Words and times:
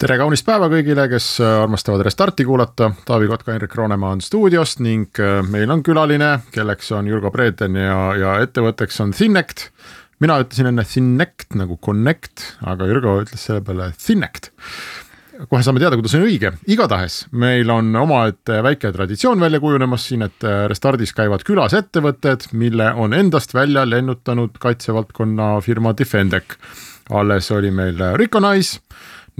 tere 0.00 0.16
kaunist 0.18 0.46
päeva 0.46 0.66
kõigile, 0.70 1.06
kes 1.10 1.26
äh, 1.42 1.60
armastavad 1.62 2.02
Restarti 2.06 2.44
kuulata, 2.46 2.90
Taavi 3.06 3.28
Kotka, 3.30 3.52
Henrik 3.54 3.76
Roonemaa 3.78 4.14
on 4.16 4.22
stuudiost 4.24 4.82
ning 4.82 5.20
äh, 5.22 5.38
meil 5.46 5.70
on 5.70 5.84
külaline, 5.86 6.32
kelleks 6.54 6.90
on 6.96 7.06
Jürgo 7.10 7.30
Preeten 7.34 7.78
ja, 7.78 7.98
ja 8.18 8.34
ettevõtteks 8.42 8.98
on 9.04 9.14
Thinect. 9.14 9.68
mina 10.24 10.40
ütlesin 10.42 10.70
enne 10.72 10.84
Thinect 10.88 11.54
nagu 11.60 11.78
connect, 11.78 12.42
aga 12.66 12.90
Jürgo 12.90 13.20
ütles 13.22 13.46
selle 13.46 13.62
peale 13.62 13.92
Thinect. 13.94 14.50
kohe 15.46 15.62
saame 15.62 15.82
teada, 15.82 15.94
kuidas 15.98 16.18
on 16.18 16.26
õige, 16.26 16.52
igatahes 16.66 17.24
meil 17.30 17.70
on 17.70 17.94
omaette 18.02 18.60
väike 18.66 18.90
traditsioon 18.92 19.40
välja 19.40 19.62
kujunemas 19.62 20.10
siin, 20.10 20.26
et 20.26 20.42
äh, 20.42 20.66
Restardis 20.70 21.14
käivad 21.14 21.46
külas 21.46 21.74
ettevõtted, 21.78 22.50
mille 22.52 22.90
on 22.98 23.14
endast 23.14 23.54
välja 23.54 23.86
lennutanud 23.86 24.58
kaitsevaldkonna 24.58 25.60
firma 25.62 25.94
Defendec. 25.94 26.58
alles 27.10 27.50
oli 27.52 27.70
meil 27.70 28.00
Recognize 28.18 28.80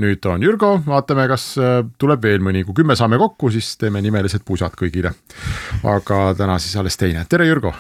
nüüd 0.03 0.27
on 0.27 0.43
Jürgo, 0.43 0.75
vaatame, 0.87 1.27
kas 1.31 1.51
äh, 1.61 1.81
tuleb 2.01 2.23
veel 2.25 2.43
mõni, 2.45 2.65
kui 2.67 2.77
kümme 2.81 2.97
saame 2.99 3.19
kokku, 3.21 3.51
siis 3.55 3.75
teeme 3.81 4.03
nimelised 4.05 4.45
pusad 4.47 4.75
kõigile. 4.79 5.15
aga 5.87 6.23
täna 6.39 6.59
siis 6.63 6.77
alles 6.81 6.99
teine, 6.99 7.25
tere 7.31 7.47
Jürgo. 7.47 7.75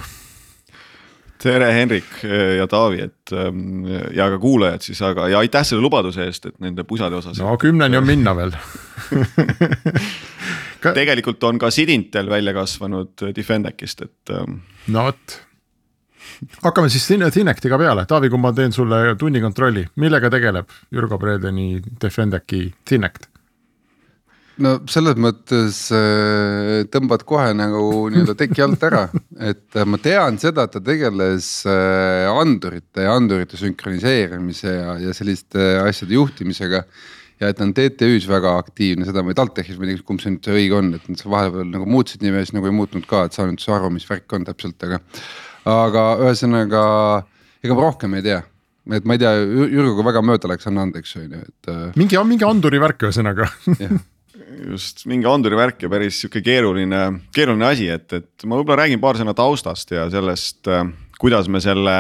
tere, 1.43 1.73
Henrik 1.75 2.21
äh, 2.25 2.57
ja 2.59 2.69
Taavi, 2.71 3.03
et 3.09 3.35
ähm, 3.35 3.87
ja 4.15 4.29
ka 4.31 4.39
kuulajad 4.43 4.87
siis, 4.87 5.03
aga 5.03 5.29
ja 5.29 5.43
aitäh 5.43 5.67
selle 5.67 5.83
lubaduse 5.83 6.25
eest, 6.29 6.47
et 6.47 6.61
nende 6.63 6.85
pusade 6.85 7.19
osas. 7.19 7.39
no 7.43 7.57
kümneni 7.59 7.99
on 7.99 8.07
minna 8.07 8.37
veel 8.37 8.55
Ka... 10.81 10.95
tegelikult 11.01 11.43
on 11.45 11.59
ka 11.59 11.71
Sidintel 11.75 12.31
välja 12.31 12.55
kasvanud 12.55 13.27
Defendecist, 13.37 14.07
et. 14.07 14.31
Ähm, 14.31 14.63
no 14.87 15.09
vot 15.11 15.44
hakkame 16.63 16.91
siis 16.93 17.07
Thinectiga 17.09 17.79
peale, 17.81 18.07
Taavi, 18.11 18.31
kui 18.33 18.41
ma 18.41 18.53
teen 18.57 18.73
sulle 18.73 19.15
tunnikontrolli, 19.19 19.87
millega 20.03 20.31
tegeleb 20.33 20.73
Jürgo 20.95 21.19
Predeni 21.21 21.79
Defendeki 22.01 22.67
Thinect? 22.85 23.31
no 24.63 24.75
selles 24.91 25.19
mõttes 25.21 25.79
äh, 25.95 26.85
tõmbad 26.93 27.25
kohe 27.27 27.51
nagu 27.57 28.05
nii-öelda 28.13 28.37
teki 28.39 28.65
alt 28.65 28.87
ära, 28.87 29.03
et 29.51 29.79
äh, 29.79 29.89
ma 29.89 29.99
tean 30.03 30.39
seda, 30.43 30.67
et 30.67 30.77
ta 30.77 30.83
tegeles 30.85 31.49
äh, 31.71 32.29
andurite 32.31 33.07
ja 33.07 33.17
andurite 33.19 33.59
sünkroniseerimise 33.61 34.77
ja, 34.77 34.97
ja 35.09 35.15
selliste 35.17 35.75
asjade 35.83 36.17
juhtimisega. 36.17 36.85
ja 37.43 37.49
et 37.51 37.59
ta 37.59 37.67
on 37.67 37.73
TTÜ-s 37.75 38.29
väga 38.31 38.53
aktiivne, 38.61 39.07
seda 39.09 39.25
ma 39.25 39.33
ei 39.33 39.39
TalTechis 39.39 39.79
ma 39.79 39.89
ei 39.89 39.97
tea, 39.97 40.05
kumb 40.07 40.23
see 40.23 40.37
nüüd 40.37 40.47
see 40.47 40.61
õige 40.61 40.77
on, 40.79 40.93
et 40.95 41.09
nad 41.11 41.25
vahepeal 41.33 41.73
nagu 41.73 41.89
muutsid 41.91 42.23
nime, 42.23 42.45
siis 42.45 42.55
nagu 42.55 42.71
ei 42.71 42.77
muutnud 42.77 43.09
ka, 43.11 43.25
et 43.27 43.35
saa 43.35 43.49
nüüd 43.51 43.65
aru, 43.75 43.91
mis 43.97 44.07
värk 44.07 44.37
on 44.39 44.47
täpselt, 44.47 44.79
aga 44.87 45.03
aga 45.65 46.09
ühesõnaga, 46.25 46.83
ega 47.65 47.77
ma 47.77 47.87
rohkem 47.89 48.19
ei 48.19 48.27
tea 48.27 48.43
et 48.93 49.07
ma 49.09 49.17
ei 49.17 49.23
tea, 49.23 49.33
Jürguga 49.73 50.05
väga 50.11 50.21
mööda 50.25 50.51
läks, 50.51 50.67
anna 50.69 50.85
andeks, 50.85 51.15
on 51.17 51.31
ju, 51.31 51.41
et. 51.41 51.71
Äh, 51.73 51.87
mingi, 51.97 52.19
mingi 52.29 52.45
anduri 52.45 52.81
värk 52.83 53.07
ühesõnaga 53.07 53.49
just 54.69 55.05
mingi 55.11 55.29
anduri 55.29 55.57
värk 55.59 55.87
ja 55.87 55.91
päris 55.93 56.19
sihuke 56.21 56.43
keeruline, 56.45 57.01
keeruline 57.35 57.69
asi, 57.69 57.89
et, 57.93 58.07
et 58.13 58.47
ma 58.49 58.59
võib-olla 58.59 58.85
räägin 58.85 59.03
paar 59.03 59.19
sõna 59.21 59.35
taustast 59.37 59.95
ja 59.95 60.07
sellest, 60.13 60.63
äh, 60.69 60.87
kuidas 61.21 61.49
me 61.49 61.63
selle. 61.65 61.97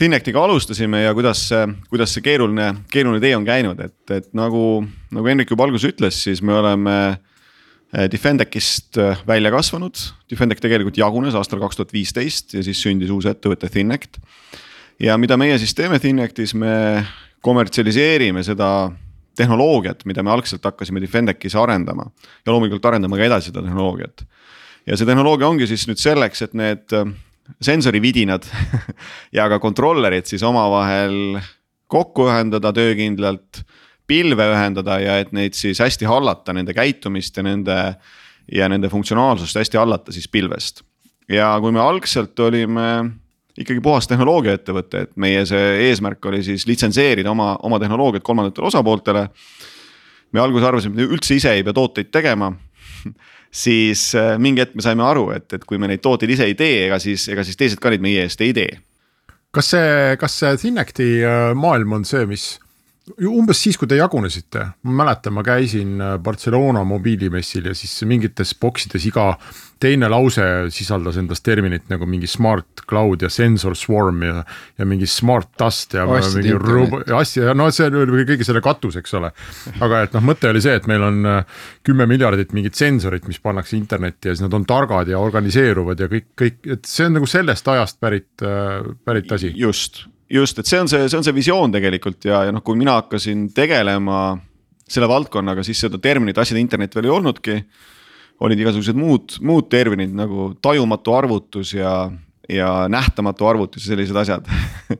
Thinectiga 0.00 0.40
alustasime 0.46 1.02
ja 1.02 1.10
kuidas 1.12 1.42
see, 1.50 1.64
kuidas 1.90 2.14
see 2.14 2.22
keeruline, 2.24 2.70
keeruline 2.88 3.20
tee 3.20 3.34
on 3.36 3.44
käinud, 3.44 3.80
et, 3.84 4.12
et 4.14 4.28
nagu, 4.38 4.80
nagu 5.12 5.28
Hendrik 5.28 5.50
juba 5.52 5.66
alguses 5.66 5.90
ütles, 5.90 6.16
siis 6.24 6.40
me 6.46 6.54
oleme 6.56 6.94
Äh, 7.90 8.06
Defendecist 8.10 8.98
äh, 8.98 9.16
välja 9.26 9.50
kasvanud, 9.50 9.98
Defendec 10.30 10.60
tegelikult 10.62 10.98
jagunes 10.98 11.34
aastal 11.34 11.58
kaks 11.58 11.80
tuhat 11.80 11.92
viisteist 11.92 12.54
ja 12.54 12.62
siis 12.62 12.78
sündis 12.78 13.10
uus 13.10 13.26
ettevõte 13.26 13.66
Thinect. 13.66 14.20
ja 15.00 15.16
mida 15.18 15.36
meie 15.36 15.56
siis 15.58 15.74
teeme 15.74 15.98
Thinectis, 15.98 16.54
me 16.54 17.02
kommertsialiseerime 17.42 18.44
seda 18.46 18.92
tehnoloogiat, 19.34 20.04
mida 20.06 20.22
me 20.22 20.30
algselt 20.30 20.62
hakkasime 20.64 21.02
Defendecis 21.02 21.56
arendama 21.58 22.06
ja 22.46 22.52
loomulikult 22.52 22.86
arendama 22.86 23.18
ka 23.18 23.26
edasi 23.26 23.50
seda 23.50 23.64
tehnoloogiat. 23.66 24.22
ja 24.86 24.96
see 24.96 25.10
tehnoloogia 25.10 25.50
ongi 25.50 25.66
siis 25.66 25.88
nüüd 25.90 25.98
selleks, 25.98 26.46
et 26.46 26.54
need 26.54 26.94
äh, 26.94 27.10
sensorividinad 27.58 28.46
ja 29.36 29.48
ka 29.50 29.58
controller'id 29.58 30.30
siis 30.30 30.46
omavahel 30.46 31.40
kokku 31.90 32.30
ühendada 32.30 32.70
töökindlalt 32.70 33.64
pilve 34.10 34.46
ühendada 34.52 34.98
ja 35.02 35.20
et 35.22 35.30
neid 35.36 35.54
siis 35.58 35.80
hästi 35.82 36.08
hallata, 36.10 36.54
nende 36.56 36.74
käitumist 36.76 37.36
ja 37.36 37.46
nende. 37.46 37.78
ja 38.50 38.66
nende 38.68 38.88
funktsionaalsust 38.90 39.54
hästi 39.60 39.78
hallata 39.78 40.12
siis 40.12 40.28
pilvest. 40.28 40.82
ja 41.30 41.52
kui 41.62 41.72
me 41.72 41.80
algselt 41.80 42.38
olime 42.40 42.86
ikkagi 43.60 43.80
puhas 43.84 44.08
tehnoloogiaettevõte, 44.10 45.04
et 45.04 45.12
meie 45.20 45.44
see 45.46 45.88
eesmärk 45.88 46.24
oli 46.30 46.42
siis 46.42 46.66
litsenseerida 46.66 47.30
oma, 47.30 47.52
oma 47.62 47.78
tehnoloogiat 47.78 48.24
kolmandatele 48.24 48.66
osapooltele. 48.66 49.28
me 50.32 50.40
alguses 50.40 50.66
arvasime, 50.66 50.94
et 50.94 51.06
me 51.06 51.14
üldse 51.16 51.36
ise 51.36 51.52
ei 51.54 51.64
pea 51.66 51.76
tooteid 51.76 52.10
tegema 52.10 52.52
siis 53.64 54.14
äh, 54.14 54.36
mingi 54.38 54.64
hetk 54.64 54.74
me 54.78 54.82
saime 54.84 55.04
aru, 55.06 55.30
et, 55.34 55.52
et 55.52 55.64
kui 55.64 55.78
me 55.78 55.90
neid 55.90 56.02
tooteid 56.04 56.30
ise 56.36 56.46
ei 56.48 56.54
tee, 56.54 56.86
ega 56.86 56.98
siis, 57.02 57.26
ega 57.32 57.44
siis 57.46 57.58
teised 57.58 57.82
ka 57.82 57.92
neid 57.92 58.04
meie 58.04 58.24
eest 58.26 58.40
ei 58.44 58.54
tee. 58.56 58.80
kas 59.50 59.72
see, 59.74 60.16
kas 60.20 60.38
see 60.42 60.56
Thinecti 60.64 61.10
äh, 61.26 61.52
maailm 61.58 62.00
on 62.00 62.08
see, 62.08 62.26
mis 62.30 62.52
umbes 63.28 63.62
siis, 63.62 63.78
kui 63.80 63.88
te 63.90 63.98
jagunesite, 63.98 64.66
ma 64.88 65.02
mäletan, 65.02 65.34
ma 65.36 65.44
käisin 65.46 66.00
äh, 66.02 66.14
Barcelona 66.22 66.84
mobiilimessil 66.88 67.70
ja 67.70 67.74
siis 67.76 67.94
mingites 68.08 68.54
boksides 68.60 69.06
iga 69.08 69.32
teine 69.80 70.10
lause 70.12 70.44
sisaldas 70.74 71.16
endas 71.20 71.40
terminit 71.40 71.86
nagu 71.88 72.04
mingi 72.08 72.28
smart 72.28 72.82
cloud 72.88 73.24
ja 73.24 73.30
sensor 73.32 73.76
swarm 73.78 74.20
ja. 74.26 74.42
ja 74.78 74.86
mingi 74.88 75.08
smart 75.08 75.54
dust 75.60 75.96
ja 75.96 76.04
asjade 76.18 76.58
mingi 76.58 77.14
asja, 77.16 77.54
no 77.56 77.70
see 77.72 77.88
oli 77.88 78.26
kõige 78.28 78.46
selle 78.46 78.60
katus, 78.64 79.00
eks 79.00 79.16
ole. 79.16 79.32
aga 79.80 80.04
et 80.04 80.16
noh, 80.16 80.24
mõte 80.30 80.50
oli 80.52 80.60
see, 80.64 80.76
et 80.76 80.88
meil 80.90 81.06
on 81.08 81.32
äh, 81.32 81.64
kümme 81.86 82.08
miljardit 82.10 82.52
mingit 82.56 82.76
sensorit, 82.78 83.26
mis 83.30 83.40
pannakse 83.40 83.78
internetti 83.78 84.28
ja 84.30 84.36
siis 84.36 84.44
nad 84.44 84.56
on 84.56 84.68
targad 84.68 85.08
ja 85.08 85.20
organiseeruvad 85.22 86.04
ja 86.04 86.10
kõik, 86.12 86.30
kõik, 86.38 86.62
et 86.76 86.88
see 86.88 87.08
on 87.08 87.16
nagu 87.16 87.28
sellest 87.30 87.68
ajast 87.72 88.00
pärit, 88.02 88.32
äh, 88.44 88.80
pärit 89.04 89.32
asi. 89.32 89.54
just 89.56 90.04
just, 90.30 90.58
et 90.58 90.70
see 90.70 90.80
on 90.80 90.88
see, 90.90 91.08
see 91.08 91.18
on 91.18 91.26
see 91.26 91.34
visioon 91.36 91.74
tegelikult 91.74 92.24
ja, 92.28 92.44
ja 92.48 92.54
noh, 92.54 92.62
kui 92.66 92.78
mina 92.78 92.98
hakkasin 93.00 93.48
tegelema 93.56 94.38
selle 94.90 95.08
valdkonnaga, 95.10 95.64
siis 95.66 95.82
seda 95.84 96.00
terminit 96.02 96.38
asjade 96.38 96.62
internet 96.62 96.94
veel 96.96 97.10
ei 97.10 97.14
olnudki. 97.14 97.58
olid 98.40 98.60
igasugused 98.62 98.96
muud, 98.96 99.36
muud 99.44 99.68
terminid 99.68 100.14
nagu 100.16 100.54
tajumatu 100.62 101.12
arvutus 101.12 101.74
ja, 101.74 102.10
ja 102.48 102.70
nähtamatu 102.88 103.46
arvutus 103.46 103.84
ja 103.84 103.92
sellised 103.92 104.16
asjad 104.16 104.48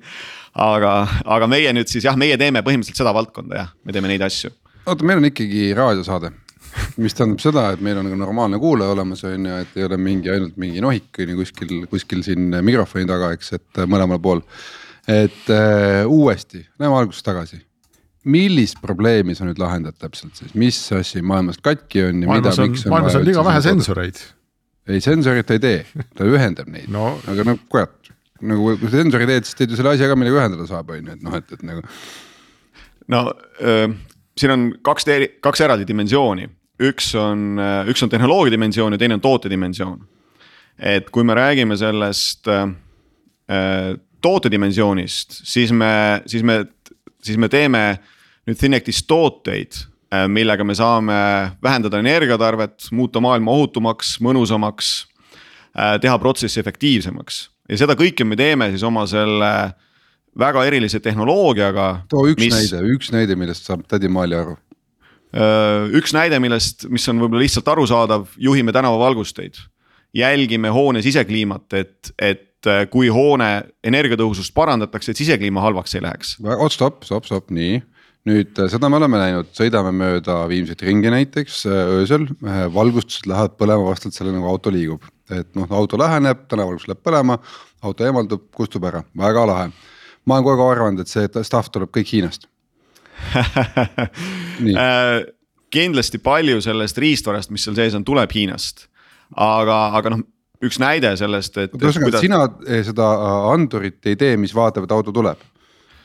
aga, 0.74 0.92
aga 1.24 1.48
meie 1.48 1.72
nüüd 1.72 1.88
siis 1.88 2.04
jah, 2.04 2.18
meie 2.20 2.36
teeme 2.36 2.62
põhimõtteliselt 2.66 3.00
seda 3.00 3.14
valdkonda 3.16 3.62
jah, 3.62 3.72
me 3.84 3.96
teeme 3.96 4.10
neid 4.12 4.22
asju. 4.26 4.52
oota, 4.84 5.06
meil 5.06 5.22
on 5.22 5.30
ikkagi 5.30 5.70
raadiosaade 5.78 6.34
mis 7.02 7.16
tähendab 7.16 7.40
seda, 7.42 7.64
et 7.74 7.80
meil 7.82 7.98
on 7.98 8.06
nagu 8.06 8.18
normaalne 8.20 8.60
kuulaja 8.62 8.94
olemas, 8.94 9.24
on 9.26 9.48
ju, 9.48 9.56
et 9.64 9.80
ei 9.80 9.86
ole 9.88 9.96
mingi 9.98 10.30
ainult 10.30 10.60
mingi 10.60 10.82
nohik 10.84 11.22
on 11.22 11.32
ju 11.32 11.40
kuskil, 11.40 11.74
kuskil 11.90 12.22
siin 12.26 12.52
mikrofoni 12.62 13.08
taga, 13.08 13.32
eks, 13.34 13.54
et 13.56 13.82
mõlemal 13.90 14.20
pool 14.22 14.44
et 15.10 15.50
äh, 15.50 16.06
uuesti, 16.06 16.64
lähme 16.78 16.96
algusest 17.00 17.26
tagasi. 17.26 17.60
millist 18.30 18.76
probleemi 18.84 19.32
sa 19.32 19.46
nüüd 19.48 19.58
lahendad 19.60 19.96
täpselt 19.96 20.36
siis, 20.36 20.52
mis 20.54 20.76
asi 20.92 21.22
maailmas 21.24 21.56
katki 21.64 22.02
on 22.04 22.20
ja 22.20 22.28
maailmas 22.28 22.58
mida, 22.58 22.68
miks 22.68 22.84
on. 22.84 22.92
maailmas 22.92 23.16
on 23.16 23.24
liiga 23.24 23.44
vähe 23.46 23.62
sensoreid. 23.64 24.20
ei, 24.88 25.00
sensorit 25.00 25.48
ta 25.48 25.56
ei 25.56 25.62
tee, 25.62 26.04
ta 26.18 26.28
ühendab 26.28 26.68
neid 26.72 26.90
no., 26.92 27.14
aga 27.32 27.46
no 27.48 27.56
kurat, 27.72 28.12
nagu 28.40 28.76
kui 28.76 28.90
sa 28.90 29.00
sensori 29.00 29.28
teed, 29.30 29.48
siis 29.48 29.58
teed 29.58 29.72
ju 29.72 29.80
selle 29.80 29.94
asja 29.96 30.10
ka, 30.10 30.18
millega 30.20 30.42
ühendada 30.42 30.68
saab, 30.68 30.92
on 30.92 31.00
ju, 31.00 31.16
et 31.16 31.24
noh, 31.24 31.38
et, 31.40 31.56
et 31.56 31.64
nagu. 31.66 31.84
no 33.16 33.24
öö, 33.64 33.90
siin 34.40 34.54
on 34.54 34.68
kaks, 34.86 35.08
kaks 35.44 35.64
eraldi 35.64 35.88
dimensiooni, 35.88 36.46
üks 36.90 37.10
on, 37.20 37.60
üks 37.90 38.04
on 38.04 38.12
tehnoloogia 38.12 38.54
dimensioon 38.54 38.96
ja 38.96 39.00
teine 39.00 39.16
on 39.16 39.24
toote 39.24 39.52
dimensioon. 39.52 39.98
et 40.76 41.10
kui 41.12 41.24
me 41.24 41.34
räägime 41.36 41.76
sellest 41.76 42.48
äh, 42.48 42.68
tootedimensioonist, 44.22 45.40
siis 45.48 45.72
me, 45.72 46.22
siis 46.30 46.44
me, 46.46 46.62
siis 47.22 47.38
me 47.40 47.48
teeme 47.52 47.84
nüüd 48.48 48.58
Thinectis 48.60 49.02
tooteid, 49.08 49.82
äh, 50.12 50.26
millega 50.28 50.64
me 50.66 50.76
saame 50.78 51.20
vähendada 51.62 52.00
energiatarvet, 52.02 52.90
muuta 52.96 53.22
maailma 53.22 53.54
ohutumaks, 53.56 54.18
mõnusamaks. 54.24 54.94
Äh, 55.70 56.00
teha 56.02 56.16
protsessi 56.18 56.58
efektiivsemaks 56.58 57.44
ja 57.70 57.78
seda 57.78 57.94
kõike 57.94 58.24
me 58.26 58.34
teeme 58.34 58.66
siis 58.72 58.82
oma 58.82 59.04
selle 59.06 59.50
väga 60.38 60.64
erilise 60.66 60.98
tehnoloogiaga. 61.02 62.06
too 62.10 62.24
üks 62.32 62.42
mis... 62.42 62.56
näide, 62.56 62.80
üks 62.90 63.12
näide, 63.14 63.36
millest 63.38 63.70
saab 63.70 63.84
tädi 63.90 64.10
Maali 64.10 64.38
aru 64.38 64.56
üks 65.94 66.10
näide, 66.10 66.40
millest, 66.42 66.88
mis 66.90 67.04
on 67.06 67.20
võib-olla 67.22 67.44
lihtsalt 67.44 67.68
arusaadav, 67.70 68.24
juhime 68.36 68.72
tänavavalgusteid. 68.74 69.60
jälgime 70.14 70.68
hoone 70.74 71.02
sisekliimat, 71.02 71.72
et, 71.72 72.10
et 72.18 72.49
kui 72.92 73.08
hoone 73.08 73.50
energiatõhusust 73.86 74.52
parandatakse, 74.56 75.12
et 75.12 75.20
sisekliima 75.20 75.62
halvaks 75.64 75.94
ei 75.96 76.04
läheks. 76.04 76.34
oot 76.42 76.74
stopp, 76.74 77.04
stopp, 77.08 77.28
stopp, 77.28 77.50
nii 77.54 77.80
nüüd 78.28 78.58
seda 78.68 78.90
me 78.92 78.98
oleme 78.98 79.16
näinud, 79.16 79.48
sõidame 79.56 79.94
mööda 79.96 80.42
Viimsit 80.50 80.82
ringi 80.84 81.08
näiteks 81.12 81.62
öösel, 81.72 82.26
valgustused 82.74 83.28
lähevad 83.30 83.56
põlema 83.56 83.86
vastavalt 83.86 84.18
sellele 84.18 84.36
nagu 84.36 84.50
auto 84.50 84.72
liigub. 84.74 85.06
et 85.30 85.48
noh, 85.56 85.70
auto 85.72 85.96
läheneb, 85.96 86.44
tänavalgus 86.50 86.88
läheb 86.90 87.00
põlema, 87.06 87.38
auto 87.80 88.04
eemaldub, 88.04 88.50
kustub 88.52 88.84
ära, 88.84 89.02
väga 89.16 89.46
lahe. 89.48 89.70
ma 90.26 90.36
olen 90.36 90.44
kogu 90.44 90.66
aeg 90.66 90.76
arvanud, 90.76 91.00
et 91.00 91.08
see 91.08 91.44
stuff 91.48 91.72
tuleb 91.72 91.92
kõik 91.96 92.12
Hiinast 92.12 92.48
Äh, 94.60 95.22
kindlasti 95.72 96.18
palju 96.20 96.60
sellest 96.60 96.98
riistvarast, 97.00 97.48
mis 97.54 97.62
seal 97.64 97.76
sees 97.78 97.94
on, 97.96 98.04
tuleb 98.04 98.32
Hiinast. 98.34 98.88
aga, 99.32 99.76
aga 99.96 100.12
noh, 100.12 100.24
üks 100.64 100.80
näide 100.80 101.12
sellest, 101.18 101.56
et. 101.56 101.74
ühesõnaga 101.76 102.10
kuidas..., 102.10 102.24
sina 102.24 102.42
eh, 102.66 102.82
seda 102.86 103.08
äh, 103.16 103.48
andurit 103.54 104.10
ei 104.10 104.18
tee, 104.20 104.36
mis 104.40 104.54
vaatab, 104.56 104.86
et 104.86 104.94
auto 104.96 105.14
tuleb. 105.14 105.40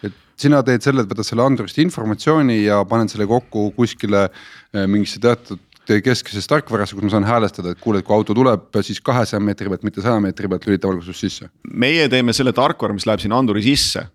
et 0.05 0.15
sina 0.39 0.61
teed 0.63 0.83
selle, 0.85 1.03
et 1.03 1.11
võtad 1.11 1.27
selle 1.27 1.45
andurist 1.45 1.79
informatsiooni 1.83 2.61
ja 2.63 2.81
paned 2.87 3.11
selle 3.11 3.27
kokku 3.29 3.69
kuskile 3.77 4.27
eh, 4.27 4.85
mingisse 4.85 5.21
teatud 5.23 5.61
keskses 5.85 6.47
tarkvarasse, 6.49 6.95
kus 6.97 7.05
ma 7.05 7.11
saan 7.13 7.27
häälestada, 7.27 7.75
et 7.75 7.81
kuule, 7.81 7.99
et 8.01 8.05
kui 8.07 8.15
auto 8.15 8.33
tuleb, 8.33 8.71
siis 8.81 8.97
kahesaja 9.05 9.37
meetri 9.43 9.69
pealt, 9.69 9.83
mitte 9.85 10.01
saja 10.01 10.17
meetri 10.23 10.49
pealt 10.49 10.65
lülita 10.65 10.89
valgustus 10.89 11.19
sisse. 11.21 11.51
meie 11.69 12.07
teeme 12.09 12.33
selle 12.33 12.55
tarkvara, 12.57 12.95
mis 12.97 13.05
läheb 13.05 13.21
sinna 13.21 13.37
anduri 13.37 13.61
sisse. 13.65 14.07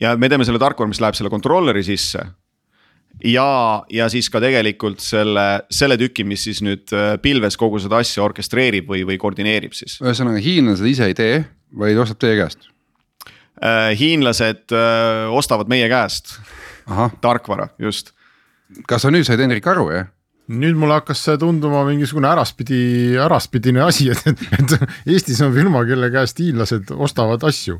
ja 0.00 0.16
me 0.20 0.28
teeme 0.28 0.44
selle 0.44 0.60
tarkvara, 0.60 0.90
mis 0.90 1.00
läheb 1.00 1.16
selle 1.16 1.32
controller'i 1.32 1.86
sisse 1.86 2.26
ja, 3.24 3.82
ja 3.92 4.08
siis 4.12 4.30
ka 4.32 4.40
tegelikult 4.42 5.02
selle, 5.04 5.46
selle 5.72 5.96
tüki, 6.00 6.24
mis 6.28 6.44
siis 6.48 6.62
nüüd 6.64 6.92
äh, 6.96 7.14
pilves 7.22 7.58
kogu 7.60 7.80
seda 7.82 8.00
asja 8.04 8.24
orkestreerib 8.24 8.88
või, 8.90 9.04
või 9.08 9.18
koordineerib 9.20 9.74
siis. 9.76 9.98
ühesõnaga 10.02 10.42
hiinlased 10.42 10.88
ise 10.90 11.10
ei 11.10 11.16
tee, 11.18 11.42
vaid 11.76 12.00
ostab 12.00 12.22
teie 12.22 12.38
käest 12.40 12.70
äh,? 13.60 13.90
hiinlased 13.98 14.76
äh, 14.76 15.26
ostavad 15.36 15.70
meie 15.72 15.90
käest 15.92 16.38
Aha. 16.90 17.10
tarkvara, 17.22 17.70
just. 17.78 18.14
kas 18.88 19.04
sa 19.04 19.12
nüüd 19.12 19.28
said 19.28 19.42
Hendrik 19.42 19.68
aru, 19.70 19.90
jah? 19.94 20.08
nüüd 20.50 20.74
mulle 20.78 20.96
hakkas 20.98 21.20
see 21.28 21.38
tunduma 21.38 21.84
mingisugune 21.86 22.26
äraspidi, 22.32 22.80
äraspidine 23.22 23.84
asi, 23.84 24.08
et, 24.10 24.24
et, 24.26 24.48
et 24.58 25.12
Eestis 25.14 25.38
on 25.46 25.54
firma, 25.54 25.84
kelle 25.86 26.10
käest 26.10 26.40
hiinlased 26.42 26.90
ostavad 26.96 27.44
asju 27.46 27.78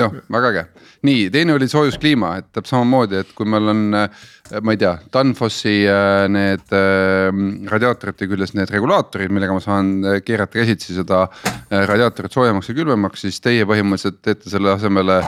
noh, 0.00 0.14
väga 0.32 0.50
äge, 0.52 0.64
nii 1.06 1.28
teine 1.34 1.54
oli 1.56 1.68
soojuskliima, 1.70 2.34
et 2.40 2.48
täpselt 2.50 2.74
samamoodi, 2.74 3.20
et 3.22 3.32
kui 3.36 3.48
meil 3.48 3.72
on, 3.72 3.82
äh, 3.96 4.28
ma 4.62 4.74
ei 4.74 4.80
tea, 4.80 4.92
Danfossi 5.12 5.74
äh, 5.86 6.26
need 6.32 6.74
äh, 6.74 7.30
radiaatorite 7.70 8.28
küljes 8.30 8.54
need 8.58 8.72
regulaatorid, 8.74 9.32
millega 9.34 9.54
ma 9.56 9.62
saan 9.64 9.92
keerata 10.26 10.60
käsitsi 10.60 10.96
seda 10.96 11.22
radiaatorit 11.70 12.34
soojemaks 12.34 12.70
ja 12.70 12.76
külmemaks, 12.76 13.24
siis 13.26 13.40
teie 13.44 13.66
põhimõtteliselt 13.68 14.20
teete 14.24 14.50
selle 14.52 14.72
asemele. 14.74 15.20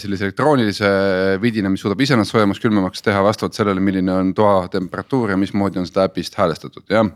sellise 0.00 0.28
elektroonilise 0.28 0.90
vidina, 1.42 1.72
mis 1.72 1.84
suudab 1.84 2.00
ise 2.04 2.16
ennast 2.16 2.34
soojemaks-külmemaks 2.34 3.04
teha 3.04 3.22
vastavalt 3.24 3.56
sellele, 3.56 3.80
milline 3.80 4.12
on 4.12 4.34
toa 4.36 4.66
temperatuur 4.72 5.32
ja 5.32 5.38
mismoodi 5.40 5.80
on 5.80 5.88
seda 5.88 6.08
äpist 6.08 6.36
häälestatud, 6.38 6.84
jah? 6.90 7.08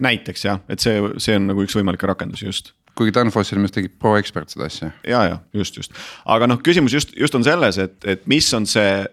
Näiteks 0.00 0.44
jah, 0.44 0.60
et 0.68 0.80
see, 0.80 1.00
see 1.20 1.36
on 1.36 1.50
nagu 1.50 1.64
üks 1.64 1.76
võimalikke 1.76 2.08
rakendusi 2.08 2.48
just. 2.48 2.72
Kuigi 2.98 3.14
Danfossil 3.14 3.58
minu 3.58 3.68
arust 3.68 3.76
tegi 3.78 3.88
ProExpert 3.88 4.52
seda 4.52 4.66
asja. 4.68 4.90
ja, 5.06 5.22
ja. 5.28 5.38
Just, 5.56 5.76
just, 5.76 5.96
aga 6.28 6.48
noh, 6.50 6.60
küsimus 6.64 6.94
just, 6.96 7.14
just 7.16 7.36
on 7.36 7.44
selles, 7.46 7.78
et, 7.80 7.96
et 8.08 8.26
mis 8.30 8.48
on 8.56 8.66
see 8.68 9.04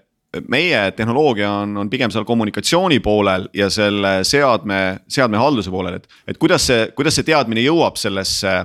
meie 0.52 0.80
tehnoloogia 0.92 1.50
on, 1.64 1.78
on 1.84 1.90
pigem 1.90 2.12
seal 2.14 2.26
kommunikatsiooni 2.28 3.00
poolel 3.04 3.48
ja 3.56 3.70
selle 3.74 4.20
seadme, 4.28 5.00
seadme 5.12 5.40
halduse 5.40 5.72
poolel, 5.74 6.02
et, 6.02 6.10
et 6.28 6.40
kuidas 6.42 6.68
see, 6.68 6.90
kuidas 6.98 7.16
see 7.18 7.28
teadmine 7.28 7.64
jõuab 7.66 8.00
sellesse 8.00 8.60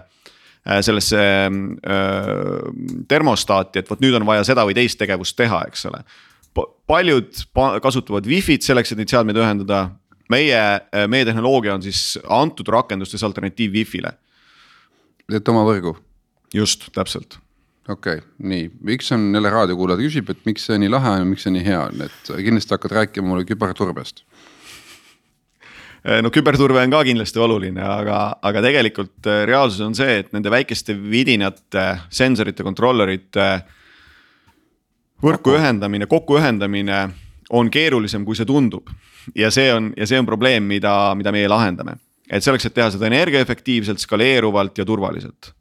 sellesse 0.63 1.19
äh, 1.19 2.67
termostaati, 3.11 3.81
et 3.81 3.89
vot 3.91 3.99
nüüd 3.99 4.15
on 4.15 4.27
vaja 4.29 4.45
seda 4.47 4.63
või 4.63 4.77
teist 4.79 4.95
tegevust 5.01 5.35
teha, 5.35 5.65
eks 5.67 5.89
ole. 5.91 6.05
paljud 6.87 7.41
kasutavad 7.83 8.29
wifi't 8.31 8.63
selleks, 8.63 8.93
et 8.93 9.01
neid 9.01 9.11
seadmeid 9.11 9.41
ühendada. 9.43 9.89
meie, 10.31 10.61
meie 11.11 11.25
tehnoloogia 11.27 11.75
on 11.75 11.83
siis 11.83 12.19
antud 12.31 12.69
rakendustes 12.71 13.25
alternatiiv 13.27 13.75
wifi'le 13.75 14.15
teete 15.33 15.53
oma 15.53 15.65
võrgu? 15.67 15.97
just, 16.53 16.91
täpselt. 16.93 17.39
Okei 17.89 18.17
okay,, 18.17 18.29
nii, 18.39 18.71
miks 18.81 19.13
on 19.13 19.35
jälle 19.35 19.51
raadiokuulaja 19.51 19.99
küsib, 19.99 20.31
et 20.31 20.45
miks 20.47 20.67
see 20.69 20.79
nii 20.79 20.91
lahe 20.93 21.17
on, 21.21 21.31
miks 21.33 21.47
see 21.47 21.55
nii 21.55 21.65
hea 21.67 21.81
on, 21.89 22.05
et 22.07 22.31
kindlasti 22.31 22.77
hakkad 22.77 22.95
rääkima 22.99 23.29
mulle 23.29 23.47
küberturbest. 23.49 24.23
Eh, 26.03 26.21
no 26.23 26.31
küberturve 26.35 26.83
on 26.83 26.95
ka 26.95 27.03
kindlasti 27.07 27.43
oluline, 27.43 27.83
aga, 27.83 28.19
aga 28.43 28.63
tegelikult 28.65 29.27
eh, 29.27 29.45
reaalsus 29.51 29.83
on 29.87 29.97
see, 29.99 30.21
et 30.23 30.31
nende 30.35 30.51
väikeste 30.51 30.95
vidinate, 30.95 31.87
sensorite, 32.11 32.63
kontrollerite. 32.67 33.49
võrku 35.23 35.55
ühendamine, 35.55 36.07
kokku 36.11 36.39
ühendamine 36.39 37.09
on 37.51 37.71
keerulisem, 37.71 38.25
kui 38.25 38.39
see 38.39 38.47
tundub. 38.47 38.91
ja 39.35 39.51
see 39.51 39.73
on, 39.75 39.93
ja 39.97 40.07
see 40.07 40.19
on 40.19 40.27
probleem, 40.27 40.65
mida, 40.67 41.15
mida 41.15 41.33
meie 41.33 41.49
lahendame. 41.49 41.99
Et 42.31 42.43
selleks, 42.43 42.67
et 42.67 42.75
teha 42.75 42.91
seda 42.91 43.07
energiaefektiivselt, 43.07 43.99
skaleeruvalt 43.99 44.79
ja 44.79 44.85
turvaliselt 44.85 45.53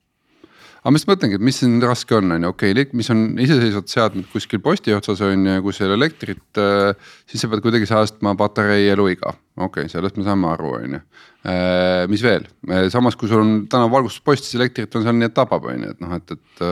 aga 0.81 0.93
ma 0.93 0.97
just 0.97 1.09
mõtlengi, 1.09 1.37
et 1.37 1.45
mis 1.45 1.59
siin 1.61 1.75
raske 1.83 2.15
on, 2.17 2.33
on 2.33 2.47
ju, 2.47 2.51
okei 2.55 2.73
okay,, 2.73 2.87
mis 2.97 3.09
on 3.13 3.23
iseseisvad 3.41 3.91
seadmed 3.91 4.29
kuskil 4.31 4.61
posti 4.65 4.95
otsas 4.97 5.21
on 5.25 5.45
ju, 5.45 5.57
ei 5.61 5.87
ole 5.87 5.97
elektrit 5.99 6.61
äh,. 6.61 6.95
siis 7.29 7.43
sa 7.43 7.49
pead 7.51 7.61
kuidagi 7.65 7.89
säästma 7.89 8.33
patarei 8.39 8.89
eluiga, 8.89 9.35
okei 9.57 9.85
okay,, 9.85 9.91
sellest 9.93 10.17
me 10.17 10.25
saame 10.25 10.49
aru, 10.49 10.73
on 10.79 10.97
ju 10.97 11.01
äh,. 11.01 12.07
mis 12.11 12.25
veel, 12.25 12.49
äh, 12.69 12.87
samas 12.93 13.17
kui 13.19 13.29
sul 13.29 13.43
on 13.45 13.53
täna 13.69 13.89
valgustuspost, 13.93 14.47
siis 14.47 14.57
elektrit 14.57 14.97
on 14.97 15.05
seal 15.05 15.19
nii, 15.19 15.29
et 15.29 15.37
tabab, 15.37 15.69
on 15.69 15.85
ju, 15.85 15.93
et 15.93 16.01
noh, 16.01 16.17
et, 16.17 16.37
et 16.37 16.65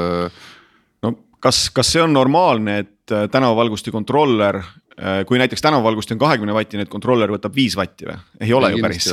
kas, 1.39 1.67
kas 1.73 1.93
see 1.93 2.03
on 2.03 2.13
normaalne, 2.13 2.79
et 2.85 3.15
äh, 3.15 3.27
tänavavalgusti 3.31 3.91
kontroller 3.91 4.61
Äh, 4.99 5.25
kui 5.25 5.37
näiteks 5.39 5.61
tänavavalgusti 5.61 6.13
on 6.13 6.19
kahekümne 6.19 6.53
vatine, 6.53 6.83
et 6.83 6.89
controller 6.91 7.31
võtab 7.31 7.53
viis 7.55 7.75
vatti 7.79 8.03
või? 8.03 8.17
ei 8.43 8.49
ole 8.53 8.67
ei, 8.67 8.75
ju 8.75 8.83
päris 8.83 9.05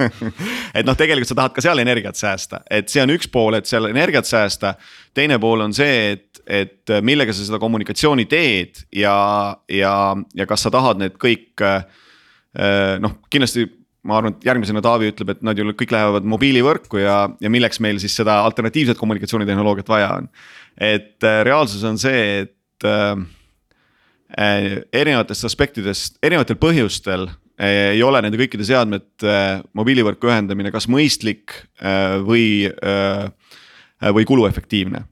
et 0.76 0.84
noh, 0.84 0.96
tegelikult 0.98 1.30
sa 1.30 1.36
tahad 1.38 1.54
ka 1.56 1.62
seal 1.64 1.80
energiat 1.80 2.18
säästa, 2.20 2.60
et 2.68 2.92
see 2.92 3.00
on 3.00 3.14
üks 3.14 3.30
pool, 3.32 3.56
et 3.56 3.70
seal 3.70 3.88
energiat 3.88 4.28
säästa. 4.28 4.74
teine 5.16 5.38
pool 5.40 5.64
on 5.64 5.72
see, 5.72 6.10
et, 6.18 6.42
et 6.44 6.92
millega 7.00 7.32
sa 7.32 7.46
seda 7.46 7.60
kommunikatsiooni 7.62 8.26
teed 8.28 8.82
ja, 8.92 9.16
ja, 9.72 9.94
ja 10.36 10.48
kas 10.50 10.66
sa 10.66 10.74
tahad 10.74 11.00
need 11.00 11.16
kõik 11.22 11.64
äh, 11.64 11.86
noh, 13.00 13.16
kindlasti 13.32 13.64
ma 14.06 14.20
arvan, 14.20 14.36
et 14.36 14.46
järgmisena 14.46 14.82
Taavi 14.84 15.10
ütleb, 15.12 15.32
et 15.34 15.46
nad 15.46 15.58
ju 15.58 15.66
kõik 15.74 15.94
lähevad 15.94 16.28
mobiilivõrku 16.30 17.00
ja, 17.02 17.18
ja 17.42 17.52
milleks 17.52 17.82
meil 17.84 17.98
siis 18.02 18.14
seda 18.16 18.38
alternatiivset 18.46 18.98
kommunikatsioonitehnoloogiat 19.00 19.88
vaja 19.90 20.12
on. 20.20 20.28
et 20.76 21.24
äh, 21.24 21.40
reaalsus 21.46 21.84
on 21.84 21.98
see, 21.98 22.44
et 22.44 22.54
Äh, 24.26 24.82
erinevatest 24.92 25.46
aspektidest, 25.46 26.16
erinevatel 26.24 26.58
põhjustel 26.58 27.28
äh, 27.28 27.92
ei 27.94 28.00
ole 28.02 28.18
nende 28.24 28.40
kõikide 28.40 28.66
seadmete 28.66 29.30
äh, 29.30 29.60
mobiilivõrku 29.78 30.26
ühendamine 30.26 30.72
kas 30.74 30.88
mõistlik 30.90 31.54
või, 32.26 32.66
või 34.02 34.26
kuluefektiivne 34.26 35.04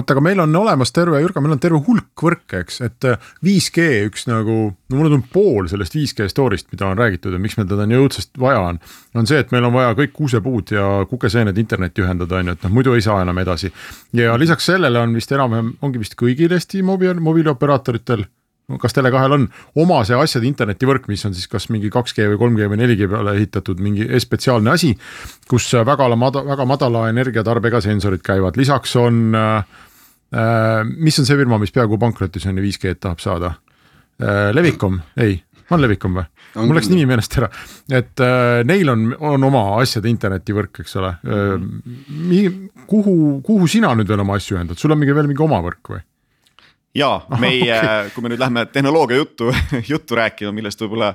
oota, 0.00 0.14
aga 0.14 0.22
meil 0.24 0.42
on 0.42 0.56
olemas 0.58 0.92
terve, 0.94 1.20
Jürgen, 1.22 1.44
meil 1.44 1.56
on 1.56 1.62
terve 1.62 1.80
hulk 1.86 2.24
võrke, 2.26 2.62
eks, 2.64 2.80
et 2.86 3.08
5G 3.46 3.86
üks 4.08 4.28
nagu, 4.30 4.58
no 4.74 4.98
mulle 4.98 5.12
tundub 5.12 5.30
pool 5.32 5.68
sellest 5.70 5.96
5G 5.96 6.28
story'st, 6.32 6.70
mida 6.74 6.88
on 6.90 7.00
räägitud 7.00 7.34
ja 7.34 7.40
miks 7.42 7.58
meil 7.58 7.68
teda 7.70 7.86
nii 7.88 8.00
õudselt 8.02 8.40
vaja 8.40 8.62
on. 8.70 8.80
on 9.14 9.30
see, 9.30 9.40
et 9.44 9.52
meil 9.54 9.66
on 9.68 9.74
vaja 9.76 9.96
kõik 9.98 10.14
kuusepuud 10.16 10.74
ja 10.74 10.86
kukeseened 11.10 11.58
internetti 11.60 12.04
ühendada, 12.04 12.40
on 12.40 12.52
ju, 12.52 12.56
et 12.58 12.66
noh, 12.66 12.74
muidu 12.74 12.94
ei 12.96 13.04
saa 13.04 13.22
enam 13.22 13.38
edasi. 13.42 13.72
ja 14.12 14.38
lisaks 14.40 14.70
sellele 14.72 15.00
on 15.00 15.14
vist 15.14 15.32
enam-vähem, 15.32 15.74
ongi 15.82 16.02
vist 16.02 16.18
kõigil 16.20 16.54
Eesti 16.54 16.82
mobiil, 16.86 17.20
mobiilioperaatoritel 17.22 18.26
kas 18.80 18.96
Tele2-l 18.96 19.36
on 19.36 19.46
oma 19.84 20.00
see 20.08 20.16
asjade 20.16 20.48
internetivõrk, 20.48 21.08
mis 21.10 21.24
on 21.28 21.34
siis 21.36 21.48
kas 21.50 21.68
mingi 21.72 21.90
2G 21.92 22.30
või 22.32 22.38
3G 22.40 22.68
või 22.72 22.80
4G 22.80 23.08
peale 23.12 23.34
ehitatud 23.36 23.80
mingi 23.84 24.06
spetsiaalne 24.22 24.72
asi, 24.72 24.94
kus 25.50 25.68
väga 25.84 26.08
mada-, 26.16 26.44
väga 26.46 26.66
madala 26.68 27.08
energiatarbega 27.12 27.82
sensorid 27.84 28.24
käivad, 28.24 28.56
lisaks 28.60 28.96
on 29.00 29.36
äh, 29.36 29.80
äh,. 30.32 30.84
mis 30.96 31.20
on 31.20 31.28
see 31.28 31.36
firma, 31.36 31.60
mis 31.60 31.74
peaaegu 31.74 32.00
pankrotis 32.00 32.48
on 32.48 32.60
ja 32.60 32.64
5G-d 32.64 33.02
tahab 33.04 33.20
saada 33.24 33.52
äh,? 34.22 34.48
Levikom, 34.56 34.96
ei, 35.20 35.36
on 35.68 35.84
Levikom 35.84 36.16
või? 36.22 36.24
mul 36.54 36.78
läks 36.78 36.88
nimi 36.88 37.04
meelest 37.10 37.36
ära, 37.42 37.50
et 37.92 38.24
äh, 38.24 38.62
neil 38.64 38.88
on, 38.88 39.10
on 39.20 39.44
oma 39.50 39.66
asjade 39.82 40.08
internetivõrk, 40.08 40.80
eks 40.86 40.96
ole 41.02 41.12
äh,. 41.20 42.48
kuhu, 42.88 43.14
kuhu 43.44 43.68
sina 43.68 43.92
nüüd 43.92 44.08
veel 44.08 44.24
oma 44.24 44.40
asju 44.40 44.56
ühendad, 44.56 44.80
sul 44.80 44.96
on 44.96 45.04
mingi 45.04 45.20
veel 45.20 45.28
mingi 45.28 45.44
oma 45.44 45.60
võrk 45.68 45.96
või? 45.98 46.04
Ja 46.94 47.10
meie 47.40 47.76
okay., 47.78 48.10
kui 48.14 48.24
me 48.24 48.32
nüüd 48.32 48.42
lähme 48.42 48.66
tehnoloogia 48.72 49.18
juttu, 49.18 49.50
juttu 49.92 50.18
rääkima, 50.18 50.52
millest 50.54 50.80
võib-olla, 50.82 51.14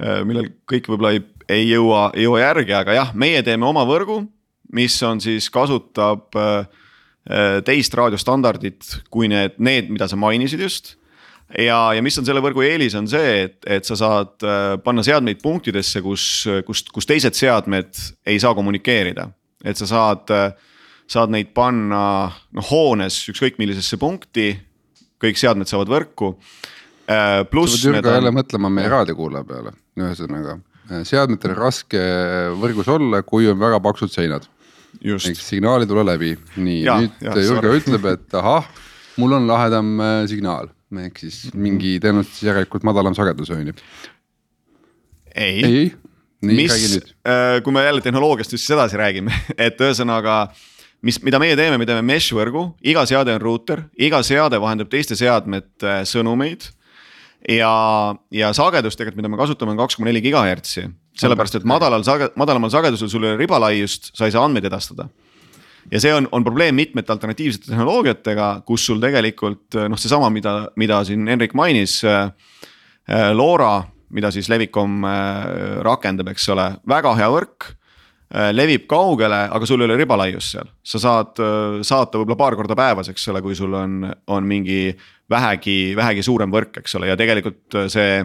äh, 0.00 0.20
millel 0.26 0.52
kõik 0.70 0.88
võib-olla 0.90 1.14
ei, 1.16 1.24
ei 1.48 1.66
jõua, 1.68 2.08
ei 2.14 2.26
jõua 2.26 2.44
järgi, 2.44 2.76
aga 2.76 2.96
jah, 2.96 3.10
meie 3.14 3.42
teeme 3.46 3.68
oma 3.68 3.84
võrgu, 3.88 4.22
mis 4.76 4.96
on 5.06 5.20
siis, 5.22 5.50
kasutab 5.52 6.38
äh, 6.38 6.62
äh, 7.28 7.58
teist 7.66 7.94
raadiostandardit 7.98 8.96
kui 9.12 9.28
need, 9.30 9.58
need, 9.58 9.92
mida 9.92 10.08
sa 10.08 10.18
mainisid 10.20 10.62
just 10.64 10.94
ja, 11.50 11.90
ja 11.96 12.02
mis 12.04 12.16
on 12.20 12.26
selle 12.28 12.42
võrgu 12.44 12.64
eelis, 12.64 12.96
on 12.98 13.10
see, 13.10 13.44
et, 13.44 13.60
et 13.66 13.86
sa 13.86 13.98
saad 13.98 14.48
panna 14.84 15.02
seadmeid 15.04 15.42
punktidesse, 15.42 16.00
kus, 16.04 16.24
kus, 16.66 16.84
kus 16.94 17.08
teised 17.10 17.34
seadmed 17.36 17.90
ei 18.30 18.38
saa 18.40 18.54
kommunikeerida. 18.54 19.26
et 19.66 19.76
sa 19.76 19.88
saad, 19.90 20.30
saad 21.10 21.32
neid 21.34 21.50
panna 21.52 22.30
noh 22.54 22.70
hoones 22.70 23.18
ükskõik 23.34 23.58
millisesse 23.58 23.98
punkti, 23.98 24.54
kõik 25.20 25.40
seadmed 25.40 25.70
saavad 25.70 25.92
võrku. 25.92 26.34
Äh, 27.10 27.42
pluss. 27.50 27.76
sa 27.76 27.90
pead 27.90 28.00
Jürgen 28.00 28.18
jälle 28.20 28.34
mõtlema 28.34 28.70
meie 28.72 28.90
raadiokuulaja 28.92 29.46
peale, 29.48 29.76
ühesõnaga 29.98 30.58
seadmetel 31.06 31.54
on 31.54 31.60
raske 31.60 32.00
võrgus 32.58 32.88
olla, 32.90 33.22
kui 33.22 33.46
on 33.50 33.58
väga 33.60 33.78
paksud 33.82 34.10
seinad. 34.10 34.48
signaal 35.38 35.84
ei 35.84 35.90
tule 35.90 36.04
läbi, 36.04 36.34
nii 36.56 36.82
ja, 36.82 36.98
nüüd 36.98 37.42
Jürgen 37.44 37.76
ütleb, 37.78 38.06
et 38.10 38.34
ahah, 38.34 38.66
mul 39.22 39.38
on 39.38 39.46
lahedam 39.46 39.98
äh, 40.02 40.26
signaal 40.30 40.70
ehk 40.98 41.20
siis 41.22 41.52
mingi 41.54 41.98
tõenäoliselt 42.02 42.48
järelikult 42.48 42.86
madalam 42.86 43.14
sagedus 43.14 43.52
on 43.54 43.68
ju. 43.70 43.74
ei, 45.34 45.62
ei., 45.62 45.84
mis, 46.42 46.96
äh, 47.22 47.60
kui 47.62 47.74
me 47.74 47.84
jälle 47.84 48.02
tehnoloogiast 48.02 48.56
just 48.56 48.70
edasi 48.74 48.98
räägime, 48.98 49.34
et 49.66 49.78
ühesõnaga 49.80 50.48
mis, 51.06 51.20
mida 51.24 51.40
meie 51.40 51.56
teeme, 51.58 51.78
me 51.80 51.86
teeme 51.88 52.02
mesh 52.06 52.34
võrgu, 52.36 52.66
iga 52.86 53.04
seade 53.08 53.34
on 53.36 53.42
ruuter, 53.42 53.84
iga 54.00 54.22
seade 54.26 54.60
vahendab 54.60 54.90
teiste 54.92 55.16
seadmete 55.18 56.00
sõnumeid. 56.08 56.68
ja, 57.48 57.72
ja 58.30 58.52
sagedus 58.52 58.98
tegelikult, 58.98 59.22
mida 59.22 59.32
me 59.32 59.40
kasutame, 59.40 59.72
on 59.72 59.80
kaks 59.80 59.96
koma 59.96 60.10
neli 60.10 60.20
gigahertsi, 60.24 60.84
sellepärast 61.20 61.60
et 61.60 61.64
madalal 61.68 62.04
sage-, 62.04 62.32
madalamal 62.36 62.72
sagedusel 62.72 63.08
sul 63.08 63.24
ei 63.24 63.32
ole 63.32 63.40
ribalaiust, 63.40 64.12
sa 64.16 64.28
ei 64.28 64.34
saa 64.34 64.44
andmeid 64.44 64.68
edastada 64.68 65.08
ja 65.90 66.00
see 66.02 66.12
on, 66.14 66.28
on 66.36 66.44
probleem 66.44 66.76
mitmete 66.76 67.12
alternatiivsete 67.14 67.70
tehnoloogiatega, 67.70 68.50
kus 68.68 68.84
sul 68.86 69.00
tegelikult 69.00 69.78
noh, 69.88 69.98
seesama, 69.98 70.28
mida, 70.30 70.54
mida 70.76 71.00
siin 71.08 71.26
Henrik 71.28 71.56
mainis 71.56 72.02
äh,. 72.04 72.28
äh 73.08 73.30
LoRa, 73.32 73.82
mida 74.10 74.30
siis 74.30 74.48
Levicom 74.52 75.04
äh, 75.04 75.80
rakendab, 75.86 76.28
eks 76.34 76.48
ole, 76.52 76.68
väga 76.88 77.14
hea 77.16 77.30
võrk 77.32 77.70
äh,. 77.70 77.79
Levib 78.54 78.84
kaugele, 78.90 79.40
aga 79.50 79.66
sul 79.66 79.82
ei 79.82 79.88
ole 79.88 79.96
ribalaiust 79.98 80.54
seal, 80.54 80.68
sa 80.86 81.00
saad 81.02 81.40
äh, 81.42 81.80
saata 81.86 82.20
võib-olla 82.20 82.38
paar 82.38 82.56
korda 82.58 82.76
päevas, 82.78 83.10
eks 83.10 83.26
ole, 83.32 83.42
kui 83.42 83.56
sul 83.58 83.74
on, 83.74 84.04
on 84.30 84.46
mingi 84.46 84.92
vähegi, 85.30 85.96
vähegi 85.98 86.22
suurem 86.22 86.52
võrk, 86.54 86.78
eks 86.82 86.94
ole, 87.00 87.10
ja 87.10 87.18
tegelikult 87.18 87.78
äh, 87.80 87.90
see 87.90 88.22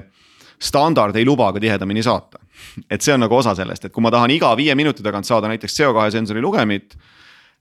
standard 0.61 1.17
ei 1.17 1.25
luba 1.25 1.49
ka 1.53 1.63
tihedamini 1.63 2.05
saata. 2.05 2.39
et 2.93 3.01
see 3.01 3.15
on 3.15 3.25
nagu 3.25 3.35
osa 3.35 3.55
sellest, 3.57 3.89
et 3.89 3.95
kui 3.95 4.05
ma 4.05 4.13
tahan 4.13 4.31
iga 4.35 4.53
viie 4.57 4.77
minuti 4.77 5.03
tagant 5.03 5.27
saada 5.27 5.49
näiteks 5.51 5.79
CO2 5.79 6.09
sensori 6.19 6.43
lugemit 6.43 6.95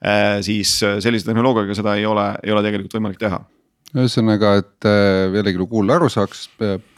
Äh, 0.04 0.42
siis 0.42 0.82
äh, 0.82 0.98
sellise 1.00 1.24
tehnoloogiaga 1.30 1.74
seda 1.76 1.94
ei 1.96 2.04
ole, 2.06 2.26
ei 2.44 2.52
ole 2.52 2.60
tegelikult 2.66 2.96
võimalik 2.98 3.20
teha 3.20 3.38
ühesõnaga, 3.94 4.54
et 4.62 4.88
äh, 4.88 5.34
jällegi 5.34 5.66
kuulaja 5.70 6.00
aru 6.00 6.08
saaks, 6.12 6.46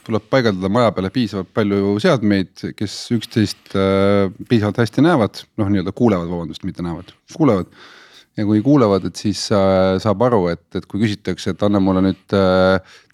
tuleb 0.07 0.29
paigaldada 0.31 0.71
maja 0.71 0.93
peale 0.95 1.11
piisavalt 1.13 1.51
palju 1.53 1.97
seadmeid, 2.01 2.63
kes 2.77 2.95
üksteist 3.17 3.75
piisavalt 4.49 4.81
hästi 4.81 5.03
näevad, 5.05 5.43
noh, 5.59 5.69
nii-öelda 5.73 5.93
kuulevad, 5.97 6.31
vabandust, 6.31 6.65
mitte 6.67 6.85
näevad, 6.85 7.11
kuulevad. 7.35 7.69
ja 8.37 8.45
kui 8.45 8.61
kuulevad, 8.61 9.05
et 9.09 9.17
siis 9.17 9.43
saab 9.49 10.23
aru, 10.27 10.43
et, 10.53 10.65
et 10.77 10.85
kui 10.85 11.01
küsitakse, 11.01 11.53
et 11.53 11.63
anna 11.65 11.81
mulle 11.81 12.03
nüüd 12.05 12.35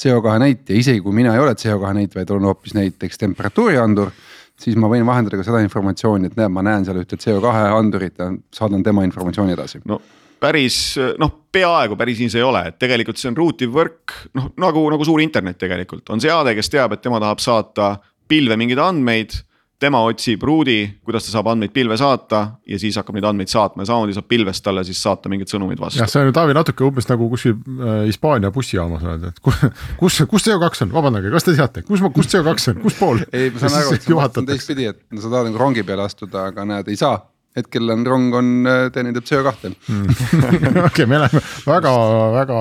CO2 0.04 0.38
näite, 0.44 0.76
isegi 0.76 1.02
kui 1.02 1.16
mina 1.16 1.34
ei 1.34 1.44
ole 1.44 1.56
CO2 1.56 1.94
näit, 1.98 2.16
vaid 2.16 2.32
olen 2.32 2.50
hoopis 2.52 2.76
näiteks 2.78 3.24
temperatuuriandur 3.24 4.12
siis 4.60 4.78
ma 4.80 4.90
võin 4.92 5.06
vahendada 5.08 5.40
ka 5.40 5.46
seda 5.48 5.62
informatsiooni, 5.64 6.30
et 6.30 6.36
näed, 6.40 6.52
ma 6.54 6.64
näen 6.66 6.86
seal 6.88 7.00
ühte 7.02 7.18
CO2 7.20 7.54
andurit 7.74 8.20
ja 8.22 8.30
saadan 8.54 8.84
tema 8.86 9.06
informatsiooni 9.08 9.56
edasi. 9.56 9.82
no 9.90 10.02
päris 10.44 10.78
noh, 11.22 11.32
peaaegu 11.54 11.96
päris 12.00 12.20
nii 12.20 12.34
see 12.34 12.42
ei 12.42 12.48
ole, 12.48 12.66
et 12.72 12.80
tegelikult 12.82 13.22
see 13.22 13.32
on 13.32 13.40
ruutiv 13.40 13.72
võrk, 13.76 14.18
noh 14.38 14.52
nagu, 14.60 14.84
nagu 14.92 15.08
suur 15.08 15.24
internet 15.24 15.62
tegelikult. 15.62 16.10
On 16.14 16.22
seade, 16.24 16.56
kes 16.58 16.72
teab, 16.74 16.96
et 16.96 17.04
tema 17.04 17.22
tahab 17.24 17.42
saata 17.44 17.96
pilve 18.30 18.58
mingeid 18.60 18.82
andmeid 18.84 19.40
tema 19.84 20.00
otsib 20.08 20.44
ruudi, 20.48 20.78
kuidas 21.04 21.26
ta 21.26 21.34
saab 21.34 21.50
andmeid 21.52 21.74
pilve 21.76 21.98
saata 22.00 22.40
ja 22.70 22.78
siis 22.80 22.96
hakkab 23.00 23.18
neid 23.18 23.26
andmeid 23.28 23.52
saatma 23.52 23.84
ja 23.84 23.90
samamoodi 23.90 24.16
saab 24.16 24.30
pilvest 24.32 24.64
talle 24.64 24.84
siis 24.88 25.02
saata 25.04 25.32
mingeid 25.32 25.52
sõnumeid 25.52 25.82
vastu. 25.82 26.00
jah, 26.00 26.10
see 26.12 26.22
on 26.22 26.30
ju 26.30 26.36
Taavi 26.38 26.56
natuke 26.56 26.86
umbes 26.88 27.10
nagu 27.10 27.28
kuskil 27.34 27.58
äh, 27.58 28.06
Hispaania 28.08 28.52
bussijaamas 28.56 29.04
oled, 29.04 29.28
et 29.34 29.44
kus, 29.44 29.60
kus, 30.00 30.22
kus 30.32 30.48
CO2 30.48 30.86
on, 30.88 30.94
vabandage, 30.94 31.34
kas 31.34 31.48
te 31.48 31.58
teate, 31.58 31.84
kus, 31.90 32.04
kus 32.16 32.32
CO2 32.32 32.72
on, 32.72 32.82
kus 32.86 33.00
pool? 33.00 33.24
ei, 33.34 33.52
ma 33.52 33.66
saan 33.66 33.80
aru, 33.82 33.98
et 33.98 34.08
see 34.08 34.42
on 34.46 34.50
teistpidi, 34.54 34.88
et 34.94 35.04
sa 35.20 35.28
tahad 35.28 35.50
nagu 35.50 35.60
rongi 35.60 35.84
peale 35.88 36.08
astuda, 36.08 36.48
aga 36.54 36.68
näed, 36.70 36.94
ei 36.94 37.00
saa 37.00 37.18
hetkel 37.58 37.90
on 37.94 38.06
rong 38.08 38.36
on, 38.36 38.52
äh, 38.68 38.92
teenindab 38.94 39.28
CO2 39.30 39.74
mm. 39.88 40.86
okei, 40.88 41.06
me 41.06 41.22
läheme 41.22 41.42
väga-väga 41.68 42.60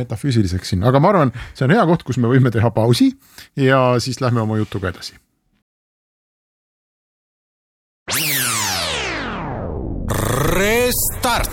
metafüüsiliseks 0.00 0.74
siin, 0.74 0.84
aga 0.84 1.00
ma 1.00 1.12
arvan, 1.14 1.34
see 1.54 1.66
on 1.68 1.74
hea 1.74 1.84
koht, 1.88 2.06
kus 2.06 2.20
me 2.20 2.30
võime 2.30 2.52
teha 2.54 2.70
pausi 2.74 3.12
ja 3.60 3.94
siis 4.02 4.20
lähme 4.24 4.44
oma 4.44 4.58
jutuga 4.60 4.92
edasi 4.92 5.16
Restart. 10.54 11.50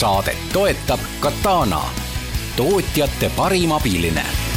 saadet 0.00 0.38
toetab 0.52 1.00
Katana, 1.20 1.82
tootjate 2.56 3.28
parim 3.36 3.74
abiline 3.76 4.49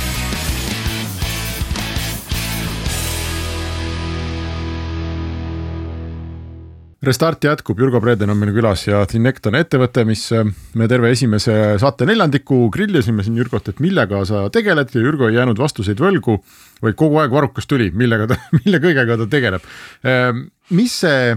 Restart 7.03 7.43
jätkub, 7.43 7.79
Jürgo 7.81 7.99
Preeden 7.99 8.31
on 8.31 8.37
meil 8.39 8.53
külas 8.55 8.85
ja 8.85 9.01
Tinect 9.09 9.49
on 9.49 9.57
ettevõte, 9.59 10.05
mis 10.07 10.21
äh, 10.31 10.45
me 10.79 10.85
terve 10.87 11.09
esimese 11.11 11.55
saate 11.81 12.05
neljandiku 12.07 12.69
grillisime 12.71 13.25
siin 13.25 13.35
Jürgot, 13.41 13.67
et 13.67 13.81
millega 13.83 14.21
sa 14.29 14.45
tegeled 14.53 14.93
ja 14.95 15.03
Jürgo 15.03 15.27
ei 15.27 15.35
jäänud 15.35 15.59
vastuseid 15.59 15.99
võlgu. 15.99 16.37
vaid 16.83 16.95
kogu 16.99 17.19
aeg 17.19 17.35
varrukas 17.35 17.67
tuli, 17.67 17.89
millega 17.91 18.29
ta, 18.31 18.37
mille 18.61 18.79
kõigega 18.83 19.17
ta 19.19 19.27
tegeleb. 19.27 19.67
Ähm, 20.07 20.45
mis 20.71 20.95
see, 21.03 21.35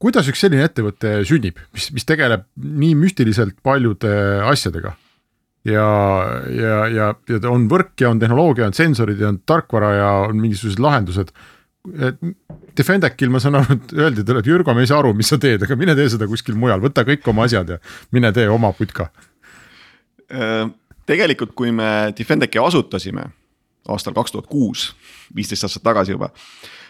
kuidas 0.00 0.30
üks 0.32 0.40
selline 0.40 0.64
ettevõte 0.64 1.18
sünnib, 1.28 1.60
mis, 1.76 1.90
mis 1.92 2.08
tegeleb 2.08 2.48
nii 2.56 2.96
müstiliselt 2.96 3.60
paljude 3.62 4.14
asjadega? 4.48 4.96
ja, 5.68 5.84
ja, 6.48 6.80
ja, 6.88 7.12
ja 7.28 7.42
on 7.50 7.68
võrk 7.68 8.00
ja 8.00 8.08
on 8.08 8.20
tehnoloogia, 8.22 8.70
on 8.70 8.76
sensorid 8.76 9.20
ja 9.20 9.28
on 9.34 9.42
tarkvara 9.44 9.92
ja 9.98 10.10
on 10.30 10.40
mingisugused 10.40 10.80
lahendused 10.80 11.34
Defendecil 12.78 13.30
ma 13.32 13.40
saan 13.42 13.58
aru, 13.58 13.74
et 13.74 13.94
öeldi 13.96 14.24
talle, 14.26 14.42
et 14.44 14.50
Jürgo, 14.50 14.74
me 14.74 14.84
ei 14.84 14.90
saa 14.90 15.00
aru, 15.02 15.14
mis 15.16 15.30
sa 15.30 15.38
teed, 15.40 15.64
aga 15.66 15.76
mine 15.78 15.96
tee 15.98 16.08
seda 16.12 16.28
kuskil 16.30 16.58
mujal, 16.58 16.82
võta 16.84 17.04
kõik 17.08 17.26
oma 17.30 17.48
asjad 17.48 17.74
ja 17.74 17.78
mine 18.14 18.30
tee 18.36 18.46
oma 18.52 18.70
putka. 18.76 19.08
Äh, 20.30 20.68
tegelikult, 21.08 21.56
kui 21.58 21.72
me 21.74 22.12
Defendeci 22.16 22.60
asutasime 22.62 23.26
aastal 23.88 24.14
kaks 24.16 24.34
tuhat 24.34 24.48
kuus, 24.50 24.90
viisteist 25.34 25.64
aastat 25.66 25.84
tagasi 25.86 26.12
juba. 26.12 26.30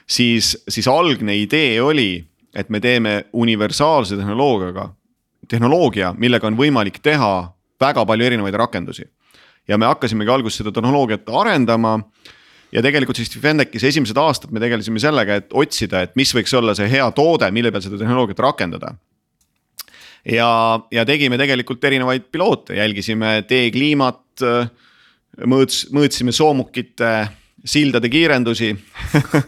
siis, 0.06 0.56
siis 0.68 0.88
algne 0.88 1.36
idee 1.36 1.82
oli, 1.82 2.24
et 2.54 2.68
me 2.68 2.80
teeme 2.80 3.24
universaalse 3.32 4.16
tehnoloogiaga, 4.16 4.88
tehnoloogia, 5.48 6.14
millega 6.18 6.46
on 6.46 6.56
võimalik 6.56 6.98
teha 7.02 7.52
väga 7.80 8.04
palju 8.06 8.24
erinevaid 8.24 8.54
rakendusi. 8.54 9.04
ja 9.68 9.78
me 9.78 9.86
hakkasimegi 9.86 10.30
alguses 10.30 10.58
seda 10.58 10.72
tehnoloogiat 10.72 11.28
arendama 11.28 12.00
ja 12.72 12.82
tegelikult 12.84 13.18
siis 13.18 13.30
Defendec'is 13.32 13.86
esimesed 13.88 14.18
aastad 14.20 14.52
me 14.54 14.62
tegelesime 14.62 15.00
sellega, 15.02 15.38
et 15.40 15.54
otsida, 15.56 16.02
et 16.04 16.16
mis 16.18 16.32
võiks 16.36 16.54
olla 16.58 16.74
see 16.76 16.88
hea 16.92 17.06
toode, 17.16 17.50
mille 17.54 17.72
peal 17.72 17.84
seda 17.84 18.00
tehnoloogiat 18.00 18.42
rakendada. 18.44 18.94
ja, 20.28 20.50
ja 20.92 21.04
tegime 21.08 21.38
tegelikult 21.40 21.84
erinevaid 21.84 22.28
piloote, 22.32 22.76
jälgisime 22.78 23.42
teekliimat, 23.48 24.44
mõõts, 25.48 25.86
mõõtsime 25.94 26.34
soomukite 26.34 27.12
sildade 27.68 28.08
kiirendusi 28.08 28.68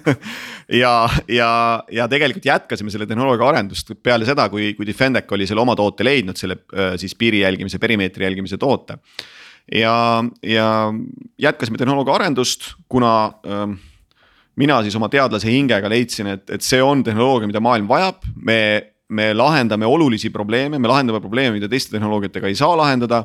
ja, 0.83 0.95
ja, 1.31 1.51
ja 1.93 2.09
tegelikult 2.11 2.49
jätkasime 2.49 2.91
selle 2.91 3.07
tehnoloogia 3.07 3.53
arendust 3.53 3.93
peale 4.03 4.27
seda, 4.27 4.49
kui, 4.51 4.73
kui 4.79 4.89
Defendec 4.89 5.31
oli 5.33 5.47
selle 5.47 5.63
oma 5.63 5.77
toote 5.79 6.07
leidnud, 6.07 6.39
selle 6.41 6.59
siis 6.99 7.15
piiri 7.19 7.45
jälgimise, 7.45 7.79
perimeetri 7.79 8.27
jälgimise 8.27 8.59
toote 8.59 8.99
ja, 9.75 10.25
ja 10.43 10.69
jätkasime 11.39 11.79
tehnoloogia 11.79 12.15
arendust, 12.15 12.73
kuna 12.89 13.13
äh, 13.47 13.77
mina 14.61 14.81
siis 14.83 14.97
oma 14.99 15.09
teadlase 15.13 15.51
hingega 15.51 15.91
leidsin, 15.91 16.35
et, 16.35 16.49
et 16.51 16.65
see 16.65 16.83
on 16.83 17.05
tehnoloogia, 17.07 17.51
mida 17.51 17.63
maailm 17.65 17.89
vajab, 17.91 18.27
me, 18.45 18.61
me 19.09 19.31
lahendame 19.35 19.89
olulisi 19.89 20.31
probleeme, 20.35 20.79
me 20.79 20.91
lahendame 20.91 21.23
probleeme, 21.23 21.57
mida 21.59 21.71
teiste 21.71 21.95
tehnoloogiatega 21.97 22.51
ei 22.51 22.59
saa 22.59 22.77
lahendada 22.79 23.25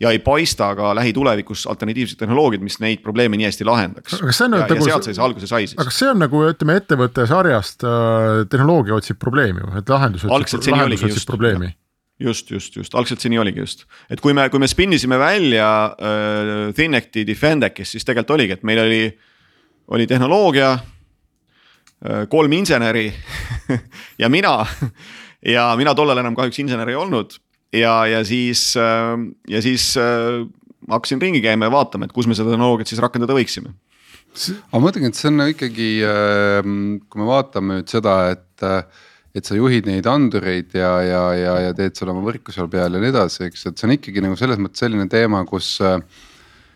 ja 0.00 0.10
ei 0.10 0.18
paista 0.18 0.72
ka 0.74 0.90
lähitulevikus 0.98 1.66
alternatiivsed 1.70 2.18
tehnoloogiad, 2.18 2.64
mis 2.66 2.80
neid 2.82 3.02
probleeme 3.02 3.38
nii 3.38 3.46
hästi 3.46 3.66
lahendaks. 3.68 4.16
aga 4.18 4.30
kas 4.30 4.40
see 4.40 4.48
on 4.48 4.56
ja, 4.58 4.64
nagu, 4.64 4.74
ja 4.74 4.90
sealt 4.90 5.06
see 5.06 5.22
alguse 5.28 5.50
sai 5.50 5.68
siis. 5.68 5.78
aga 5.78 5.94
see 5.94 6.10
on 6.10 6.20
nagu 6.24 6.42
ütleme 6.48 6.78
ettevõtte 6.80 7.28
sarjast 7.30 7.86
äh, 7.86 8.42
tehnoloogia 8.50 8.98
otsib 8.98 9.20
probleemi 9.22 9.62
või, 9.62 9.78
et 9.80 9.94
lahendus 9.94 10.26
otsib, 10.26 10.66
lahendus 10.74 11.06
otsib 11.06 11.30
probleemi? 11.30 11.70
Just, 12.20 12.50
just, 12.50 12.76
just, 12.76 12.94
algselt 12.94 13.22
see 13.22 13.32
nii 13.32 13.42
oligi 13.42 13.62
just, 13.62 13.86
et 14.10 14.22
kui 14.22 14.34
me, 14.36 14.46
kui 14.52 14.62
me 14.62 14.68
spinnisime 14.70 15.18
välja 15.18 15.68
äh, 15.94 16.72
Thinecti 16.76 17.24
Defendec'is, 17.26 17.94
siis 17.96 18.06
tegelikult 18.06 18.36
oligi, 18.38 18.58
et 18.58 18.66
meil 18.66 18.82
oli, 18.84 19.04
oli 19.94 20.08
tehnoloogia 20.10 20.74
äh,. 20.74 22.26
kolm 22.30 22.52
inseneri 22.52 23.08
ja 24.22 24.28
mina 24.28 24.60
ja 25.54 25.72
mina 25.76 25.94
tollal 25.94 26.22
enam 26.22 26.36
kahjuks 26.36 26.62
insener 26.62 26.88
ei 26.88 26.98
olnud 27.00 27.34
ja, 27.74 28.04
ja 28.06 28.24
siis 28.24 28.72
äh,, 28.78 29.16
ja 29.50 29.62
siis 29.64 29.96
äh, 29.98 30.44
hakkasin 30.90 31.22
ringi 31.22 31.40
käima 31.44 31.68
ja 31.68 31.74
vaatama, 31.74 32.08
et 32.08 32.14
kus 32.14 32.28
me 32.28 32.36
seda 32.36 32.52
tehnoloogiat 32.52 32.90
siis 32.90 33.02
rakendada 33.02 33.36
võiksime. 33.36 33.72
aga 34.34 34.80
ma 34.80 34.82
mõtlengi, 34.86 35.10
et 35.10 35.18
see 35.18 35.30
on 35.30 35.46
ikkagi, 35.46 35.88
ähm, 36.08 36.76
kui 37.08 37.22
me 37.22 37.28
vaatame 37.28 37.80
nüüd 37.80 37.92
seda, 37.92 38.16
et, 38.34 38.66
et 39.34 39.48
sa 39.48 39.56
juhid 39.58 39.88
neid 39.90 40.06
andureid 40.06 40.76
ja, 40.78 40.92
ja, 41.02 41.24
ja, 41.34 41.54
ja 41.66 41.74
teed 41.74 41.96
seal 41.98 42.12
oma 42.12 42.22
võrku 42.22 42.54
seal 42.54 42.70
peal 42.70 42.94
ja 42.94 43.02
nii 43.02 43.10
edasi, 43.10 43.48
eks, 43.48 43.66
et 43.70 43.80
see 43.80 43.88
on 43.88 43.96
ikkagi 43.96 44.22
nagu 44.22 44.38
selles 44.38 44.60
mõttes 44.62 44.84
selline 44.84 45.08
teema, 45.10 45.42
kus. 45.48 45.76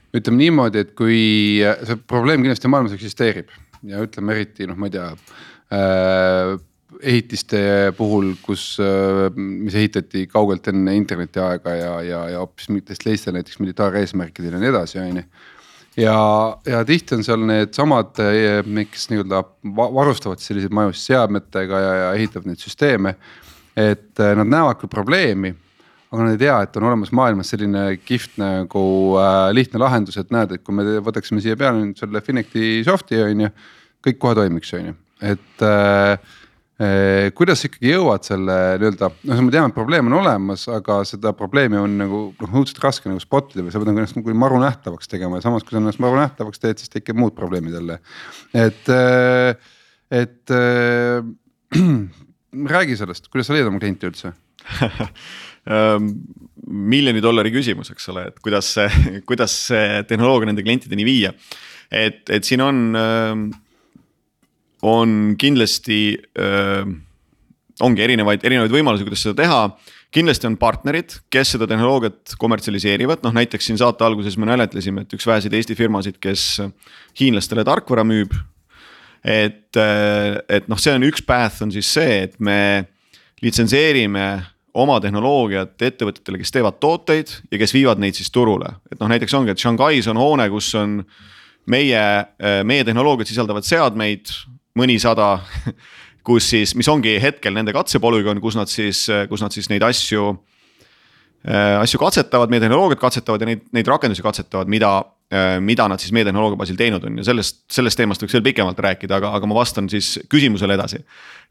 ütleme 0.09 0.41
niimoodi, 0.41 0.83
et 0.83 0.95
kui 0.97 1.61
see 1.61 1.99
probleem 2.09 2.43
kindlasti 2.43 2.71
maailmas 2.73 2.97
eksisteerib 2.97 3.53
ja 3.87 4.00
ütleme 4.03 4.35
eriti 4.35 4.67
noh, 4.67 4.79
ma 4.79 4.88
ei 4.88 4.95
tea 4.95 5.11
äh, 5.77 6.57
ehitiste 6.99 7.61
puhul, 7.99 8.33
kus, 8.43 8.73
äh, 8.83 9.29
mis 9.37 9.77
ehitati 9.79 10.27
kaugelt 10.31 10.67
enne 10.73 10.97
interneti 10.97 11.43
aega 11.43 11.75
ja, 11.77 11.93
ja, 12.03 12.23
ja 12.33 12.43
hoopis 12.43 12.71
mingitest 12.73 13.05
teistel 13.05 13.37
näiteks 13.37 13.61
militaareesmärkidel 13.62 14.57
ja 14.57 14.62
nii 14.62 14.73
edasi, 14.73 15.00
on 15.03 15.23
ju. 15.23 15.27
Ja, 15.99 16.19
ja 16.67 16.83
tihti 16.87 17.17
on 17.17 17.25
seal 17.26 17.45
needsamad, 17.49 18.19
kes 18.93 19.09
nii-öelda 19.12 19.43
varustavad 19.76 20.43
selliseid 20.43 20.75
maju 20.75 20.95
seadmetega 20.97 21.81
ja, 21.83 21.95
ja 22.02 22.11
ehitavad 22.19 22.49
neid 22.50 22.62
süsteeme. 22.62 23.17
et 23.78 24.19
äh, 24.19 24.33
nad 24.35 24.49
näevad 24.50 24.81
küll 24.81 24.90
probleemi, 24.90 25.52
aga 26.11 26.25
nad 26.25 26.33
ei 26.33 26.40
tea, 26.40 26.57
et 26.64 26.76
on 26.81 26.87
olemas 26.88 27.12
maailmas 27.14 27.52
selline 27.52 27.83
kihvt 28.02 28.40
nagu 28.40 28.81
äh, 29.21 29.52
lihtne 29.55 29.78
lahendus, 29.78 30.17
et 30.19 30.33
näed, 30.35 30.57
et 30.57 30.64
kui 30.67 30.75
me 30.75 30.97
võtaksime 31.07 31.38
siia 31.45 31.55
peale 31.57 31.85
nüüd 31.85 32.00
selle 32.00 32.23
Finecti 32.26 32.81
soft'i 32.87 33.21
on 33.23 33.45
ju, 33.45 33.52
kõik 34.02 34.19
kohe 34.25 34.35
toimiks, 34.40 34.73
on 34.75 34.90
ju, 34.90 34.97
et 35.31 35.62
äh, 35.62 36.35
Eh, 36.78 37.32
kuidas 37.35 37.64
ikkagi 37.66 37.90
jõuad 37.90 38.23
selle 38.23 38.54
nii-öelda, 38.78 39.08
noh, 39.26 39.38
me 39.42 39.50
teame, 39.50 39.73
et 39.73 39.75
probleem 39.75 40.06
on 40.06 40.20
olemas, 40.20 40.62
aga 40.70 41.00
seda 41.08 41.32
probleemi 41.35 41.75
on 41.75 41.97
nagu 41.99 42.20
noh, 42.38 42.52
õudselt 42.61 42.78
raske 42.85 43.11
nagu 43.11 43.18
spot 43.18 43.50
ida 43.56 43.64
või 43.66 43.75
sa 43.75 43.80
pead 43.82 43.90
nagu 43.90 43.99
ennast 43.99 44.14
nagu 44.14 44.37
maru 44.38 44.61
nähtavaks 44.62 45.11
tegema 45.11 45.40
ja 45.40 45.47
samas, 45.49 45.66
kui 45.66 45.75
sa 45.75 45.80
ennast 45.82 45.99
maru 45.99 46.20
nähtavaks 46.20 46.62
teed, 46.62 46.78
siis 46.78 46.94
tekib 46.94 47.18
muud 47.18 47.35
probleemid 47.35 47.75
jälle. 47.75 47.99
et, 48.54 48.92
eh, 48.94 49.75
et 50.23 50.54
äh, 50.54 51.18
räägi 52.78 53.00
sellest, 53.02 53.26
kuidas 53.26 53.50
sa 53.50 53.58
leiad 53.58 53.73
oma 53.73 53.82
klienti 53.82 54.06
üldse 54.12 54.37
ehm, 55.66 56.11
miljoni 56.94 57.25
dollari 57.25 57.50
küsimus, 57.58 57.90
eks 57.90 58.06
ole, 58.14 58.28
et 58.30 58.38
kuidas 58.38 58.76
kuidas 59.28 59.64
see 59.73 60.04
tehnoloogia 60.06 60.52
nende 60.52 60.62
klientideni 60.62 61.11
viia. 61.11 61.35
et, 61.90 62.23
et 62.30 62.47
siin 62.47 62.62
on 62.62 62.87
äh, 62.94 63.49
on 64.82 65.35
kindlasti 65.38 66.00
äh,, 66.38 66.90
ongi 67.85 68.02
erinevaid, 68.02 68.42
erinevaid 68.47 68.75
võimalusi, 68.75 69.06
kuidas 69.06 69.23
seda 69.26 69.38
teha. 69.42 69.62
Kindlasti 70.14 70.49
on 70.49 70.56
partnerid, 70.61 71.18
kes 71.32 71.54
seda 71.54 71.66
tehnoloogiat 71.68 72.35
kommertsialiseerivad, 72.40 73.20
noh 73.26 73.35
näiteks 73.37 73.68
siin 73.68 73.78
saate 73.80 74.06
alguses 74.06 74.38
me 74.40 74.49
naljatlesime, 74.49 75.04
et 75.04 75.12
üks 75.14 75.26
väheseid 75.28 75.54
Eesti 75.54 75.76
firmasid, 75.78 76.16
kes 76.23 76.62
hiinlastele 77.20 77.64
tarkvara 77.68 78.06
müüb. 78.08 78.32
et, 79.25 79.76
et 79.76 80.68
noh, 80.70 80.78
see 80.80 80.94
on 80.94 81.04
üks 81.04 81.25
path 81.26 81.64
on 81.66 81.73
siis 81.75 81.88
see, 81.90 82.23
et 82.28 82.37
me 82.40 82.87
litsenseerime 83.42 84.26
oma 84.78 85.00
tehnoloogiat 85.02 85.75
ettevõtetele, 85.82 86.38
kes 86.40 86.54
teevad 86.54 86.78
tooteid 86.80 87.32
ja 87.50 87.58
kes 87.61 87.75
viivad 87.75 88.00
neid 88.00 88.16
siis 88.16 88.30
turule, 88.32 88.70
et 88.88 89.00
noh, 89.00 89.11
näiteks 89.11 89.35
ongi, 89.35 89.52
et 89.52 89.61
Shanghais 89.61 90.06
on 90.08 90.20
hoone, 90.23 90.47
kus 90.54 90.70
on 90.78 91.02
meie, 91.68 92.04
meie 92.64 92.87
tehnoloogiat 92.87 93.28
sisaldavad 93.28 93.66
seadmeid 93.66 94.32
mõnisada 94.77 95.39
kus 96.29 96.51
siis, 96.53 96.75
mis 96.77 96.89
ongi 96.93 97.17
hetkel 97.23 97.57
nende 97.57 97.75
katsepolügoon, 97.77 98.41
kus 98.45 98.59
nad 98.59 98.71
siis, 98.71 99.07
kus 99.31 99.45
nad 99.45 99.55
siis 99.55 99.71
neid 99.73 99.85
asju 99.87 100.31
äh,. 101.49 101.79
asju 101.81 102.01
katsetavad, 102.03 102.51
meie 102.53 102.65
tehnoloogiat 102.65 103.01
katsetavad 103.01 103.45
ja 103.45 103.53
neid, 103.53 103.65
neid 103.77 103.89
rakendusi 103.89 104.25
katsetavad, 104.25 104.69
mida 104.71 104.93
äh,, 105.33 105.57
mida 105.65 105.89
nad 105.89 106.03
siis 106.03 106.13
meie 106.13 106.27
tehnoloogia 106.29 106.61
baasil 106.61 106.79
teinud 106.79 107.07
on 107.09 107.21
ja 107.21 107.29
sellest, 107.31 107.63
sellest 107.73 108.01
teemast 108.01 108.25
võiks 108.25 108.37
veel 108.37 108.47
pikemalt 108.51 108.81
rääkida, 108.89 109.21
aga, 109.23 109.33
aga 109.39 109.49
ma 109.49 109.61
vastan 109.61 109.89
siis 109.89 110.19
küsimusele 110.29 110.77
edasi. 110.77 111.00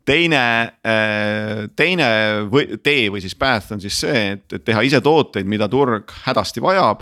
teine 0.05 0.43
äh,, 0.85 1.65
teine 1.75 2.09
või, 2.51 2.77
tee 2.83 3.09
või 3.13 3.23
siis 3.23 3.35
path 3.35 3.73
on 3.73 3.81
siis 3.81 4.01
see, 4.05 4.25
et, 4.35 4.45
et 4.59 4.67
teha 4.67 4.85
ise 4.85 5.01
tooteid, 5.01 5.49
mida 5.49 5.69
turg 5.71 6.13
hädasti 6.27 6.61
vajab 6.61 7.01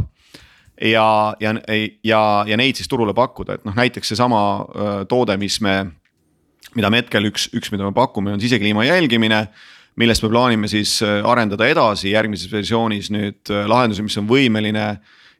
ja, 0.81 1.35
ja, 1.39 1.53
ja, 2.03 2.23
ja 2.47 2.57
neid 2.57 2.79
siis 2.79 2.87
turule 2.87 3.13
pakkuda, 3.17 3.59
et 3.59 3.67
noh, 3.67 3.75
näiteks 3.75 4.13
seesama 4.13 4.41
äh, 4.63 4.97
toode, 5.11 5.37
mis 5.41 5.59
me 5.63 5.77
mida 6.75 6.91
me 6.91 7.01
hetkel 7.01 7.31
üks, 7.31 7.49
üks, 7.55 7.71
mida 7.71 7.87
me 7.87 7.95
pakume, 7.95 8.33
on 8.35 8.43
sisekliima 8.43 8.85
jälgimine 8.87 9.45
millest 9.99 10.23
me 10.23 10.31
plaanime 10.31 10.67
siis 10.67 10.97
äh, 11.03 11.21
arendada 11.27 11.67
edasi 11.71 12.11
järgmises 12.11 12.51
versioonis 12.51 13.09
nüüd 13.13 13.51
äh, 13.51 13.63
lahendusi, 13.69 14.03
mis 14.03 14.17
on 14.19 14.27
võimeline 14.29 14.87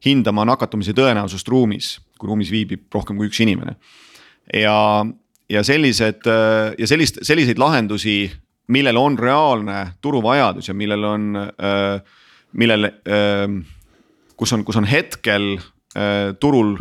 hindama 0.05 0.45
nakatumise 0.47 0.95
tõenäosust 0.95 1.49
ruumis, 1.51 1.95
kui 2.19 2.29
ruumis 2.29 2.51
viibib 2.53 2.85
rohkem 2.93 3.19
kui 3.19 3.29
üks 3.31 3.41
inimene. 3.43 3.75
ja, 4.53 4.77
ja 5.51 5.63
sellised 5.63 6.27
äh, 6.29 6.73
ja 6.79 6.87
sellist, 6.87 7.19
selliseid 7.27 7.59
lahendusi, 7.59 8.31
millel 8.71 8.97
on 8.97 9.19
reaalne 9.19 9.79
turuvajadus 10.01 10.71
ja 10.71 10.73
millel 10.73 11.03
on, 11.05 11.25
millel, 12.57 12.87
kus 14.33 14.53
on, 14.55 14.63
kus 14.65 14.79
on 14.81 14.87
hetkel 14.89 15.51
turul 16.41 16.71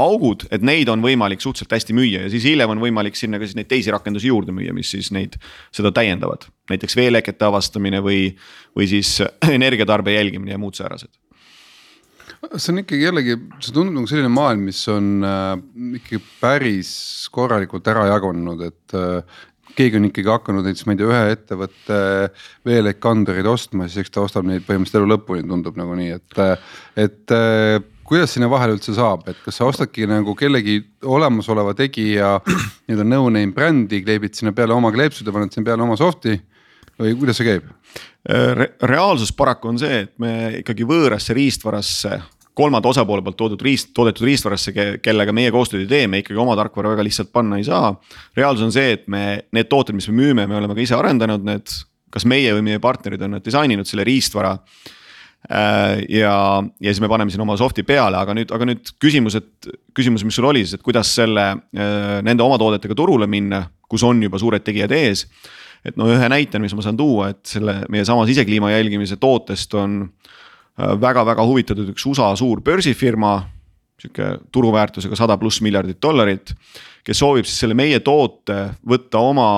augud, 0.00 0.46
et 0.52 0.64
neid 0.66 0.90
on 0.92 1.02
võimalik 1.04 1.42
suhteliselt 1.42 1.76
hästi 1.76 1.96
müüa 1.96 2.24
ja 2.26 2.32
siis 2.32 2.46
hiljem 2.48 2.74
on 2.74 2.82
võimalik 2.82 3.18
sinna 3.18 3.40
ka 3.40 3.48
siis 3.48 3.58
neid 3.58 3.70
teisi 3.70 3.92
rakendusi 3.94 4.30
juurde 4.30 4.54
müüa, 4.56 4.74
mis 4.76 4.92
siis 4.92 5.12
neid, 5.14 5.38
seda 5.74 5.92
täiendavad. 5.94 6.48
näiteks 6.70 6.96
veelekete 6.96 7.44
avastamine 7.44 8.02
või, 8.04 8.30
või 8.76 8.86
siis 8.90 9.18
energiatarbe 9.58 10.14
jälgimine 10.14 10.56
ja 10.56 10.60
muud 10.60 10.78
säärased 10.78 11.12
see 12.56 12.72
on 12.72 12.80
ikkagi 12.80 13.04
jällegi, 13.04 13.36
see 13.60 13.74
tundub 13.74 13.98
nagu 13.98 14.08
selline 14.08 14.30
maailm, 14.32 14.64
mis 14.70 14.80
on 14.88 15.26
äh, 15.26 15.52
ikkagi 15.98 16.20
päris 16.40 16.92
korralikult 17.34 17.88
ära 17.92 18.06
jagunenud, 18.08 18.62
et 18.64 18.96
äh, 18.96 19.40
keegi 19.76 20.00
on 20.00 20.08
ikkagi 20.08 20.30
hakanud 20.30 20.66
näiteks, 20.66 20.86
ma 20.86 20.94
ei 20.94 21.00
tea, 21.00 21.10
ühe 21.10 21.34
ettevõtte 21.34 22.00
veelekkandureid 22.68 23.48
ostma, 23.50 23.88
siis 23.88 24.04
eks 24.04 24.14
ta 24.14 24.24
ostab 24.24 24.48
neid 24.48 24.64
põhimõtteliselt 24.66 25.02
elu 25.02 25.12
lõpuni, 25.14 25.46
tundub 25.46 25.78
nagu 25.80 25.96
nii, 25.98 26.16
et, 26.16 26.40
et 27.04 27.36
äh, 27.36 27.76
kuidas 28.10 28.32
sinna 28.34 28.48
vahele 28.50 28.74
üldse 28.74 28.92
saab, 28.96 29.28
et 29.30 29.38
kas 29.44 29.60
sa 29.60 29.68
ostadki 29.70 30.06
nagu 30.10 30.34
kellegi 30.38 30.80
olemasoleva 31.06 31.76
tegija 31.78 32.34
nii-öelda 32.88 33.06
no-name 33.06 33.54
brändi, 33.54 34.02
kleebid 34.02 34.34
sinna 34.38 34.52
peale 34.56 34.74
oma 34.74 34.90
kleepsud 34.94 35.28
ja 35.28 35.34
paned 35.36 35.54
sinna 35.54 35.68
peale 35.70 35.86
oma 35.86 35.98
soft'i 35.98 36.34
või 37.00 37.14
kuidas 37.20 37.38
see 37.38 37.46
käib 37.52 37.70
Re? 38.20 38.66
reaalsus 38.84 39.30
paraku 39.32 39.70
on 39.70 39.78
see, 39.80 40.02
et 40.04 40.12
me 40.20 40.32
ikkagi 40.58 40.84
võõrasse 40.84 41.34
riistvarasse 41.38 42.18
kolmanda 42.60 42.90
osapoole 42.90 43.22
poolt 43.24 43.38
toodud 43.38 43.62
riist, 43.64 43.94
toodetud 43.96 44.26
riistvarasse, 44.26 44.74
kellega 45.00 45.32
meie 45.32 45.52
koostööd 45.54 45.86
ei 45.86 45.88
tee, 45.88 46.08
me 46.10 46.20
ikkagi 46.20 46.36
oma 46.42 46.58
tarkvara 46.58 46.92
väga 46.92 47.06
lihtsalt 47.06 47.30
panna 47.32 47.56
ei 47.56 47.64
saa. 47.64 47.94
reaalsus 48.36 48.66
on 48.66 48.74
see, 48.74 48.98
et 48.98 49.06
me 49.08 49.22
need 49.56 49.70
tooted, 49.70 49.96
mis 49.96 50.10
me 50.10 50.18
müüme, 50.18 50.44
me 50.50 50.58
oleme 50.58 50.76
ka 50.76 50.82
ise 50.82 50.98
arendanud 50.98 51.46
need, 51.46 51.72
kas 52.12 52.26
meie 52.28 52.52
või 52.58 52.66
meie 52.66 52.82
partnerid 52.82 53.22
on 53.22 53.38
need 53.38 53.46
disaininud 53.46 53.88
selle 53.88 54.04
riistvara 54.04 54.58
Äh, 54.58 54.96
ja, 55.48 56.62
ja 56.80 56.92
siis 56.92 57.00
me 57.00 57.08
paneme 57.08 57.32
sinna 57.32 57.46
oma 57.46 57.56
soft'i 57.58 57.84
peale, 57.86 58.18
aga 58.20 58.34
nüüd, 58.36 58.52
aga 58.54 58.66
nüüd 58.68 58.92
küsimus, 59.02 59.38
et 59.40 59.70
küsimus, 59.96 60.24
mis 60.26 60.36
sul 60.36 60.48
oli 60.50 60.64
siis, 60.64 60.76
et 60.78 60.84
kuidas 60.84 61.14
selle, 61.16 61.46
äh, 61.76 62.18
nende 62.26 62.44
oma 62.44 62.58
toodetega 62.60 62.96
turule 62.98 63.28
minna, 63.30 63.64
kus 63.90 64.04
on 64.06 64.20
juba 64.22 64.38
suured 64.40 64.64
tegijad 64.66 64.92
ees. 64.94 65.26
et 65.84 65.96
no 65.96 66.10
ühe 66.12 66.26
näitena, 66.28 66.60
mis 66.60 66.74
ma 66.76 66.84
saan 66.84 66.98
tuua, 66.98 67.30
et 67.32 67.40
selle 67.48 67.78
meie 67.88 68.04
sama 68.04 68.26
sisekliima 68.28 68.68
jälgimise 68.74 69.16
tootest 69.16 69.74
on 69.80 70.02
väga-väga 70.76 71.40
äh, 71.40 71.48
huvitatud 71.48 71.88
üks 71.94 72.04
USA 72.06 72.34
suur 72.36 72.60
börsifirma. 72.60 73.38
sihuke 74.00 74.38
turuväärtusega 74.52 75.16
sada 75.16 75.36
pluss 75.36 75.60
miljardit 75.60 75.98
dollarit, 76.02 76.52
kes 77.04 77.18
soovib 77.18 77.44
siis 77.44 77.58
selle 77.64 77.74
meie 77.74 78.00
toote 78.00 78.74
võtta 78.88 79.20
oma 79.20 79.48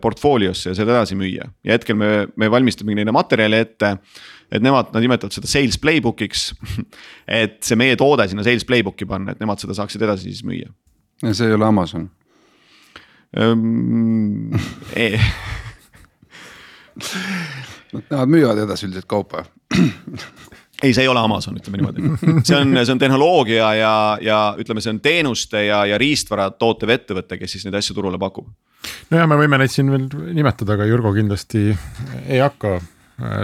portfooliosse 0.00 0.70
ja 0.70 0.74
seda 0.74 0.94
edasi 0.94 1.14
müüa 1.18 1.44
ja 1.44 1.72
hetkel 1.74 1.94
me, 1.98 2.08
me 2.36 2.48
valmistamegi 2.50 2.96
neile 2.96 3.12
materjali 3.12 3.58
ette 3.60 3.90
et 4.50 4.62
nemad, 4.62 4.90
nad 4.94 5.04
nimetavad 5.04 5.34
seda 5.34 5.50
sales 5.50 5.78
playbook'iks. 5.82 6.50
et 7.42 7.58
see 7.66 7.78
meie 7.78 7.96
toode 8.00 8.28
sinna 8.30 8.44
sales 8.46 8.66
playbook'i 8.68 9.08
panna, 9.08 9.34
et 9.34 9.42
nemad 9.42 9.62
seda 9.62 9.76
saaksid 9.78 10.02
edasi 10.06 10.30
siis 10.30 10.44
müüa. 10.46 10.70
ja 11.22 11.34
see 11.36 11.50
ei 11.50 11.56
ole 11.56 11.66
Amazon 11.68 12.10
um,? 13.36 14.52
E 14.96 15.20
Nad 17.90 18.30
müüvad 18.30 18.58
edasi 18.62 18.86
üldiselt 18.86 19.08
kaupa 19.10 19.44
ei, 20.82 20.94
see 20.94 21.04
ei 21.04 21.08
ole 21.08 21.20
Amazon, 21.20 21.56
ütleme 21.60 21.80
niimoodi, 21.80 22.04
see 22.46 22.56
on, 22.56 22.72
see 22.84 22.94
on 22.94 23.00
tehnoloogia 23.00 23.72
ja, 23.76 23.94
ja 24.22 24.38
ütleme, 24.60 24.82
see 24.84 24.94
on 24.94 25.00
teenuste 25.04 25.64
ja, 25.66 25.82
ja 25.88 25.98
riistvara 26.00 26.50
tootev 26.56 26.94
ettevõte, 26.96 27.38
kes 27.40 27.56
siis 27.56 27.66
neid 27.66 27.76
asju 27.80 27.96
turule 27.96 28.18
pakub. 28.20 28.48
nojah, 29.12 29.28
me 29.30 29.38
võime 29.40 29.60
neid 29.60 29.72
siin 29.74 29.92
veel 29.92 30.08
nimetada, 30.36 30.78
aga 30.78 30.88
Jürgo 30.88 31.12
kindlasti 31.16 31.68
ei 32.26 32.40
hakka 32.40 32.78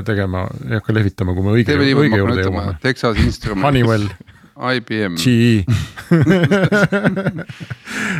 tegema, 0.07 0.47
ei 0.69 0.79
hakka 0.79 0.97
lehvitama, 0.97 1.35
kui 1.37 1.45
me 1.47 1.53
õige, 1.57 1.77
õige 1.77 2.23
juurde 2.23 2.47
jõuame. 2.47 2.79
Texas 2.83 3.21
Instruments. 3.23 3.67
Honeywell. 3.69 4.09
IBM. 4.57 5.19
GE 5.21 5.67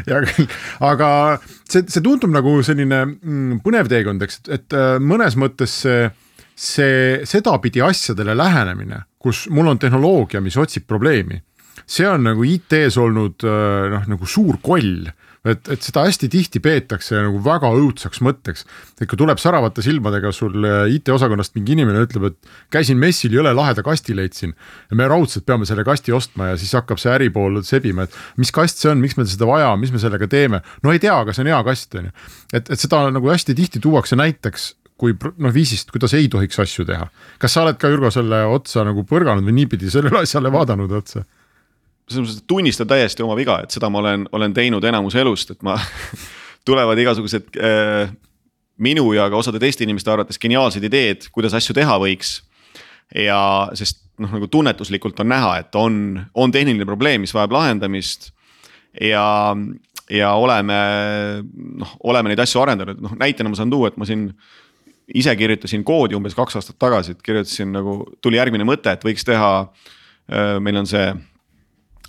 hea 0.05 0.19
küll, 0.27 0.49
aga 0.85 1.09
see, 1.41 1.87
see 1.89 2.03
tundub 2.05 2.29
nagu 2.35 2.59
selline 2.67 2.99
mm, 3.07 3.63
põnev 3.65 3.89
teekond, 3.89 4.21
eks, 4.27 4.43
et 4.53 4.77
äh, 4.77 4.99
mõnes 5.01 5.39
mõttes 5.41 5.79
see, 5.81 6.11
see 6.53 7.25
sedapidi 7.25 7.81
asjadele 7.81 8.37
lähenemine 8.37 9.01
kus 9.27 9.47
mul 9.51 9.73
on 9.73 9.81
tehnoloogia, 9.83 10.43
mis 10.45 10.57
otsib 10.61 10.87
probleemi. 10.89 11.43
see 11.87 12.07
on 12.09 12.25
nagu 12.27 12.43
IT-s 12.43 12.97
olnud 12.99 13.45
äh, 13.47 13.91
noh, 13.93 14.07
nagu 14.11 14.27
suur 14.27 14.57
koll 14.63 15.07
et, 15.47 15.69
et 15.73 15.83
seda 15.87 16.05
hästi 16.07 16.29
tihti 16.33 16.61
peetakse 16.63 17.19
nagu 17.19 17.41
väga 17.45 17.71
õudsaks 17.77 18.23
mõtteks. 18.25 18.65
et 19.01 19.09
kui 19.09 19.19
tuleb 19.19 19.41
säravate 19.43 19.85
silmadega 19.85 20.33
sul 20.35 20.65
äh, 20.65 20.95
IT-osakonnast 20.97 21.57
mingi 21.59 21.77
inimene 21.77 22.05
ütleb, 22.07 22.31
et 22.31 22.51
käisin 22.75 22.99
messil, 23.01 23.35
jõle 23.37 23.53
laheda 23.57 23.85
kasti 23.87 24.17
leidsin. 24.17 24.57
me 24.93 25.09
raudselt 25.09 25.47
peame 25.47 25.69
selle 25.69 25.85
kasti 25.85 26.15
ostma 26.17 26.53
ja 26.53 26.57
siis 26.61 26.75
hakkab 26.77 27.01
see 27.03 27.13
äripool 27.13 27.63
sebima, 27.67 28.07
et 28.07 28.17
mis 28.37 28.53
kast 28.55 28.83
see 28.83 28.91
on, 28.91 29.03
miks 29.03 29.17
meil 29.19 29.29
seda 29.31 29.49
vaja 29.49 29.71
on, 29.75 29.81
mis 29.81 29.93
me 29.95 30.03
sellega 30.03 30.29
teeme. 30.31 30.63
no 30.83 30.93
ei 30.93 31.03
tea, 31.03 31.15
aga 31.15 31.33
see 31.37 31.47
on 31.47 31.53
hea 31.55 31.63
kast, 31.71 31.95
on 31.95 32.11
ju. 32.11 32.17
et, 32.53 32.71
et 32.71 32.81
seda 32.81 33.07
nagu 33.15 33.33
hästi 33.33 33.57
tihti 33.57 33.83
tuuakse 33.83 34.19
näiteks 34.19 34.75
kui 34.97 35.13
noh 35.13 35.53
viisist, 35.53 35.91
kuidas 35.93 36.15
ei 36.17 36.29
tohiks 36.33 36.59
asju 36.63 36.87
teha. 36.89 37.09
kas 37.39 37.53
sa 37.53 37.65
oled 37.67 37.79
ka 37.81 37.91
Jürgo 37.93 38.11
selle 38.13 38.45
otsa 38.49 38.85
nagu 38.87 39.05
põrganud 39.09 39.45
või 39.45 39.61
niipidi 39.61 39.93
sellele 39.93 40.25
asjale 40.25 40.53
vaadanud 40.53 40.93
otsa? 41.01 41.27
Selles 42.07 42.29
mõttes, 42.29 42.39
et 42.43 42.49
tunnistan 42.51 42.89
täiesti 42.91 43.25
oma 43.25 43.37
viga, 43.39 43.59
et 43.65 43.75
seda 43.75 43.91
ma 43.91 44.01
olen, 44.03 44.29
olen 44.37 44.55
teinud 44.55 44.85
enamus 44.87 45.17
elust, 45.19 45.51
et 45.57 45.63
ma 45.67 45.75
tulevad 46.69 46.99
igasugused 47.03 47.59
äh, 47.59 48.13
minu 48.83 49.09
ja 49.17 49.29
ka 49.33 49.41
osade 49.41 49.61
teiste 49.63 49.87
inimeste 49.87 50.13
arvates 50.13 50.39
geniaalsed 50.41 50.85
ideed, 50.87 51.29
kuidas 51.35 51.57
asju 51.57 51.75
teha 51.77 51.99
võiks. 52.03 52.41
ja 53.15 53.39
sest 53.79 54.03
noh, 54.23 54.31
nagu 54.33 54.49
tunnetuslikult 54.51 55.21
on 55.23 55.31
näha, 55.31 55.59
et 55.63 55.79
on, 55.79 56.21
on 56.35 56.53
tehniline 56.53 56.87
probleem, 56.89 57.23
mis 57.25 57.35
vajab 57.35 57.55
lahendamist. 57.57 58.31
ja, 59.01 59.27
ja 60.11 60.33
oleme 60.35 60.79
noh, 61.83 61.97
oleme 62.05 62.33
neid 62.33 62.43
asju 62.47 62.63
arendanud, 62.63 63.03
noh 63.03 63.19
näitena 63.19 63.51
ma 63.51 63.59
saan 63.59 63.73
tuua, 63.73 63.91
et 63.91 63.99
ma 64.01 64.09
siin 64.09 64.31
ise 65.15 65.35
kirjutasin 65.39 65.85
koodi 65.87 66.17
umbes 66.19 66.35
kaks 66.35 66.59
aastat 66.59 66.79
tagasi, 66.83 67.15
et 67.15 67.23
kirjutasin 67.23 67.71
nagu, 67.75 68.01
tuli 68.23 68.39
järgmine 68.41 68.67
mõte, 68.67 68.95
et 68.95 69.05
võiks 69.07 69.27
teha. 69.27 69.51
Äh, 70.27 70.57
meil 70.59 70.81
on 70.81 70.89
see 70.91 71.13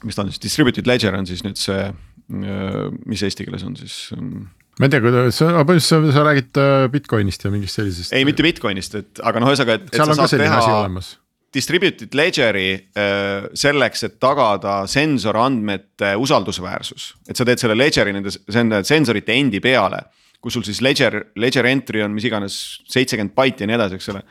mis 0.06 0.18
ta 0.18 0.26
on 0.26 0.32
siis, 0.32 0.42
distributed 0.44 0.90
ledger 0.90 1.16
on 1.18 1.28
siis 1.30 1.44
nüüd 1.46 1.60
see, 1.60 1.92
mis 2.28 3.24
eesti 3.24 3.48
keeles 3.48 3.64
on 3.68 3.78
siis? 3.80 4.00
Ähm, 4.16 4.50
ma 4.80 4.88
ei 4.88 4.94
tea, 4.94 5.04
kuidas 5.04 5.40
sa, 5.40 5.54
põhimõtteliselt 5.62 6.16
sa 6.16 6.26
räägid 6.28 6.60
äh, 6.62 6.90
Bitcoinist 6.94 7.46
ja 7.46 7.54
mingist 7.54 7.80
sellisest. 7.80 8.16
ei, 8.18 8.28
mitte 8.28 8.46
Bitcoinist, 8.46 8.98
et 9.00 9.24
aga 9.24 9.42
noh, 9.42 9.54
ühesõnaga, 9.54 9.80
et. 9.80 9.96
seal 9.96 10.14
on 10.14 10.20
ka 10.20 10.28
selline 10.32 10.60
asi 10.60 10.74
olemas. 10.74 11.16
Distributed 11.58 12.14
ledger'i 12.18 12.68
äh, 12.76 13.48
selleks, 13.58 14.04
et 14.04 14.18
tagada 14.22 14.82
sensorandmete 14.92 16.12
usaldusväärsus, 16.20 17.14
et 17.32 17.40
sa 17.40 17.48
teed 17.48 17.64
selle 17.64 17.78
ledger'i 17.80 18.14
nende, 18.14 18.84
sensorite 18.86 19.36
endi 19.36 19.64
peale. 19.64 20.04
kus 20.44 20.54
sul 20.54 20.64
siis 20.64 20.84
ledger, 20.86 21.16
ledger 21.36 21.66
entry 21.66 22.04
on 22.06 22.14
mis 22.14 22.28
iganes 22.28 22.54
seitsekümmend 22.88 23.34
baiti 23.36 23.66
ja 23.66 23.68
nii 23.68 23.76
edasi, 23.80 23.98
eks 23.98 24.12
ole. 24.14 24.22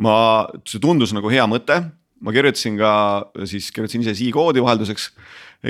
ma, 0.00 0.16
see 0.64 0.80
tundus 0.80 1.12
nagu 1.12 1.28
hea 1.30 1.44
mõte 1.50 1.82
ma 2.20 2.32
kirjutasin 2.34 2.78
ka 2.80 2.92
siis 3.48 3.68
kirjutasin 3.74 4.04
ise 4.04 4.16
C-koodi 4.16 4.62
vahelduseks, 4.64 5.10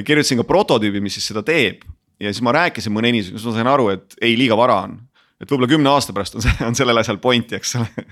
kirjutasin 0.06 0.42
ka 0.42 0.46
prototüübi, 0.48 1.02
mis 1.02 1.18
siis 1.18 1.30
seda 1.32 1.42
teeb. 1.46 1.82
ja 2.20 2.32
siis 2.32 2.44
ma 2.44 2.54
rääkisin 2.56 2.94
mõne 2.94 3.10
inimesega, 3.12 3.36
siis 3.36 3.48
ma 3.50 3.56
sain 3.58 3.68
aru, 3.68 3.90
et 3.92 4.14
ei, 4.22 4.36
liiga 4.38 4.56
vara 4.56 4.82
on. 4.86 5.00
et 5.40 5.50
võib-olla 5.50 5.68
kümne 5.68 5.90
aasta 5.92 6.14
pärast 6.16 6.38
on 6.38 6.44
see, 6.44 6.54
on 6.64 6.78
sellel 6.78 7.02
asjal 7.02 7.18
pointi, 7.20 7.58
eks 7.58 7.76
ole 7.80 8.06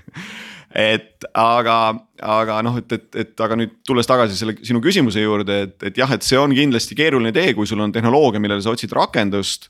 et 0.75 1.25
aga, 1.39 1.77
aga 2.19 2.59
noh, 2.65 2.75
et, 2.81 2.91
et, 2.91 3.07
et 3.23 3.41
aga 3.41 3.57
nüüd 3.59 3.77
tulles 3.87 4.07
tagasi 4.09 4.35
selle 4.37 4.57
sinu 4.65 4.81
küsimuse 4.83 5.23
juurde, 5.23 5.61
et, 5.67 5.77
et 5.89 6.01
jah, 6.01 6.11
et 6.11 6.25
see 6.25 6.37
on 6.39 6.53
kindlasti 6.55 6.97
keeruline 6.99 7.31
tee, 7.35 7.53
kui 7.55 7.69
sul 7.69 7.81
on 7.81 7.93
tehnoloogia, 7.95 8.41
millele 8.43 8.63
sa 8.63 8.73
otsid 8.75 8.93
rakendust 8.95 9.69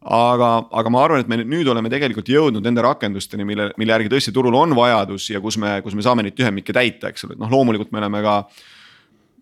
aga, 0.00 0.50
aga 0.72 0.92
ma 0.92 1.02
arvan, 1.04 1.20
et 1.20 1.28
me 1.28 1.40
nüüd 1.42 1.68
oleme 1.68 1.90
tegelikult 1.92 2.28
jõudnud 2.32 2.64
nende 2.64 2.84
rakendusteni, 2.84 3.44
mille, 3.44 3.70
mille 3.80 3.96
järgi 3.96 4.12
tõesti 4.14 4.32
turul 4.32 4.56
on 4.56 4.72
vajadus 4.76 5.28
ja 5.34 5.42
kus 5.44 5.58
me, 5.60 5.76
kus 5.84 5.96
me 5.96 6.04
saame 6.04 6.24
neid 6.24 6.36
tühemikke 6.38 6.72
täita, 6.76 7.10
eks 7.12 7.26
ole, 7.26 7.36
et 7.36 7.42
noh, 7.42 7.52
loomulikult 7.52 7.92
me 7.92 8.00
oleme 8.00 8.22
ka 8.24 8.40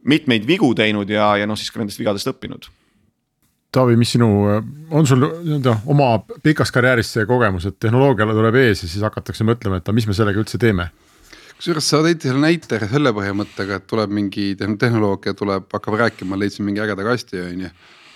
mitmeid 0.08 0.46
vigu 0.46 0.72
teinud 0.78 1.10
ja, 1.10 1.36
ja 1.38 1.46
noh, 1.46 1.58
siis 1.58 1.70
ka 1.70 1.82
nendest 1.82 2.00
vigadest 2.00 2.30
õppinud. 2.30 2.70
Taavi, 3.74 3.98
mis 4.00 4.14
sinu, 4.14 4.28
on 4.96 5.06
sul 5.06 5.20
nii-öelda 5.20 5.74
oma 5.92 6.14
pikas 6.42 6.72
karjääris 6.72 7.10
see 7.12 7.26
kogemus, 7.28 7.66
et 7.68 7.76
tehnoloogiale 7.76 8.32
tuleb 8.34 8.56
ees 8.62 8.82
ja 8.82 8.88
siis 8.88 9.04
hakatakse 9.04 9.44
mõtlema, 9.46 9.78
et 9.78 9.86
aga 9.86 9.94
mis 9.94 10.08
me 10.08 10.16
sellega 10.16 10.42
üldse 10.42 10.60
teeme? 10.60 10.88
kusjuures 11.58 11.88
sa 11.90 11.98
tõid 12.04 12.22
selle 12.22 12.38
näite 12.38 12.78
selle 12.86 13.10
põhimõttega, 13.10 13.80
et 13.80 13.86
tuleb 13.90 14.12
mingi 14.14 14.52
tehnoloogia 14.56 15.34
tuleb, 15.34 15.66
hakkab 15.74 15.96
rääkima, 15.98 16.38
leidsin 16.38 16.62
mingi 16.64 16.84
ägeda 16.84 17.02
kasti, 17.02 17.40
on 17.42 17.64
ju 17.66 17.70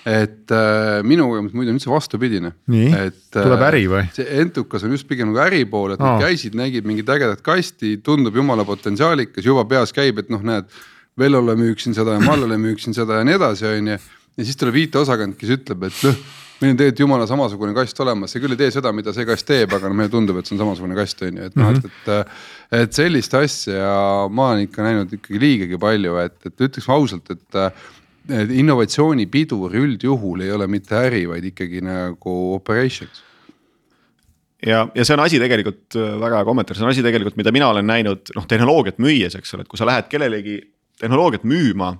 et 0.08 0.50
äh, 0.50 1.00
minu 1.06 1.28
kogemus 1.30 1.54
muidu 1.54 1.70
on 1.70 1.78
üldse 1.78 1.90
vastupidine. 1.90 2.52
et 2.98 3.20
tuleb 3.34 3.60
äh, 3.60 3.68
äri 3.68 3.82
või? 3.90 4.04
see 4.16 4.26
Entukas 4.42 4.86
on 4.86 4.94
just 4.96 5.08
pigem 5.10 5.30
nagu 5.30 5.42
äri 5.44 5.62
pool, 5.70 5.94
et 5.94 6.02
nad 6.02 6.22
käisid, 6.22 6.56
nägid 6.58 6.88
mingit 6.88 7.10
ägedat 7.12 7.44
kasti, 7.46 7.96
tundub 8.04 8.36
jumala 8.36 8.66
potentsiaalikas, 8.68 9.46
juba 9.46 9.64
peas 9.68 9.94
käib, 9.94 10.22
et 10.22 10.32
noh, 10.32 10.42
näed. 10.42 10.70
Vellole 11.18 11.52
müüksin 11.60 11.92
seda 11.92 12.14
ja 12.16 12.22
Mallole 12.24 12.56
müüksin 12.56 12.94
seda 12.96 13.18
ja 13.18 13.24
nii 13.28 13.34
edasi, 13.36 13.66
on 13.68 13.90
ju. 13.92 13.96
ja 14.40 14.44
siis 14.48 14.56
tuleb 14.56 14.78
IT-osakond, 14.80 15.36
kes 15.36 15.58
ütleb, 15.58 15.90
et 15.90 15.98
noh 16.08 16.22
meil 16.62 16.72
on 16.72 16.78
tegelikult 16.78 17.02
jumala 17.02 17.26
samasugune 17.26 17.74
kast 17.76 18.00
olemas, 18.04 18.32
see 18.32 18.42
küll 18.42 18.54
ei 18.54 18.60
tee 18.60 18.70
seda, 18.74 18.92
mida 18.94 19.12
see 19.14 19.26
kast 19.28 19.46
teeb, 19.48 19.72
aga 19.74 19.90
no 19.90 19.98
meile 19.98 20.12
tundub, 20.12 20.38
et 20.38 20.48
see 20.48 20.54
on 20.56 20.62
samasugune 20.62 20.96
kast 20.98 21.24
on 21.26 21.40
ju, 21.40 21.48
et 21.50 21.58
noh, 21.58 21.72
et, 21.74 21.88
et. 21.88 22.36
et 22.82 22.94
sellist 22.96 23.34
asja 23.36 23.88
ma 24.30 24.52
olen 24.52 24.68
ikka 24.68 24.86
näinud 24.86 25.16
ikkagi 25.18 25.42
liigagi 25.42 25.80
palju, 25.82 26.16
et, 26.22 26.38
et 26.48 26.64
ütleks 26.68 26.88
ausalt, 26.92 27.34
et 27.34 27.60
innovatsioonipidur 28.30 29.74
üldjuhul 29.74 30.44
ei 30.44 30.52
ole 30.54 30.68
mitte 30.70 30.94
äri, 30.94 31.24
vaid 31.28 31.46
ikkagi 31.50 31.82
nagu 31.84 32.36
operations. 32.54 33.22
Ja, 34.62 34.84
ja 34.94 35.04
see 35.04 35.16
on 35.16 35.24
asi 35.24 35.40
tegelikult 35.42 35.96
äh, 35.98 36.12
väga 36.22 36.38
hea 36.38 36.46
kommentaar, 36.46 36.78
see 36.78 36.86
on 36.86 36.92
asi 36.92 37.02
tegelikult, 37.02 37.34
mida 37.40 37.50
mina 37.54 37.72
olen 37.72 37.88
näinud 37.88 38.30
noh, 38.36 38.46
tehnoloogiat 38.46 39.00
müües, 39.02 39.34
eks 39.34 39.56
ole, 39.56 39.64
et 39.66 39.70
kui 39.70 39.80
sa 39.80 39.88
lähed 39.88 40.06
kellelegi 40.12 40.60
tehnoloogiat 41.02 41.42
müüma 41.48 41.96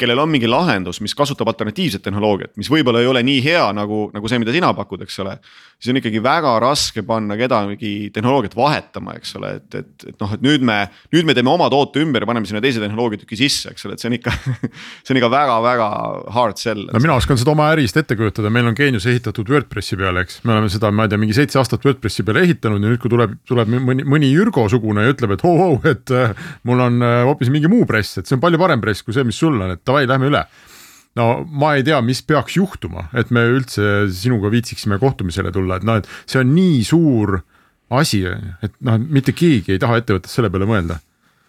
kellel 0.00 0.22
on 0.22 0.30
mingi 0.32 0.48
lahendus, 0.50 1.00
mis 1.04 1.14
kasutab 1.16 1.50
alternatiivset 1.52 2.02
tehnoloogiat, 2.04 2.54
mis 2.60 2.70
võib-olla 2.72 3.02
ei 3.02 3.08
ole 3.10 3.22
nii 3.26 3.42
hea 3.44 3.66
nagu, 3.76 4.06
nagu 4.14 4.30
see, 4.30 4.40
mida 4.42 4.54
sina 4.54 4.72
pakud, 4.76 5.04
eks 5.04 5.20
ole. 5.24 5.36
siis 5.80 5.92
on 5.92 6.00
ikkagi 6.00 6.20
väga 6.24 6.54
raske 6.60 7.02
panna 7.06 7.36
kedagi 7.40 8.10
tehnoloogiat 8.14 8.56
vahetama, 8.56 9.14
eks 9.20 9.36
ole, 9.38 9.54
et, 9.60 9.78
et, 9.80 10.06
et 10.12 10.20
noh, 10.20 10.34
et 10.36 10.44
nüüd 10.44 10.64
me, 10.66 10.78
nüüd 11.14 11.28
me 11.28 11.36
teeme 11.36 11.52
oma 11.52 11.70
toote 11.72 12.02
ümber 12.04 12.24
ja 12.24 12.28
paneme 12.28 12.48
sinna 12.48 12.62
teise 12.64 12.82
tehnoloogiatüki 12.82 13.38
sisse, 13.38 13.72
eks 13.74 13.86
ole, 13.88 13.96
et 13.96 14.02
see 14.02 14.10
on 14.10 14.16
ikka 14.18 14.34
see 15.04 15.14
on 15.14 15.20
ikka 15.20 15.30
väga-väga 15.32 15.88
hard 16.36 16.60
sell. 16.60 16.86
no 16.90 17.02
mina 17.02 17.16
oskan 17.20 17.40
seda 17.40 17.54
oma 17.54 17.70
ärist 17.74 17.96
ette 18.00 18.16
kujutada, 18.18 18.52
meil 18.52 18.68
on 18.70 18.76
Geenius 18.76 19.08
ehitatud 19.10 19.48
Wordpressi 19.52 19.98
peale, 20.00 20.24
eks, 20.26 20.40
me 20.44 20.56
oleme 20.56 20.72
seda, 20.72 20.92
ma 20.94 21.06
ei 21.06 21.12
tea, 21.12 21.20
mingi 21.20 21.36
seitse 21.36 21.60
aastat 21.60 21.84
Wordpressi 21.86 22.26
peale 22.26 22.44
ehitanud 22.48 22.80
ja 22.80 22.92
nüüd, 22.92 23.00
kui 23.02 23.12
tuleb, 23.12 23.36
tuleb 23.48 23.72
mõni, 23.76 24.06
mõni 24.08 24.32
Jürgo 24.32 24.66
sugune 24.72 25.04
ja 25.06 25.14
ütleb, 25.14 25.36
et 25.36 25.44
oh-oh, 25.48 25.80
et 25.88 26.12
äh, 26.16 26.36
mul 26.68 26.84
on 26.84 27.00
äh, 27.04 27.20
hoopis 27.28 27.52
mingi 27.52 27.70
muu 27.72 27.88
press, 27.88 28.20
et 28.20 28.28
see 28.28 28.36
on 28.36 28.44
palju 28.44 28.60
parem 28.60 28.82
press 28.84 29.04
kui 29.06 29.16
see, 29.16 29.24
mis 29.26 29.38
sul 29.40 29.56
on, 29.56 29.74
et 29.74 29.82
davai, 29.90 30.06
lähme 30.10 30.30
üle 30.30 30.46
no 31.18 31.28
ma 31.44 31.74
ei 31.76 31.84
tea, 31.86 31.98
mis 32.06 32.22
peaks 32.22 32.56
juhtuma, 32.56 33.08
et 33.18 33.32
me 33.34 33.42
üldse 33.50 34.06
sinuga 34.14 34.50
viitsiksime 34.52 35.00
kohtumisele 35.02 35.52
tulla, 35.54 35.80
et 35.80 35.86
noh, 35.86 35.98
et 36.00 36.08
see 36.30 36.40
on 36.42 36.52
nii 36.54 36.82
suur 36.86 37.40
asi, 37.98 38.22
et 38.62 38.74
noh, 38.86 38.98
mitte 39.02 39.34
keegi 39.34 39.74
ei 39.74 39.82
taha 39.82 39.98
ettevõttes 40.00 40.36
selle 40.38 40.52
peale 40.52 40.68
mõelda 40.70 41.00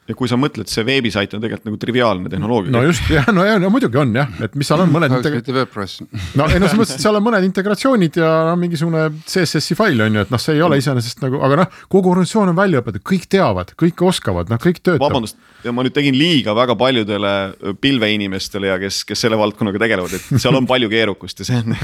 ja 0.10 0.16
kui 0.18 0.30
sa 0.30 0.38
mõtled, 0.40 0.70
see 0.70 0.84
veebisait 0.86 1.34
on 1.38 1.44
tegelikult 1.44 1.70
nagu 1.70 1.80
triviaalne 1.80 2.32
tehnoloogia. 2.32 2.74
no 2.74 2.82
just 2.88 3.08
jah, 3.12 3.28
no 3.36 3.46
ja 3.46 3.60
no 3.62 3.70
muidugi 3.74 4.00
on 4.02 4.14
jah, 4.18 4.30
et 4.44 4.56
mis 4.60 4.68
seal 4.68 4.84
on 4.84 4.92
mõned. 4.92 5.14
no 5.14 6.48
ei 6.50 6.60
no 6.60 6.68
selles 6.68 6.76
mõttes, 6.80 6.96
et 6.98 7.06
seal 7.06 7.20
on 7.20 7.26
mõned 7.26 7.46
integratsioonid 7.48 8.18
ja 8.20 8.32
no 8.50 8.58
mingisugune 8.60 9.08
CSS-i 9.22 9.78
fail 9.78 10.02
on 10.08 10.20
ju, 10.20 10.26
et 10.26 10.34
noh, 10.34 10.42
see 10.42 10.58
ei 10.58 10.66
ole 10.66 10.82
iseenesest 10.82 11.22
nagu, 11.24 11.40
aga 11.46 11.62
noh, 11.64 11.80
kogu 11.92 12.16
organisatsioon 12.16 12.52
on 12.52 12.58
välja 12.58 12.82
õpetatud, 12.82 13.06
kõik 13.14 13.30
teavad, 13.32 13.76
kõik 13.80 14.06
oskavad, 14.10 14.52
noh, 14.52 14.62
kõik 14.62 14.82
töötab. 14.82 15.06
vabandust, 15.06 15.38
ja 15.64 15.74
ma 15.76 15.86
nüüd 15.86 15.96
tegin 15.96 16.18
liiga 16.18 16.56
väga 16.58 16.76
paljudele 16.80 17.34
pilveinimestele 17.82 18.72
ja 18.72 18.80
kes, 18.82 19.04
kes 19.08 19.26
selle 19.26 19.40
valdkonnaga 19.40 19.82
tegelevad, 19.84 20.18
et 20.18 20.42
seal 20.42 20.58
on 20.58 20.68
palju 20.70 20.90
keerukust 20.92 21.44
ja 21.44 21.50
see 21.52 21.62
on 21.62 21.78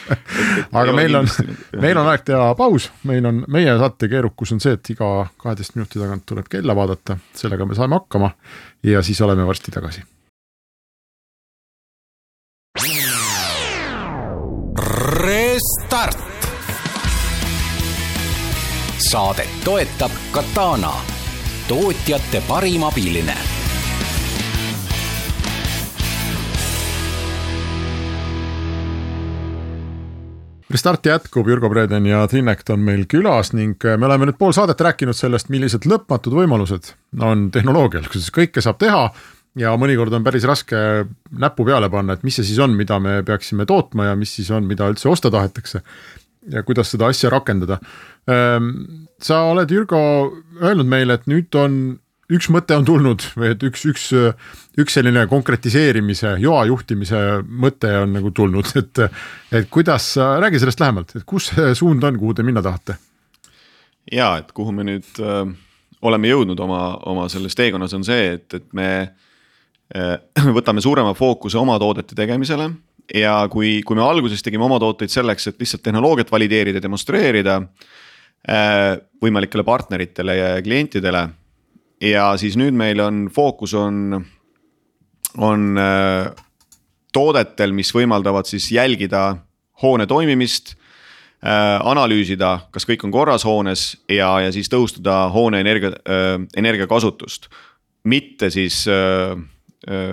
aga 0.80 0.96
meil 0.96 1.22
on, 1.22 1.30
meil 1.82 2.02
on 2.02 2.10
aeg 2.12 2.26
teha 2.26 2.50
paus, 2.58 2.90
meil 3.08 3.26
on, 3.28 3.44
meie 3.52 3.78
saate 3.78 4.10
keerukus 4.12 4.54
on 4.56 4.62
see, 4.62 4.76
et 4.78 4.92
iga 4.96 5.12
kaheteist 5.42 5.78
minuti 5.78 6.02
tagant 6.02 6.26
tuleb 6.28 6.50
kella 6.50 6.76
vaadata 6.76 7.18
sellega 7.36 7.68
me 7.68 7.78
saame 7.78 7.98
hakkama 8.00 8.32
ja 8.86 9.02
siis 9.06 9.20
oleme 9.24 9.46
varsti 9.46 9.74
tagasi. 9.74 10.04
Restart. 15.26 16.18
saadet 18.98 19.48
toetab 19.64 20.10
Katana, 20.32 20.92
tootjate 21.68 22.42
parim 22.46 22.84
abiline 22.86 23.34
Restart 30.70 31.06
jätkub, 31.06 31.48
Jürgo 31.48 31.70
Breden 31.70 32.06
ja 32.06 32.20
Trinnekt 32.30 32.70
on 32.70 32.84
meil 32.86 33.06
külas 33.10 33.50
ning 33.54 33.82
äh, 33.86 33.96
me 33.98 34.06
oleme 34.06 34.28
nüüd 34.28 34.38
pool 34.38 34.54
saadet 34.54 34.82
rääkinud 34.82 35.16
sellest, 35.16 35.50
millised 35.50 35.88
lõpmatud 35.90 36.34
võimalused 36.38 36.92
on 37.22 37.48
tehnoloogial, 37.54 38.06
kuidas 38.12 38.30
kõike 38.34 38.62
saab 38.62 38.78
teha. 38.82 39.08
ja 39.56 39.72
mõnikord 39.80 40.12
on 40.12 40.22
päris 40.26 40.44
raske 40.44 40.76
näppu 41.32 41.64
peale 41.64 41.88
panna, 41.90 42.14
et 42.14 42.22
mis 42.26 42.38
see 42.38 42.46
siis 42.46 42.58
on, 42.62 42.74
mida 42.78 42.98
me 43.00 43.22
peaksime 43.26 43.66
tootma 43.66 44.10
ja 44.10 44.16
mis 44.20 44.34
siis 44.38 44.50
on, 44.54 44.66
mida 44.68 44.86
üldse 44.92 45.08
osta 45.08 45.30
tahetakse. 45.32 45.82
Ja 46.52 46.62
kuidas 46.66 46.90
seda 46.92 47.10
asja 47.12 47.30
rakendada. 47.32 47.78
Ähm, 48.30 48.72
sa 49.22 49.44
oled, 49.50 49.70
Jürgo, 49.72 50.00
öelnud 50.60 50.88
meile, 50.90 51.18
et 51.18 51.30
nüüd 51.30 51.54
on 51.58 51.78
üks 52.32 52.48
mõte 52.50 52.74
on 52.74 52.86
tulnud 52.86 53.22
või 53.38 53.52
et 53.54 53.62
üks, 53.66 53.84
üks, 53.86 54.06
üks 54.80 54.96
selline 54.98 55.26
konkretiseerimise, 55.30 56.36
joa 56.42 56.64
juhtimise 56.66 57.20
mõte 57.46 57.92
on 58.02 58.16
nagu 58.18 58.32
tulnud, 58.34 58.72
et. 58.80 59.02
et 59.54 59.68
kuidas, 59.70 60.14
räägi 60.16 60.62
sellest 60.62 60.82
lähemalt, 60.82 61.14
et 61.16 61.26
kus 61.28 61.52
see 61.52 61.74
suund 61.78 62.04
on, 62.06 62.18
kuhu 62.20 62.34
te 62.34 62.46
minna 62.46 62.64
tahate? 62.64 62.98
ja, 64.12 64.36
et 64.38 64.52
kuhu 64.54 64.74
me 64.74 64.84
nüüd 64.86 65.22
äh, 65.22 65.46
oleme 66.06 66.30
jõudnud 66.30 66.60
oma, 66.62 66.82
oma 67.10 67.30
selles 67.30 67.56
teekonnas 67.58 67.94
on 67.96 68.04
see, 68.06 68.36
et, 68.36 68.46
et 68.54 68.66
me 68.76 68.90
äh, 69.94 70.18
võtame 70.58 70.82
suurema 70.82 71.14
fookuse 71.18 71.58
oma 71.58 71.78
toodete 71.82 72.18
tegemisele 72.18 72.70
ja 73.14 73.38
kui, 73.52 73.80
kui 73.86 73.98
me 73.98 74.04
alguses 74.04 74.42
tegime 74.42 74.66
oma 74.66 74.78
tooteid 74.82 75.12
selleks, 75.12 75.50
et 75.50 75.60
lihtsalt 75.60 75.84
tehnoloogiat 75.86 76.30
valideerida, 76.32 76.82
demonstreerida 76.82 77.60
äh, 77.62 78.96
võimalikele 79.22 79.64
partneritele 79.66 80.36
ja 80.36 80.48
klientidele 80.64 81.26
ja 82.02 82.30
siis 82.40 82.56
nüüd 82.58 82.76
meil 82.76 83.00
on 83.04 83.26
fookus 83.32 83.74
on, 83.78 84.18
on 85.38 85.68
äh, 85.80 86.32
toodetel, 87.14 87.72
mis 87.76 87.92
võimaldavad 87.94 88.48
siis 88.48 88.70
jälgida 88.74 89.28
hoone 89.82 90.06
toimimist 90.06 90.74
äh,. 90.74 91.80
analüüsida, 91.84 92.68
kas 92.72 92.86
kõik 92.88 93.04
on 93.06 93.12
korras 93.12 93.44
hoones 93.44 93.88
ja, 94.08 94.30
ja 94.40 94.52
siis 94.52 94.70
tõhustada 94.72 95.26
hoone 95.32 95.60
energia 95.60 95.92
energiakasutust. 96.56 97.48
mitte 98.04 98.50
siis 98.50 98.86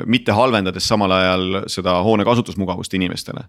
mitte 0.05 0.35
halvendades 0.37 0.85
samal 0.85 1.11
ajal 1.15 1.63
seda 1.71 1.95
hoone 2.05 2.25
kasutusmugavust 2.27 2.93
inimestele 2.93 3.47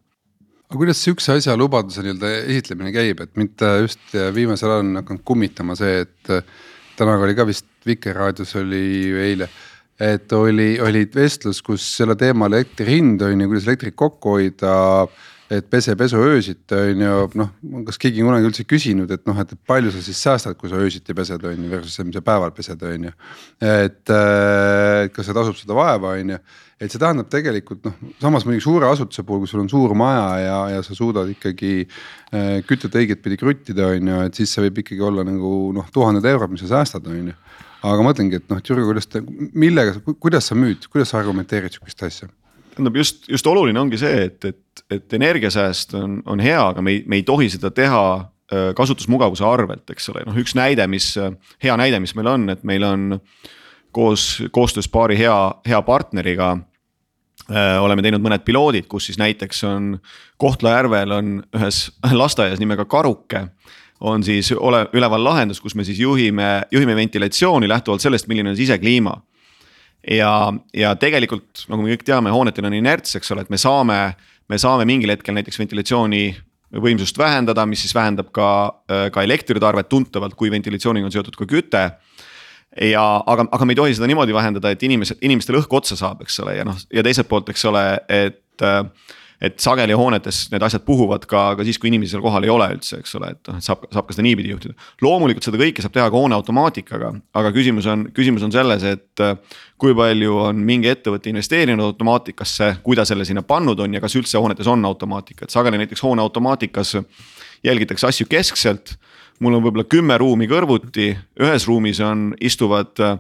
aga 0.65 0.79
kuidas 0.81 1.03
sihukese 1.05 1.37
asja 1.37 1.57
lubaduse 1.61 2.03
nii-öelda 2.03 2.31
esitlemine 2.49 2.93
käib, 2.95 3.21
et 3.21 3.35
mitte 3.37 3.69
just 3.83 4.15
viimasel 4.35 4.73
ajal 4.73 4.87
on 4.87 5.03
hakanud 5.03 5.25
kummitama 5.29 5.77
see, 5.79 6.01
et 6.07 6.33
täna 6.99 7.19
oli 7.21 7.37
ka 7.37 7.47
vist 7.47 7.69
Vikerraadios 7.85 8.55
oli 8.57 8.83
ju 9.11 9.21
eile. 9.21 9.49
et 10.01 10.33
oli, 10.33 10.81
oli 10.83 11.05
vestlus, 11.15 11.61
kus 11.63 11.85
selle 11.97 12.17
teema 12.19 12.49
elektri 12.51 12.97
hind 12.97 13.21
on 13.23 13.41
ju, 13.41 13.47
kuidas 13.47 13.69
elektrit 13.69 13.95
kokku 13.95 14.33
hoida 14.35 14.73
et 15.53 15.67
pese 15.69 15.93
pesu 15.97 16.17
öösiti 16.25 16.77
on 16.79 17.03
ju 17.05 17.15
noh, 17.41 17.51
kas 17.85 17.99
keegi 18.01 18.23
on 18.23 18.31
kunagi 18.31 18.49
üldse 18.49 18.65
küsinud, 18.69 19.11
et 19.13 19.25
noh, 19.29 19.41
et 19.43 19.53
palju 19.69 19.93
sa 19.93 20.03
siis 20.05 20.21
säästad, 20.25 20.57
kui 20.57 20.71
sa 20.73 20.81
öösiti 20.81 21.17
pesed 21.17 21.45
on 21.45 21.67
ju 21.67 21.73
versus 21.73 21.99
see, 21.99 22.07
mis 22.09 22.17
sa 22.17 22.23
päeval 22.25 22.55
pesed 22.57 22.83
on 22.89 23.09
ju. 23.11 23.13
et 23.61 24.15
kas 25.15 25.29
see 25.29 25.37
tasub 25.37 25.59
seda 25.59 25.77
vaeva, 25.77 26.15
on 26.17 26.33
ju, 26.35 26.39
et 26.81 26.93
see 26.93 27.01
tähendab 27.01 27.29
tegelikult 27.33 27.85
noh, 27.87 27.99
samas 28.23 28.47
muidugi 28.47 28.65
suure 28.65 28.89
asutuse 28.89 29.25
puhul, 29.27 29.45
kui 29.45 29.51
sul 29.51 29.63
on 29.63 29.71
suur 29.73 29.95
maja 29.99 30.25
ja, 30.43 30.57
ja 30.77 30.85
sa 30.87 30.97
suudad 30.97 31.29
ikkagi 31.31 31.75
äh, 31.85 32.63
kütet 32.69 32.97
õiget 32.99 33.23
pidi 33.25 33.39
kruttida, 33.41 33.91
on 33.93 34.13
ju, 34.13 34.23
et 34.29 34.41
siis 34.41 34.55
see 34.55 34.65
võib 34.67 34.81
ikkagi 34.85 35.05
olla 35.05 35.27
nagu 35.27 35.75
noh, 35.77 35.91
tuhanded 35.95 36.25
eurod, 36.33 36.55
mis 36.55 36.65
sa 36.65 36.79
säästad, 36.79 37.11
on 37.11 37.35
ju. 37.35 37.37
aga 37.85 38.07
mõtlengi, 38.07 38.41
et 38.41 38.49
noh, 38.49 38.61
et 38.61 38.71
Jürgen, 38.71 38.89
kuidas 38.89 39.11
te, 39.13 39.21
millega, 39.53 39.99
kuidas 40.17 40.49
sa 40.51 40.59
müüd, 40.59 40.89
kuidas 40.89 41.13
sa 41.13 41.21
argumenteerid 41.21 41.77
sihukest 41.77 42.09
asja? 42.09 42.33
Tähendab 42.75 42.99
just, 42.99 43.29
just 43.31 43.47
oluline 43.47 43.81
ongi 43.81 43.99
see, 44.01 44.29
et, 44.29 44.45
et, 44.45 44.85
et 44.91 45.17
energiasääst 45.19 45.95
on, 45.99 46.21
on 46.27 46.43
hea, 46.43 46.61
aga 46.61 46.83
me 46.85 46.97
ei, 46.97 47.03
me 47.07 47.21
ei 47.21 47.27
tohi 47.27 47.49
seda 47.53 47.71
teha 47.75 48.05
äh, 48.19 48.71
kasutusmugavuse 48.77 49.47
arvelt, 49.49 49.87
eks 49.95 50.11
ole, 50.13 50.25
noh 50.29 50.39
üks 50.41 50.57
näide, 50.59 50.87
mis, 50.91 51.13
hea 51.63 51.77
näide, 51.81 52.01
mis 52.03 52.15
meil 52.19 52.31
on, 52.35 52.49
et 52.55 52.65
meil 52.67 52.87
on 52.87 53.19
koos, 53.95 54.43
koostöös 54.51 54.89
paari 54.91 55.19
hea, 55.19 55.37
hea 55.69 55.83
partneriga 55.83 56.55
äh,. 57.51 57.79
oleme 57.83 58.03
teinud 58.03 58.23
mõned 58.25 58.45
piloodid, 58.45 58.89
kus 58.91 59.11
siis 59.11 59.21
näiteks 59.21 59.65
on 59.69 59.95
Kohtla-Järvel 60.43 61.15
on 61.15 61.35
ühes 61.55 61.87
lasteaias 62.23 62.63
nimega 62.63 62.85
Karuke 62.85 63.47
on 64.05 64.25
siis 64.25 64.51
ole, 64.53 64.85
üleval 64.93 65.23
lahendus, 65.25 65.61
kus 65.63 65.75
me 65.75 65.85
siis 65.87 66.01
juhime, 66.01 66.67
juhime 66.73 66.97
ventilatsiooni 66.97 67.69
lähtuvalt 67.69 68.03
sellest, 68.05 68.29
milline 68.29 68.51
on 68.53 68.59
sisekliima 68.59 69.15
ja, 70.11 70.53
ja 70.77 70.95
tegelikult 71.01 71.67
nagu 71.71 71.85
me 71.85 71.95
kõik 71.95 72.05
teame, 72.07 72.33
hoonetel 72.35 72.69
on 72.69 72.77
inerts, 72.77 73.17
eks 73.19 73.33
ole, 73.35 73.45
et 73.45 73.53
me 73.53 73.61
saame, 73.61 73.99
me 74.51 74.59
saame 74.61 74.87
mingil 74.89 75.15
hetkel 75.15 75.37
näiteks 75.37 75.61
ventilatsiooni 75.63 76.25
võimsust 76.83 77.19
vähendada, 77.19 77.67
mis 77.71 77.85
siis 77.85 77.95
vähendab 77.95 78.33
ka, 78.35 78.49
ka 79.15 79.23
elektritarvet 79.23 79.89
tuntavalt, 79.89 80.35
kui 80.39 80.51
ventilatsiooniga 80.51 81.07
on 81.07 81.15
seotud 81.15 81.37
ka 81.39 81.47
küte. 81.47 81.85
ja 82.81 83.03
aga, 83.31 83.47
aga 83.55 83.65
me 83.65 83.73
ei 83.73 83.79
tohi 83.79 83.95
seda 83.95 84.09
niimoodi 84.11 84.35
vähendada, 84.35 84.73
et 84.75 84.83
inimesed, 84.83 85.21
inimestel 85.23 85.61
õhk 85.61 85.77
otsa 85.79 85.97
saab, 85.97 86.25
eks 86.25 86.41
ole, 86.43 86.57
ja 86.59 86.65
noh, 86.67 86.79
ja 86.91 87.05
teiselt 87.07 87.29
poolt, 87.31 87.53
eks 87.55 87.65
ole, 87.71 87.85
et 88.11 88.65
et 89.45 89.61
sageli 89.61 89.97
hoonetes 89.99 90.45
need 90.53 90.65
asjad 90.65 90.85
puhuvad 90.87 91.27
ka, 91.29 91.43
ka 91.59 91.67
siis, 91.67 91.79
kui 91.81 91.91
inimesi 91.91 92.15
seal 92.15 92.23
kohal 92.25 92.47
ei 92.47 92.53
ole 92.53 92.69
üldse, 92.77 93.01
eks 93.03 93.15
ole, 93.19 93.33
et 93.35 93.51
noh, 93.51 93.59
et 93.61 93.67
saab, 93.67 93.85
saab 93.93 94.09
ka 94.09 94.17
seda 94.17 94.25
niipidi 94.27 94.53
juhtida. 94.53 94.75
loomulikult 95.05 95.47
seda 95.47 95.61
kõike 95.61 95.85
saab 95.85 95.95
teha 95.97 96.07
ka 96.09 96.17
hoone 96.17 96.37
automaatikaga, 96.39 97.13
aga 97.41 97.53
küsimus 97.55 97.89
on, 97.91 98.07
küsimus 98.17 98.47
on 98.47 98.55
selles, 98.55 98.87
et 98.89 99.25
äh, 99.25 99.37
kui 99.81 99.97
palju 99.97 100.39
on 100.49 100.65
mingi 100.65 100.91
ettevõte 100.93 101.33
investeerinud 101.33 101.93
automaatikasse, 101.93 102.71
kui 102.87 102.97
ta 102.99 103.07
selle 103.09 103.27
sinna 103.29 103.45
pannud 103.47 103.81
on 103.85 103.99
ja 103.99 104.03
kas 104.05 104.17
üldse 104.19 104.41
hoonetes 104.41 104.71
on 104.71 104.85
automaatika, 104.89 105.45
et 105.45 105.55
sageli 105.55 105.81
näiteks 105.83 106.05
hoone 106.07 106.25
automaatikas 106.25 106.97
jälgitakse 107.65 108.09
asju 108.09 108.29
keskselt. 108.31 108.97
mul 109.43 109.57
on 109.57 109.65
võib-olla 109.65 109.85
kümme 109.91 110.15
ruumi 110.19 110.47
kõrvuti, 110.47 111.09
ühes 111.43 111.65
ruumis 111.67 111.99
on, 112.01 112.29
istuvad 112.41 113.01
äh, 113.03 113.19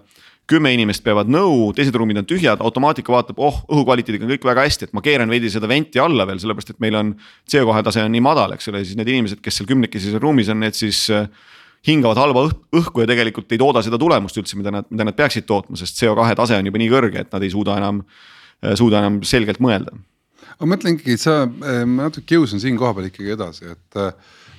kümme 0.51 0.75
inimest 0.77 1.05
peavad 1.05 1.31
nõu, 1.33 1.71
teised 1.77 1.97
ruumid 1.97 2.19
on 2.21 2.27
tühjad, 2.29 2.61
automaatika 2.65 3.13
vaatab, 3.15 3.41
oh 3.41 3.63
õhukvaliteediga 3.73 4.27
on 4.27 4.33
kõik 4.35 4.45
väga 4.45 4.67
hästi, 4.67 4.89
et 4.89 4.97
ma 4.97 5.03
keeran 5.05 5.33
veidi 5.33 5.49
seda 5.53 5.69
venti 5.71 6.01
alla 6.03 6.27
veel, 6.29 6.41
sellepärast 6.43 6.75
et 6.75 6.81
meil 6.85 6.99
on. 7.01 7.15
CO2 7.51 7.85
tase 7.87 8.05
on 8.05 8.13
nii 8.13 8.25
madal, 8.25 8.53
eks 8.57 8.69
ole, 8.73 8.85
siis 8.85 8.99
need 9.01 9.09
inimesed, 9.15 9.41
kes 9.45 9.61
seal 9.61 9.69
kümnekesi 9.71 10.13
seal 10.13 10.23
ruumis 10.23 10.51
on, 10.53 10.61
need 10.61 10.77
siis 10.77 11.07
äh, 11.15 11.31
hingavad 11.89 12.21
halba 12.21 12.47
õhku 12.77 13.05
ja 13.05 13.09
tegelikult 13.09 13.53
ei 13.57 13.61
tooda 13.61 13.83
seda 13.85 14.01
tulemust 14.01 14.37
üldse, 14.41 14.59
mida 14.61 14.73
nad, 14.75 14.89
mida 14.93 15.09
nad 15.09 15.17
peaksid 15.17 15.49
tootma, 15.49 15.81
sest 15.81 16.01
CO2 16.01 16.37
tase 16.41 16.61
on 16.61 16.69
juba 16.69 16.83
nii 16.83 16.93
kõrge, 16.93 17.25
et 17.25 17.33
nad 17.33 17.45
ei 17.45 17.53
suuda 17.55 17.79
enam, 17.81 18.05
äh, 18.61 18.77
suuda 18.77 19.01
enam 19.01 19.23
selgelt 19.25 19.63
mõelda. 19.65 19.97
aga 20.55 20.71
mõtlen 20.71 20.99
ikkagi, 20.99 21.17
sa, 21.19 21.45
äh, 21.49 21.85
ma 21.89 22.11
natuke 22.11 22.35
kiusan 22.35 22.61
siin 22.61 22.77
kohapeal 22.81 23.09
ikkagi 23.09 23.33
edasi, 23.39 23.73
et 23.73 24.03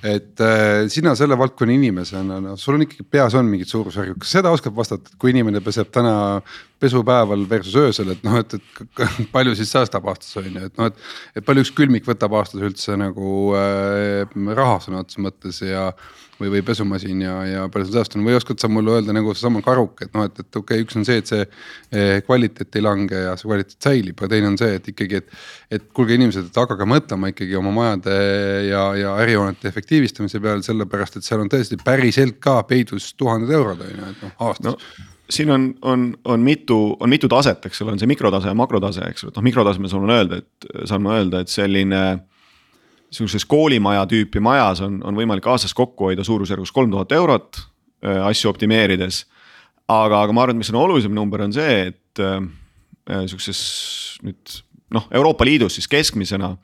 et 0.04 0.40
äh, 0.44 0.86
sina 0.92 1.14
selle 1.16 1.38
valdkonna 1.38 1.74
inimesena, 1.76 2.40
noh 2.42 2.58
sul 2.60 2.76
on 2.76 2.84
ikkagi 2.84 3.06
peas 3.10 3.36
on 3.38 3.48
mingid 3.48 3.70
suurusjärgud, 3.70 4.18
kas 4.22 4.34
seda 4.38 4.52
oskad 4.54 4.74
vastata, 4.76 5.08
et 5.10 5.20
kui 5.20 5.32
inimene 5.32 5.62
peseb 5.64 5.90
täna 5.94 6.14
pesupäeval 6.82 7.46
versus 7.48 7.76
öösel, 7.80 8.12
et 8.12 8.26
noh, 8.26 8.36
et, 8.42 8.56
et 8.58 9.30
palju 9.32 9.56
siis 9.56 9.72
säästab 9.72 10.06
aastas 10.12 10.36
on 10.42 10.50
ju, 10.50 10.68
et 10.68 10.76
noh, 10.80 10.92
et. 10.92 11.08
et 11.38 11.46
palju 11.46 11.64
üks 11.64 11.72
külmik 11.76 12.08
võtab 12.08 12.36
aastas 12.36 12.64
üldse 12.66 12.98
nagu 13.00 13.32
äh, 13.56 14.36
raha 14.58 14.78
sõna 14.84 15.02
otseses 15.04 15.24
mõttes 15.24 15.62
ja 15.64 15.90
või, 16.40 16.50
või 16.52 16.62
pesumasin 16.66 17.22
ja, 17.24 17.34
ja 17.48 17.64
on 17.66 18.26
või 18.26 18.36
oskad 18.36 18.60
sa 18.60 18.68
mulle 18.72 18.96
öelda 18.96 19.14
nagu 19.16 19.34
seesama 19.34 19.62
karuk, 19.64 20.02
et 20.04 20.12
noh, 20.16 20.26
et, 20.28 20.38
et 20.42 20.60
okei 20.60 20.80
okay,, 20.80 20.84
üks 20.84 20.98
on 20.98 21.06
see, 21.08 21.18
et 21.22 21.30
see 21.30 21.42
eh, 21.42 22.20
kvaliteet 22.26 22.78
ei 22.78 22.84
lange 22.84 23.22
ja 23.26 23.34
see 23.38 23.48
kvaliteet 23.48 23.88
säilib, 23.88 24.20
aga 24.20 24.30
teine 24.34 24.52
on 24.52 24.60
see, 24.60 24.76
et 24.80 24.92
ikkagi, 24.92 25.22
et. 25.22 25.34
et 25.76 25.88
kuulge 25.96 26.14
inimesed, 26.14 26.50
et 26.50 26.60
hakake 26.60 26.86
mõtlema 26.88 27.32
ikkagi 27.32 27.56
oma 27.58 27.72
majade 27.74 28.14
ja, 28.68 28.84
ja 29.00 29.16
ärihoonete 29.24 29.68
efektiivistamise 29.70 30.40
peale, 30.42 30.62
sellepärast 30.66 31.18
et 31.18 31.26
seal 31.26 31.42
on 31.42 31.50
tõesti 31.52 31.78
päriselt 31.82 32.38
ka 32.42 32.60
peidus 32.68 33.12
tuhanded 33.18 33.50
eurod 33.50 33.82
on 33.82 33.92
ju, 33.92 34.14
et 34.14 34.24
noh 34.26 34.48
aastas 34.50 34.74
no 34.76 34.78
siin 35.30 35.50
on, 35.50 35.74
on, 35.82 36.16
on 36.24 36.40
mitu, 36.40 36.96
on 37.00 37.10
mitu 37.10 37.28
taset, 37.28 37.64
eks 37.66 37.82
ole, 37.82 37.96
on 37.96 37.98
see 37.98 38.06
mikrotase 38.06 38.46
ja 38.46 38.54
makrotase, 38.54 39.08
eks 39.10 39.24
ole, 39.24 39.32
et 39.32 39.40
noh 39.40 39.46
mikrotasemel 39.48 39.90
saan 39.90 40.06
ma 40.06 40.18
öelda, 40.20 40.38
et 40.38 40.68
saan 40.86 41.02
ma 41.02 41.16
öelda, 41.18 41.42
et 41.42 41.50
selline 41.50 42.02
sihukeses 43.10 43.46
koolimaja 43.48 44.06
tüüpi 44.10 44.40
majas 44.42 44.80
on, 44.84 44.98
on 45.06 45.16
võimalik 45.16 45.46
aastas 45.50 45.74
kokku 45.76 46.10
hoida 46.10 46.24
suurusjärgus 46.26 46.72
kolm 46.74 46.90
tuhat 46.92 47.12
eurot 47.12 47.60
äh, 47.60 48.20
asju 48.26 48.50
optimeerides. 48.50 49.24
aga, 49.88 50.22
aga 50.22 50.32
ma 50.32 50.42
arvan, 50.42 50.56
et 50.56 50.64
mis 50.64 50.72
on 50.74 50.80
olulisem 50.80 51.14
number, 51.14 51.42
on 51.42 51.54
see, 51.54 51.92
et 51.92 52.22
äh, 52.22 52.40
sihukeses 53.26 53.62
nüüd 54.26 54.58
noh, 54.94 55.06
Euroopa 55.14 55.44
Liidus 55.44 55.78
siis 55.78 55.88
keskmisena. 55.88 56.56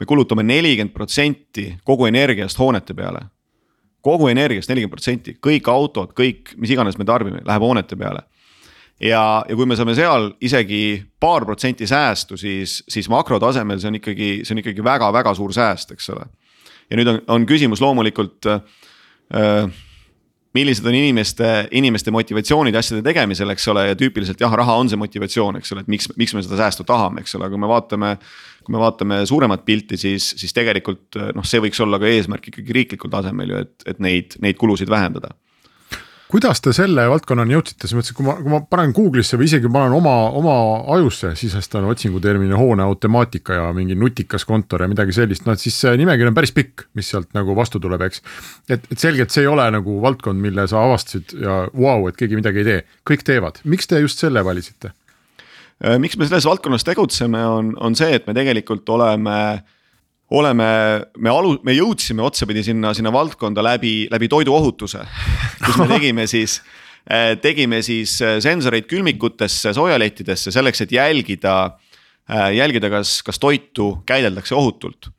me 0.00 0.06
kulutame 0.06 0.42
nelikümmend 0.42 0.92
protsenti 0.92 1.76
kogu 1.84 2.06
energiast 2.06 2.58
hoonete 2.58 2.94
peale. 2.94 3.20
kogu 4.00 4.28
energiast 4.28 4.68
nelikümmend 4.68 4.94
protsenti, 4.94 5.38
kõik 5.42 5.68
autod, 5.70 6.12
kõik, 6.14 6.54
mis 6.56 6.70
iganes 6.70 6.98
me 6.98 7.04
tarbime, 7.04 7.40
läheb 7.44 7.62
hoonete 7.62 7.96
peale 7.96 8.26
ja, 9.00 9.44
ja 9.48 9.56
kui 9.56 9.68
me 9.68 9.76
saame 9.78 9.94
seal 9.96 10.30
isegi 10.44 11.00
paar 11.20 11.44
protsenti 11.48 11.88
säästu, 11.88 12.38
siis, 12.40 12.78
siis 12.88 13.10
makrotasemel 13.12 13.80
see 13.80 13.92
on 13.92 14.00
ikkagi, 14.00 14.30
see 14.44 14.56
on 14.56 14.62
ikkagi 14.62 14.84
väga-väga 14.84 15.34
suur 15.36 15.54
sääst, 15.56 15.92
eks 15.96 16.10
ole. 16.14 16.28
ja 16.90 17.00
nüüd 17.00 17.12
on, 17.12 17.20
on 17.36 17.46
küsimus 17.48 17.82
loomulikult 17.84 18.48
äh, 18.48 19.68
millised 20.56 20.86
on 20.88 20.94
inimeste, 20.96 21.68
inimeste 21.76 22.12
motivatsioonid 22.14 22.76
asjade 22.78 23.02
tegemisel, 23.04 23.50
eks 23.52 23.68
ole, 23.68 23.88
ja 23.90 23.96
tüüpiliselt 23.98 24.40
jah, 24.40 24.52
raha 24.56 24.78
on 24.80 24.88
see 24.88 25.00
motivatsioon, 25.00 25.58
eks 25.60 25.74
ole, 25.74 25.84
et 25.84 25.90
miks, 25.92 26.08
miks 26.16 26.32
me 26.32 26.44
seda 26.44 26.56
säästu 26.62 26.86
tahame, 26.88 27.20
eks 27.24 27.36
ole, 27.36 27.50
kui 27.52 27.60
me 27.60 27.68
vaatame. 27.70 28.16
kui 28.66 28.74
me 28.74 28.80
vaatame 28.82 29.20
suuremat 29.30 29.60
pilti, 29.62 29.94
siis, 29.94 30.32
siis 30.40 30.50
tegelikult 30.50 31.14
noh, 31.36 31.44
see 31.46 31.60
võiks 31.62 31.78
olla 31.84 32.00
ka 32.02 32.08
eesmärk 32.10 32.48
ikkagi 32.50 32.74
riiklikul 32.74 33.12
tasemel 33.12 33.52
ju, 33.52 33.60
et, 33.62 33.84
et 33.92 34.00
neid, 34.02 34.34
neid 34.42 34.58
kulusid 34.58 34.90
vähendada 34.90 35.36
kuidas 36.30 36.60
te 36.62 36.72
selle 36.74 37.04
valdkonnani 37.10 37.54
jõudsite, 37.54 37.86
selles 37.86 38.00
mõttes, 38.00 38.12
et 38.12 38.18
kui 38.18 38.26
ma, 38.26 38.34
kui 38.40 38.52
ma 38.52 38.60
panen 38.70 38.92
Google'isse 38.96 39.38
või 39.38 39.46
isegi 39.48 39.70
panen 39.72 39.94
oma, 39.94 40.14
oma 40.36 40.56
ajusse, 40.96 41.32
sisestan 41.38 41.86
otsingutermini 41.90 42.56
hoone 42.58 42.82
automaatika 42.86 43.60
ja 43.60 43.68
mingi 43.76 43.94
nutikas 43.98 44.46
kontor 44.48 44.84
ja 44.84 44.90
midagi 44.90 45.14
sellist, 45.16 45.46
noh 45.46 45.58
siis 45.60 45.78
see 45.84 45.94
nimekiri 46.00 46.32
on 46.32 46.36
päris 46.36 46.54
pikk, 46.56 46.88
mis 46.98 47.12
sealt 47.12 47.30
nagu 47.36 47.54
vastu 47.58 47.80
tuleb, 47.82 48.02
eks. 48.08 48.22
et, 48.68 48.90
et 48.90 48.98
selgelt 48.98 49.34
see 49.34 49.46
ei 49.46 49.50
ole 49.50 49.68
nagu 49.74 50.00
valdkond, 50.02 50.42
mille 50.42 50.66
sa 50.70 50.82
avastasid 50.88 51.36
ja 51.40 51.62
vau 51.72 52.02
wow,, 52.02 52.10
et 52.10 52.18
keegi 52.18 52.38
midagi 52.38 52.64
ei 52.64 52.70
tee, 52.70 52.84
kõik 53.12 53.26
teevad, 53.26 53.62
miks 53.64 53.90
te 53.90 54.02
just 54.02 54.22
selle 54.22 54.42
valisite? 54.46 54.92
Äh, 55.84 55.98
miks 56.02 56.18
me 56.18 56.26
selles 56.26 56.48
valdkonnas 56.48 56.86
tegutseme, 56.88 57.42
on, 57.46 57.74
on 57.78 57.96
see, 57.98 58.14
et 58.18 58.26
me 58.26 58.34
tegelikult 58.36 58.88
oleme 58.96 59.38
oleme, 60.30 60.66
me 61.22 61.30
alu-, 61.30 61.58
me 61.66 61.74
jõudsime 61.76 62.24
otsapidi 62.26 62.64
sinna, 62.66 62.92
sinna 62.96 63.12
valdkonda 63.14 63.64
läbi, 63.64 63.94
läbi 64.12 64.28
toiduohutuse. 64.30 65.02
kus 65.64 65.78
me 65.82 65.88
tegime 65.90 66.26
siis, 66.30 66.58
äh, 67.06 67.34
tegime 67.42 67.82
siis 67.86 68.18
äh, 68.24 68.38
sensoreid 68.42 68.88
külmikutesse, 68.90 69.74
soojalettidesse 69.76 70.54
selleks, 70.54 70.82
et 70.82 70.96
jälgida, 70.96 71.58
äh, 72.30 72.48
jälgida, 72.58 72.90
kas, 72.92 73.20
kas 73.26 73.38
toitu 73.42 73.92
käideldakse 74.06 74.58
ohutult. 74.58 75.12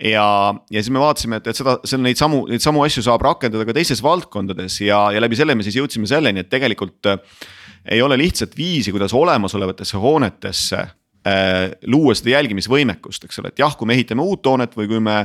ja, 0.00 0.54
ja 0.70 0.82
siis 0.82 0.90
me 0.90 1.00
vaatasime, 1.02 1.38
et, 1.42 1.50
et 1.50 1.58
seda, 1.58 1.76
seal 1.84 2.00
neid 2.00 2.16
samu, 2.16 2.46
neid 2.48 2.62
samu 2.64 2.80
asju 2.86 3.02
saab 3.04 3.22
rakendada 3.26 3.66
ka 3.68 3.74
teistes 3.76 4.00
valdkondades 4.02 4.78
ja, 4.80 5.10
ja 5.12 5.20
läbi 5.20 5.36
selle 5.36 5.54
me 5.54 5.66
siis 5.66 5.76
jõudsime 5.76 6.08
selleni, 6.08 6.40
et 6.40 6.48
tegelikult 6.48 7.10
ei 7.84 8.00
ole 8.02 8.16
lihtsat 8.16 8.56
viisi, 8.56 8.94
kuidas 8.94 9.12
olemasolevatesse 9.16 10.00
hoonetesse 10.00 10.80
luua 11.86 12.14
seda 12.16 12.30
jälgimisvõimekust, 12.32 13.26
eks 13.26 13.42
ole, 13.42 13.50
et 13.52 13.60
jah, 13.60 13.74
kui 13.76 13.88
me 13.88 13.92
ehitame 13.92 14.24
uut 14.24 14.46
hoonet 14.48 14.72
või 14.78 14.88
kui 14.88 15.02
me 15.04 15.18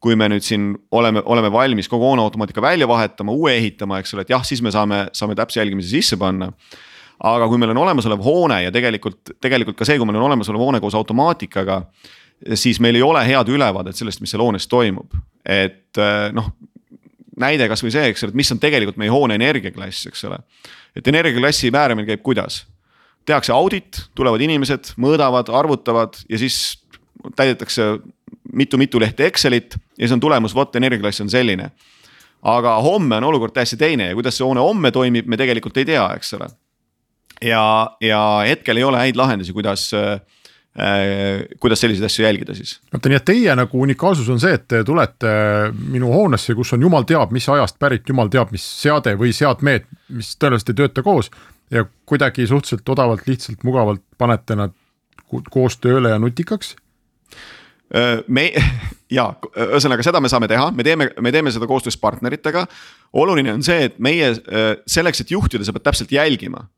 kui 0.00 0.16
me 0.16 0.30
nüüd 0.32 0.44
siin 0.44 0.72
oleme, 0.96 1.22
oleme 1.28 1.50
valmis 1.52 1.88
kogu 1.88 2.06
hooneautomaatika 2.08 2.62
välja 2.64 2.88
vahetama, 2.88 3.34
uue 3.36 3.52
ehitama, 3.58 3.98
eks 4.00 4.14
ole, 4.16 4.24
et 4.24 4.32
jah, 4.32 4.44
siis 4.46 4.62
me 4.64 4.72
saame, 4.72 5.04
saame 5.16 5.36
täpse 5.36 5.60
jälgimise 5.60 5.92
sisse 5.92 6.16
panna. 6.20 6.52
aga 7.20 7.48
kui 7.52 7.58
meil 7.60 7.74
on 7.74 7.82
olemasolev 7.82 8.22
hoone 8.24 8.62
ja 8.62 8.70
tegelikult, 8.72 9.34
tegelikult 9.44 9.76
ka 9.76 9.84
see, 9.84 9.98
kui 10.00 10.08
meil 10.08 10.16
on 10.16 10.30
olemasolev 10.30 10.62
hoone 10.62 10.80
koos 10.80 10.96
automaatikaga. 10.96 11.82
siis 12.54 12.80
meil 12.80 12.96
ei 12.96 13.02
ole 13.02 13.26
head 13.26 13.48
ülevaadet 13.48 13.96
sellest, 13.96 14.20
mis 14.20 14.32
seal 14.32 14.42
hoones 14.42 14.68
toimub, 14.68 15.12
et 15.44 15.98
äh, 15.98 16.32
noh. 16.32 16.48
näide 17.36 17.68
kasvõi 17.68 17.92
see, 17.92 18.08
eks 18.08 18.24
ole, 18.24 18.32
et 18.32 18.40
mis 18.40 18.52
on 18.52 18.58
tegelikult 18.60 18.96
meie 18.96 19.12
hoone 19.12 19.36
energiaklass, 19.36 20.06
eks 20.08 20.24
ole. 20.24 20.40
et 20.96 21.08
energiaklassi 21.08 21.70
määramine 21.70 22.08
käib 22.08 22.24
kuidas? 22.24 22.64
Tehakse 23.28 23.52
audit, 23.52 24.04
tulevad 24.14 24.42
inimesed, 24.44 24.94
mõõdavad, 25.00 25.50
arvutavad 25.54 26.16
ja 26.28 26.40
siis 26.40 26.80
täidetakse 27.36 27.98
mitu-mitu 28.52 29.00
lehte 29.00 29.26
Excelit 29.26 29.76
ja 29.76 30.04
siis 30.04 30.16
on 30.16 30.22
tulemus, 30.22 30.54
vot 30.54 30.76
energiaklass 30.76 31.20
on 31.20 31.30
selline. 31.30 31.70
aga 32.42 32.78
homme 32.80 33.16
on 33.16 33.24
olukord 33.24 33.52
täiesti 33.52 33.76
teine 33.76 34.06
ja 34.08 34.14
kuidas 34.16 34.38
see 34.38 34.44
hoone 34.46 34.60
homme 34.64 34.90
toimib, 34.90 35.26
me 35.28 35.36
tegelikult 35.36 35.76
ei 35.76 35.84
tea, 35.84 36.06
eks 36.16 36.34
ole. 36.34 36.48
ja, 37.44 37.96
ja 38.00 38.20
hetkel 38.48 38.76
ei 38.76 38.84
ole 38.84 38.98
häid 38.98 39.16
lahendusi, 39.16 39.52
kuidas 39.52 39.90
äh, 39.94 40.20
kuidas 41.60 41.80
selliseid 41.80 42.06
asju 42.06 42.24
jälgida 42.24 42.54
siis? 42.54 42.78
oota, 42.94 43.08
nii 43.08 43.18
et 43.20 43.24
teie 43.28 43.54
nagu 43.58 43.80
unikaalsus 43.82 44.28
on 44.32 44.40
see, 44.40 44.54
et 44.56 44.68
te 44.68 44.84
tulete 44.84 45.30
minu 45.74 46.12
hoonesse, 46.12 46.54
kus 46.54 46.72
on 46.72 46.82
jumal 46.82 47.04
teab, 47.04 47.34
mis 47.36 47.48
ajast 47.48 47.78
pärit, 47.78 48.08
jumal 48.08 48.30
teab, 48.32 48.52
mis 48.54 48.64
seade 48.82 49.16
või 49.20 49.34
seadmeed, 49.36 49.88
mis 50.16 50.36
tõenäoliselt 50.38 50.72
ei 50.72 50.80
tööta 50.82 51.04
koos 51.04 51.30
ja 51.70 51.84
kuidagi 52.06 52.46
suhteliselt 52.46 52.88
odavalt, 52.88 53.26
lihtsalt, 53.26 53.64
mugavalt 53.64 54.02
panete 54.18 54.56
nad 54.58 54.74
koos 55.50 55.78
tööle 55.78 56.12
ja 56.14 56.18
nutikaks? 56.18 56.76
me 58.30 58.44
ja 59.18 59.24
ühesõnaga 59.58 60.04
seda 60.06 60.20
me 60.22 60.30
saame 60.30 60.48
teha, 60.50 60.68
me 60.74 60.86
teeme, 60.86 61.08
me 61.20 61.32
teeme 61.34 61.50
seda 61.50 61.66
koostöös 61.66 61.96
partneritega. 61.98 62.66
oluline 63.12 63.52
on 63.52 63.64
see, 63.66 63.88
et 63.88 63.98
meie 63.98 64.34
selleks, 64.86 65.24
et 65.24 65.30
juhtida, 65.34 65.66
sa 65.66 65.74
pead 65.74 65.88
täpselt 65.88 66.12
jälgima. 66.12 66.68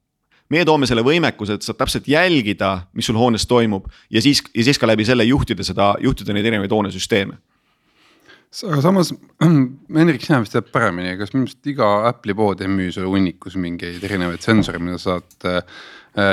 meie 0.49 0.65
toome 0.65 0.87
selle 0.87 1.05
võimekuse, 1.05 1.57
et 1.57 1.65
saad 1.65 1.79
täpselt 1.81 2.09
jälgida, 2.09 2.87
mis 2.93 3.07
sul 3.07 3.17
hoones 3.17 3.47
toimub 3.47 3.89
ja 4.11 4.23
siis, 4.23 4.43
ja 4.55 4.65
siis 4.65 4.79
ka 4.79 4.87
läbi 4.87 5.05
selle 5.05 5.25
juhtida 5.25 5.65
seda, 5.65 5.95
juhtida 6.01 6.33
neid 6.33 6.49
erinevaid 6.49 6.73
hoonesüsteeme 6.73 7.39
aga 8.69 8.83
samas, 8.85 9.13
Hendrik, 9.99 10.25
sina 10.25 10.43
vist 10.43 10.55
tead 10.57 10.69
paremini, 10.75 11.17
kas 11.21 11.33
minu 11.35 11.49
arust 11.49 11.73
iga 11.73 11.91
Apple'i 12.11 12.37
pood 12.37 12.61
ei 12.63 12.71
müü 12.71 12.93
sulle 12.93 13.11
hunnikus 13.11 13.57
mingeid 13.61 14.03
erinevaid 14.05 14.45
sensoreid, 14.45 14.85
mida 14.85 15.01
saad 15.01 15.49
äh, 15.49 15.63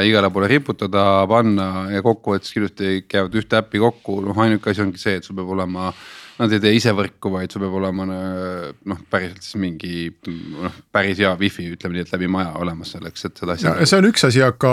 igale 0.08 0.32
poole 0.34 0.50
riputada, 0.52 1.06
panna 1.32 1.88
ja 1.94 2.04
kokkuvõttes 2.06 2.56
ilusti 2.60 3.04
käivad 3.08 3.38
ühte 3.40 3.62
äppi 3.62 3.82
kokku, 3.84 4.20
noh 4.28 4.42
ainuke 4.44 4.74
asi 4.74 4.84
ongi 4.84 5.02
see, 5.02 5.20
et 5.20 5.28
sul 5.28 5.40
peab 5.40 5.56
olema 5.58 5.94
Nad 6.40 6.54
ei 6.56 6.62
tee 6.64 6.72
ise 6.78 6.94
võrku, 6.96 7.34
vaid 7.34 7.52
sul 7.52 7.66
peab 7.66 7.74
olema 7.82 8.06
noh, 8.08 9.00
päriselt 9.12 9.44
siis 9.44 9.58
mingi 9.60 10.06
noh, 10.30 10.78
päris 10.96 11.20
hea 11.20 11.34
wifi, 11.40 11.66
ütleme 11.76 11.98
nii, 11.98 12.06
et 12.08 12.14
läbi 12.14 12.30
maja 12.32 12.54
olemas 12.62 12.94
selleks, 12.96 13.26
et 13.28 13.42
seda 13.42 13.58
asja. 13.58 13.74
see 13.84 14.00
on 14.00 14.08
üks 14.08 14.24
asi, 14.24 14.40
aga, 14.46 14.72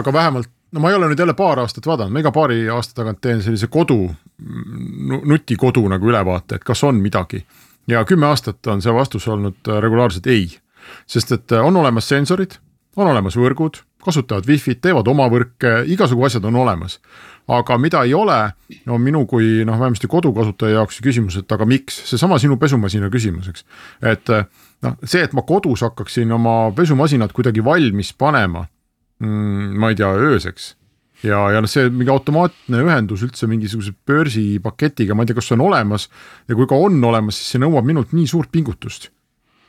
aga 0.00 0.14
vähemalt 0.16 0.50
no 0.72 0.80
ma 0.80 0.90
ei 0.90 0.96
ole 0.96 1.10
nüüd 1.10 1.20
jälle 1.20 1.34
paar 1.36 1.60
aastat 1.62 1.86
vaadanud, 1.86 2.12
ma 2.14 2.22
iga 2.22 2.32
paari 2.32 2.64
aasta 2.72 2.96
tagant 3.02 3.20
teen 3.20 3.42
sellise 3.44 3.68
kodu, 3.72 3.98
nutikodu 5.28 5.84
nagu 5.92 6.08
ülevaate, 6.08 6.58
et 6.58 6.64
kas 6.64 6.84
on 6.84 7.00
midagi. 7.02 7.44
ja 7.88 8.04
kümme 8.04 8.26
aastat 8.26 8.66
on 8.66 8.82
see 8.82 8.94
vastus 8.94 9.28
olnud 9.28 9.68
äh, 9.68 9.80
regulaarselt 9.82 10.26
ei, 10.26 10.46
sest 11.06 11.32
et 11.32 11.52
äh, 11.52 11.64
on 11.64 11.76
olemas 11.76 12.08
sensorid, 12.08 12.56
on 12.96 13.06
olemas 13.10 13.36
võrgud, 13.36 13.82
kasutavad 14.04 14.46
wifi't, 14.46 14.80
teevad 14.82 15.08
oma 15.08 15.28
võrke, 15.30 15.82
igasugu 15.86 16.24
asjad 16.26 16.44
on 16.44 16.56
olemas. 16.56 17.00
aga 17.48 17.78
mida 17.78 18.04
ei 18.06 18.14
ole, 18.14 18.52
on 18.88 19.00
minu 19.02 19.26
kui 19.26 19.64
noh, 19.66 19.78
vähemasti 19.78 20.06
kodukasutaja 20.06 20.76
jaoks 20.76 21.00
küsimus, 21.02 21.36
et 21.36 21.52
aga 21.52 21.66
miks, 21.66 22.04
seesama 22.08 22.38
sinu 22.38 22.56
pesumasina 22.56 23.10
küsimus, 23.10 23.48
eks. 23.48 23.64
et 24.02 24.30
äh, 24.30 24.46
noh, 24.82 24.96
see, 25.04 25.22
et 25.22 25.32
ma 25.32 25.42
kodus 25.42 25.82
hakkaksin 25.82 26.32
oma 26.32 26.72
pesumasinat 26.76 27.32
kuidagi 27.32 27.64
valmis 27.64 28.14
panema 28.14 28.66
mm,, 29.22 29.74
ma 29.78 29.92
ei 29.92 29.98
tea, 29.98 30.12
ööseks 30.28 30.72
ja, 31.26 31.38
ja 31.54 31.62
noh, 31.62 31.70
see 31.70 31.88
mingi 31.92 32.12
automaatne 32.12 32.82
ühendus 32.84 33.22
üldse 33.26 33.48
mingisuguse 33.50 33.94
börsipaketiga, 34.08 35.16
ma 35.16 35.24
ei 35.24 35.30
tea, 35.30 35.38
kas 35.38 35.50
see 35.50 35.58
on 35.58 35.66
olemas. 35.68 36.08
ja 36.48 36.58
kui 36.58 36.68
ka 36.70 36.78
on 36.78 36.98
olemas, 37.08 37.38
siis 37.38 37.54
see 37.54 37.62
nõuab 37.62 37.86
minult 37.88 38.14
nii 38.16 38.28
suurt 38.30 38.52
pingutust. 38.54 39.10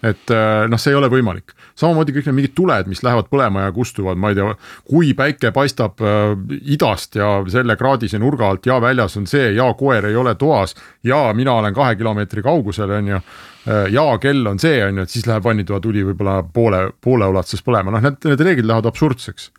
Et 0.03 0.31
äh, 0.35 0.65
noh, 0.67 0.79
see 0.81 0.91
ei 0.91 0.97
ole 0.99 1.07
võimalik, 1.11 1.53
samamoodi 1.79 2.15
kõik 2.17 2.27
need 2.27 2.37
mingid 2.41 2.55
tuled, 2.57 2.89
mis 2.91 3.01
lähevad 3.05 3.29
põlema 3.31 3.67
ja 3.67 3.73
kustuvad, 3.75 4.19
ma 4.19 4.33
ei 4.33 4.37
tea, 4.37 4.51
kui 4.89 5.13
päike 5.17 5.53
paistab 5.55 6.03
äh, 6.03 6.33
idast 6.75 7.15
ja 7.19 7.37
selle 7.51 7.77
kraadise 7.79 8.19
nurga 8.19 8.49
alt 8.51 8.67
ja 8.67 8.81
väljas 8.83 9.15
on 9.19 9.27
see 9.29 9.53
ja 9.55 9.69
koer 9.79 10.09
ei 10.09 10.17
ole 10.19 10.35
toas. 10.39 10.75
ja 11.03 11.25
mina 11.33 11.53
olen 11.61 11.73
kahe 11.73 11.95
kilomeetri 11.95 12.43
kaugusel, 12.43 12.91
on 12.99 13.11
ju 13.13 13.19
äh, 13.19 13.85
ja 13.95 14.05
kell 14.19 14.47
on 14.47 14.59
see, 14.59 14.81
on 14.85 14.99
ju, 14.99 15.07
et 15.07 15.13
siis 15.13 15.27
läheb 15.29 15.43
vannitoa 15.43 15.79
tuli 15.79 16.03
võib-olla 16.03 16.41
poole, 16.43 16.89
poole 17.01 17.29
ulatuses 17.31 17.63
põlema, 17.63 17.93
noh, 17.95 18.03
need, 18.03 18.19
need 18.27 18.43
reeglid 18.43 18.67
lähevad 18.67 18.89
absurdseks. 18.91 19.51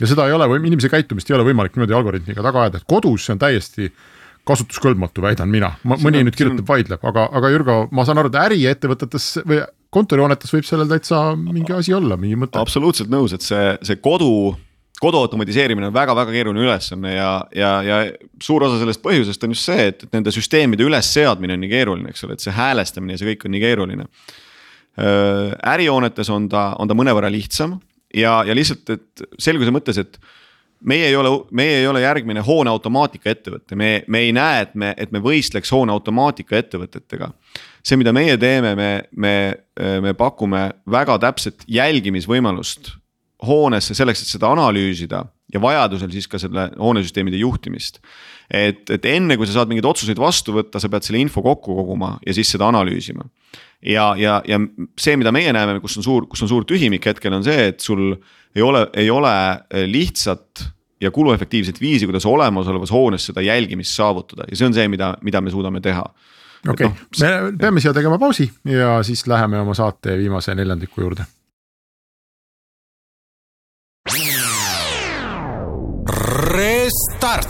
Ja 0.00 0.08
seda 0.10 0.26
ei 0.26 0.34
ole 0.34 0.48
või 0.50 0.64
inimese 0.66 0.90
käitumist 0.90 1.30
ei 1.30 1.36
ole 1.36 1.46
võimalik 1.46 1.76
niimoodi 1.76 1.94
algoritmiga 1.94 2.42
taga 2.42 2.64
ajada, 2.64 2.80
et 2.80 2.90
kodus 2.90 3.28
see 3.28 3.36
on 3.36 3.42
täiesti 3.42 3.92
kasutuskõlbmatu, 4.48 5.22
väidan 5.22 5.46
mina, 5.46 5.68
mõni 5.86 6.18
on, 6.18 6.26
nüüd 6.26 6.34
kirjutab, 6.34 6.66
vaidleb, 6.66 7.04
aga, 7.06 7.28
aga 7.38 7.50
Jürgo, 7.52 7.76
ma 7.94 8.02
saan 8.02 8.18
aru, 8.18 8.32
et 8.32 8.40
äriettevõtetes 8.40 9.28
või 9.46 9.60
kontorihoonetes 9.92 10.52
võib 10.54 10.66
sellel 10.66 10.90
täitsa 10.90 11.22
mingi 11.36 11.74
asi 11.76 11.94
olla, 11.96 12.16
mingi 12.20 12.38
mõte. 12.40 12.60
absoluutselt 12.60 13.12
nõus, 13.12 13.34
et 13.36 13.44
see, 13.44 13.74
see 13.84 14.00
kodu, 14.02 14.54
kodu 15.02 15.20
automatiseerimine 15.20 15.90
on 15.90 15.96
väga-väga 15.96 16.32
keeruline 16.32 16.64
ülesanne 16.64 17.14
ja, 17.14 17.30
ja, 17.56 17.72
ja 17.86 18.00
suur 18.42 18.64
osa 18.68 18.80
sellest 18.80 19.02
põhjusest 19.04 19.44
on 19.44 19.56
just 19.56 19.68
see, 19.68 19.88
et, 19.92 20.06
et 20.06 20.16
nende 20.16 20.32
süsteemide 20.34 20.86
ülesseadmine 20.88 21.58
on 21.58 21.64
nii 21.64 21.72
keeruline, 21.72 22.12
eks 22.12 22.24
ole, 22.26 22.38
et 22.38 22.44
see 22.44 22.56
häälestamine 22.56 23.16
ja 23.16 23.22
see 23.22 23.32
kõik 23.32 23.48
on 23.48 23.56
nii 23.56 23.64
keeruline. 23.66 24.08
ärihoonetes 25.72 26.28
on 26.32 26.50
ta, 26.52 26.70
on 26.80 26.88
ta 26.88 26.96
mõnevõrra 26.96 27.30
lihtsam 27.32 27.78
ja, 28.14 28.42
ja 28.44 28.56
lihtsalt, 28.56 28.90
et 28.92 29.26
selguse 29.40 29.72
mõttes, 29.72 30.00
et 30.00 30.18
meie 30.84 31.08
ei 31.08 31.16
ole, 31.16 31.30
meie 31.54 31.80
ei 31.80 31.86
ole 31.86 32.02
järgmine 32.02 32.42
hoone 32.44 32.70
automaatika 32.70 33.30
ettevõte, 33.32 33.76
me, 33.78 34.02
me 34.08 34.24
ei 34.26 34.32
näe, 34.36 34.64
et 34.66 34.74
me, 34.74 34.92
et 34.96 35.12
me 35.14 35.22
võistleks 35.22 35.72
hoone 35.72 35.94
automaatika 35.94 36.58
ettevõtetega. 36.58 37.30
See, 37.82 37.98
mida 38.00 38.14
meie 38.14 38.38
teeme, 38.40 38.74
me, 38.78 38.90
me, 39.12 39.34
me 40.04 40.14
pakume 40.18 40.68
väga 40.90 41.18
täpset 41.22 41.64
jälgimisvõimalust 41.70 42.92
hoonesse 43.46 43.96
selleks, 43.98 44.22
et 44.22 44.34
seda 44.36 44.52
analüüsida 44.54 45.24
ja 45.52 45.60
vajadusel 45.60 46.12
siis 46.14 46.28
ka 46.30 46.38
selle 46.40 46.68
hoonesüsteemide 46.78 47.40
juhtimist. 47.42 47.98
et, 48.52 48.84
et 48.90 49.04
enne 49.08 49.36
kui 49.36 49.48
sa 49.48 49.58
saad 49.58 49.70
mingeid 49.70 49.88
otsuseid 49.88 50.20
vastu 50.20 50.54
võtta, 50.54 50.80
sa 50.80 50.88
pead 50.92 51.06
selle 51.06 51.20
info 51.22 51.42
kokku 51.42 51.74
koguma 51.76 52.16
ja 52.26 52.34
siis 52.36 52.52
seda 52.54 52.68
analüüsima 52.70 53.26
ja, 53.82 54.12
ja, 54.18 54.38
ja 54.46 54.60
see, 55.00 55.16
mida 55.18 55.32
meie 55.34 55.52
näeme, 55.54 55.80
kus 55.82 55.96
on 55.98 56.06
suur, 56.06 56.28
kus 56.30 56.44
on 56.44 56.50
suur 56.50 56.66
tühimik 56.68 57.06
hetkel, 57.10 57.34
on 57.34 57.44
see, 57.46 57.68
et 57.72 57.82
sul 57.82 58.12
ei 58.54 58.62
ole, 58.64 58.86
ei 58.98 59.10
ole 59.10 59.32
eh, 59.70 59.86
lihtsat 59.90 60.66
ja 61.02 61.10
kuluefektiivset 61.10 61.80
viisi, 61.82 62.06
kuidas 62.06 62.26
olemasolevas 62.28 62.92
hoones 62.94 63.26
seda 63.30 63.42
jälgimist 63.42 63.96
saavutada 63.98 64.46
ja 64.48 64.58
see 64.58 64.68
on 64.68 64.76
see, 64.76 64.86
mida, 64.92 65.16
mida 65.26 65.42
me 65.42 65.50
suudame 65.50 65.82
teha. 65.82 66.04
Okei 66.68 66.86
okay. 66.86 66.98
no,, 67.20 67.50
me 67.50 67.58
peame 67.58 67.80
siia 67.80 67.94
tegema 67.94 68.18
pausi 68.18 68.50
ja 68.64 69.02
siis 69.02 69.26
läheme 69.26 69.60
oma 69.60 69.74
saate 69.74 70.18
viimase 70.18 70.54
neljandiku 70.54 71.00
juurde. 71.00 71.24
Restart. 76.52 77.48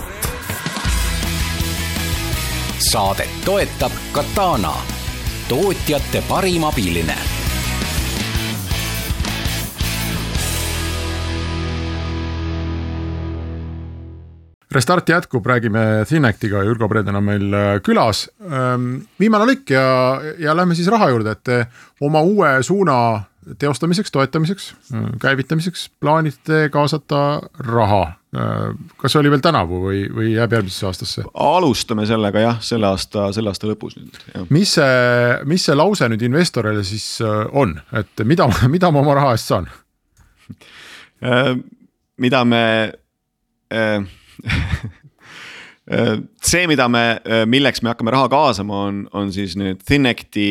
saadet 2.92 3.30
toetab 3.44 3.92
Katana 4.12 4.72
tootjate 5.48 6.22
parim 6.28 6.64
abiline. 6.64 7.31
Restart 14.72 15.08
jätkub, 15.08 15.46
räägime 15.46 16.04
Thinectiga, 16.08 16.62
Jürgo 16.64 16.88
Preeden 16.88 17.16
on 17.16 17.24
meil 17.24 17.52
äh, 17.54 17.74
külas. 17.84 18.24
Ähm, 18.40 19.02
viimane 19.20 19.44
lõik 19.50 19.68
ja, 19.74 19.84
ja 20.40 20.54
lähme 20.56 20.76
siis 20.78 20.88
raha 20.92 21.10
juurde, 21.12 21.34
et 21.36 21.50
oma 22.00 22.22
uue 22.24 22.54
suuna 22.64 22.96
teostamiseks, 23.60 24.12
toetamiseks, 24.14 24.68
äh, 24.94 25.10
käivitamiseks 25.20 25.90
plaanite 26.00 26.70
kaasata 26.72 27.42
raha. 27.68 28.00
Äh, 28.32 28.70
kas 28.96 29.12
see 29.12 29.20
oli 29.20 29.34
veel 29.34 29.42
tänavu 29.44 29.82
või, 29.82 30.06
või 30.14 30.30
jääb 30.38 30.56
järgmisesse 30.56 30.88
aastasse? 30.88 31.26
alustame 31.34 32.08
sellega 32.08 32.46
jah, 32.46 32.64
selle 32.64 32.88
aasta, 32.88 33.28
selle 33.36 33.52
aasta 33.52 33.68
lõpus 33.68 33.98
nüüd. 33.98 34.16
mis 34.54 34.72
see, 34.78 35.36
mis 35.52 35.68
see 35.68 35.76
lause 35.76 36.08
nüüd 36.08 36.24
investorile 36.30 36.86
siis 36.86 37.18
on, 37.52 37.76
et 37.92 38.24
mida, 38.24 38.48
mida 38.78 38.88
ma 38.94 39.04
oma 39.04 39.20
raha 39.20 39.36
eest 39.36 39.52
saan? 39.52 39.68
mida 42.18 42.44
me 42.48 42.64
see, 46.50 46.66
mida 46.70 46.88
me, 46.88 47.04
milleks 47.50 47.82
me 47.82 47.92
hakkame 47.92 48.14
raha 48.14 48.30
kaasama, 48.32 48.84
on, 48.88 49.02
on 49.12 49.32
siis 49.34 49.56
nüüd 49.58 49.82
Thinecti 49.86 50.48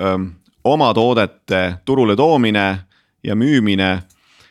ähm, 0.00 0.32
oma 0.64 0.94
toodete 0.94 1.76
turule 1.84 2.16
toomine 2.16 2.78
ja 3.24 3.36
müümine. 3.36 4.02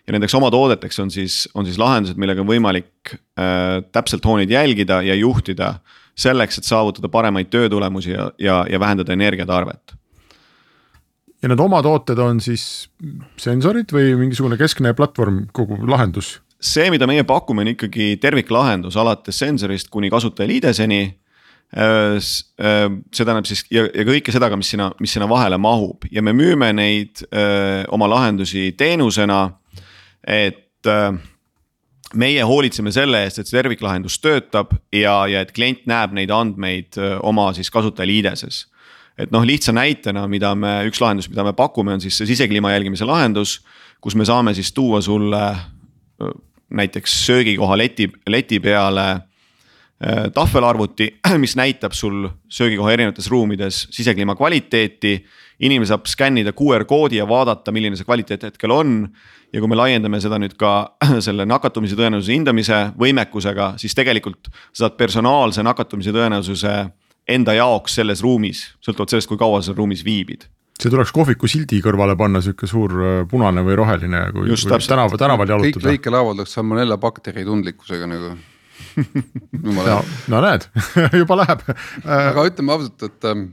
ja 0.08 0.12
nendeks 0.12 0.36
oma 0.36 0.52
toodeteks 0.52 1.00
on 1.00 1.12
siis, 1.12 1.50
on 1.56 1.66
siis 1.66 1.78
lahendused, 1.80 2.18
millega 2.20 2.44
on 2.44 2.48
võimalik 2.48 3.14
äh, 3.40 3.82
täpselt 3.92 4.26
hooneid 4.26 4.52
jälgida 4.52 5.02
ja 5.02 5.16
juhtida. 5.16 5.76
selleks, 6.16 6.58
et 6.58 6.64
saavutada 6.64 7.10
paremaid 7.10 7.48
töötulemusi 7.50 8.12
ja, 8.12 8.32
ja, 8.38 8.66
ja 8.70 8.80
vähendada 8.80 9.14
energiatarvet 9.14 9.96
ja 11.42 11.50
need 11.50 11.60
oma 11.60 11.82
tooted 11.84 12.20
on 12.22 12.40
siis 12.42 12.90
sensorid 13.42 13.90
või 13.92 14.14
mingisugune 14.16 14.58
keskne 14.58 14.94
platvorm, 14.94 15.48
kogu 15.52 15.80
lahendus? 15.90 16.43
See, 16.64 16.88
mida 16.94 17.08
meie 17.10 17.26
pakume, 17.28 17.64
on 17.64 17.74
ikkagi 17.74 18.14
terviklahendus 18.22 18.98
alates 19.00 19.42
sensorist 19.44 19.92
kuni 19.94 20.12
kasutajaliideseni. 20.14 21.02
Äh, 21.74 22.16
äh, 22.62 22.88
see 23.14 23.26
tähendab 23.26 23.48
siis 23.50 23.64
ja, 23.74 23.88
ja 23.90 24.06
kõike 24.06 24.34
seda 24.34 24.52
ka, 24.52 24.58
mis 24.60 24.70
sinna, 24.76 24.92
mis 25.02 25.16
sinna 25.16 25.26
vahele 25.30 25.58
mahub 25.58 26.06
ja 26.14 26.22
me 26.22 26.30
müüme 26.38 26.70
neid 26.78 27.24
öö, 27.32 27.40
äh, 27.42 27.80
oma 27.90 28.06
lahendusi 28.12 28.76
teenusena. 28.78 29.58
et 30.28 30.86
öö, 30.86 31.16
meie 32.14 32.44
hoolitseme 32.46 32.92
selle 32.94 33.24
eest, 33.26 33.40
et 33.40 33.50
see 33.50 33.58
terviklahendus 33.58 34.20
töötab 34.22 34.76
ja, 34.94 35.26
ja 35.26 35.42
et 35.42 35.52
klient 35.52 35.88
näeb 35.90 36.14
neid 36.14 36.30
andmeid 36.30 37.00
oma 37.26 37.50
siis 37.58 37.74
kasutajaliideses 37.74 38.68
et 39.18 39.34
noh, 39.34 39.42
lihtsa 39.46 39.74
näitena, 39.74 40.28
mida 40.30 40.54
me, 40.56 40.84
üks 40.90 41.02
lahendus, 41.02 41.30
mida 41.30 41.44
me 41.46 41.54
pakume, 41.58 41.98
on 41.98 42.02
siis 42.02 42.18
see 42.18 42.30
sisekliima 42.30 42.72
jälgimise 42.74 43.06
lahendus, 43.06 43.64
kus 44.02 44.16
me 44.16 44.26
saame 44.30 44.54
siis 44.54 44.72
tuua 44.74 45.02
sulle 45.02 45.42
näiteks 46.74 47.26
söögikoha 47.26 47.78
leti, 47.78 48.10
leti 48.28 48.60
peale 48.60 49.10
äh, 49.12 50.32
tahvelarvuti, 50.34 51.20
mis 51.44 51.56
näitab 51.56 51.94
sul 51.94 52.28
söögikoha 52.50 52.92
erinevates 52.92 53.30
ruumides 53.32 53.88
sisekliima 53.92 54.36
kvaliteeti. 54.36 55.26
inimene 55.60 55.86
saab 55.88 56.06
skännida 56.06 56.52
QR 56.52 56.86
koodi 56.86 57.16
ja 57.16 57.28
vaadata, 57.28 57.72
milline 57.72 57.96
see 57.96 58.06
kvaliteet 58.06 58.44
hetkel 58.44 58.72
on. 58.72 59.08
ja 59.54 59.60
kui 59.60 59.70
me 59.70 59.76
laiendame 59.76 60.20
seda 60.20 60.40
nüüd 60.42 60.58
ka 60.58 60.96
selle 61.28 61.46
nakatumise 61.46 61.96
tõenäosuse 61.96 62.34
hindamise 62.34 62.80
võimekusega, 63.00 63.74
siis 63.78 63.96
tegelikult 63.96 64.50
sa 64.72 64.88
saad 64.88 64.98
personaalse 64.98 65.64
nakatumise 65.64 66.12
tõenäosuse 66.12 66.74
enda 67.30 67.54
jaoks 67.54 67.96
selles 67.96 68.22
ruumis, 68.22 68.66
sõltuvalt 68.84 69.14
sellest, 69.14 69.30
kui 69.30 69.38
kaua 69.40 69.62
sa 69.62 69.78
ruumis 69.78 70.04
viibid 70.06 70.50
see 70.82 70.92
tuleks 70.92 71.14
kohviku 71.16 71.50
sildi 71.50 71.80
kõrvale 71.84 72.16
panna, 72.20 72.42
sihuke 72.44 72.68
suur 72.70 72.96
äh, 73.00 73.18
punane 73.30 73.64
või 73.66 73.78
roheline, 73.80 74.26
kui, 74.36 74.50
kui 74.50 74.80
tänaval, 74.88 75.20
tänaval 75.22 75.54
jalutada. 75.56 75.84
kõik 75.84 75.90
lõikelaevad 75.92 76.40
oleks 76.40 76.56
salmonella 76.58 76.98
bakteri 77.02 77.46
tundlikkusega 77.48 78.10
nagu. 78.10 78.36
No, 79.64 80.00
no 80.30 80.40
näed 80.44 80.66
juba 81.22 81.38
läheb. 81.40 81.62
Aga 82.04 82.44
ütleme 82.50 82.74
ausalt, 82.74 83.06
et 83.06 83.28
ähm, 83.30 83.46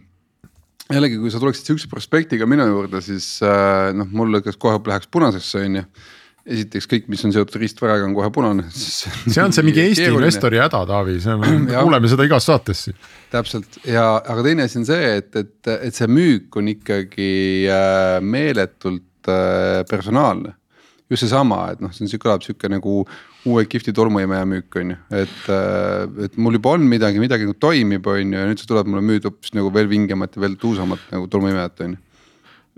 jällegi, 0.91 1.19
kui 1.21 1.31
sa 1.33 1.41
tuleksid 1.43 1.69
sihukese 1.69 1.91
prospektiga 1.93 2.49
minu 2.51 2.67
juurde, 2.67 3.03
siis 3.05 3.27
äh, 3.45 3.91
noh, 3.97 4.09
mul 4.17 4.41
kas 4.45 4.59
kohe 4.61 4.81
läheks 4.91 5.11
punasesse 5.13 5.63
on 5.69 5.79
ju 5.81 5.85
esiteks 6.51 6.89
kõik, 6.91 7.09
mis 7.13 7.23
on 7.27 7.35
seotud 7.35 7.61
riistvaraga, 7.63 8.07
on 8.07 8.15
kohe 8.17 8.31
punane. 8.35 8.67
see 8.75 9.43
on 9.43 9.55
see 9.55 9.65
mingi 9.67 9.85
Eesti 9.85 10.05
keeruline. 10.05 10.27
investori 10.27 10.61
häda, 10.61 10.83
Taavi, 10.89 11.17
see 11.23 11.35
on, 11.37 11.45
me 11.67 11.77
kuuleme 11.77 12.11
seda 12.11 12.27
igas 12.29 12.49
saates 12.51 12.85
siin. 12.87 12.99
täpselt 13.33 13.81
ja, 13.87 14.07
aga 14.19 14.45
teine 14.47 14.67
asi 14.67 14.81
on 14.81 14.87
see, 14.89 15.17
et, 15.21 15.31
et, 15.39 15.73
et 15.77 15.97
see 15.97 16.11
müük 16.11 16.61
on 16.61 16.71
ikkagi 16.73 17.33
äh, 17.71 18.17
meeletult 18.23 19.31
äh, 19.31 19.83
personaalne. 19.91 20.57
just 21.11 21.25
seesama, 21.25 21.65
et 21.73 21.81
noh, 21.83 21.91
see 21.95 22.07
on, 22.07 22.23
kõlab 22.23 22.45
sihuke 22.47 22.71
nagu 22.71 23.01
uue 23.49 23.65
kihvti 23.67 23.95
tolmuimeja 23.97 24.45
müük 24.47 24.77
on 24.79 24.93
ju, 24.95 25.01
et, 25.23 25.41
äh, 25.51 26.27
et 26.27 26.39
mul 26.39 26.59
juba 26.59 26.77
on 26.77 26.87
midagi, 26.87 27.23
midagi 27.23 27.49
nagu 27.49 27.57
toimib, 27.59 28.07
on 28.11 28.23
ju, 28.23 28.39
ja 28.39 28.47
nüüd 28.51 28.63
sa 28.63 28.69
tuled 28.71 28.91
mulle 28.91 29.07
müüd 29.07 29.27
hoopis 29.27 29.55
nagu 29.57 29.73
veel 29.75 29.91
vingemat 29.91 30.37
ja 30.37 30.45
veel 30.45 30.59
tuusamat 30.61 31.11
nagu 31.15 31.31
tolmuimejat 31.31 31.87
on 31.87 31.97
ju. 31.97 32.05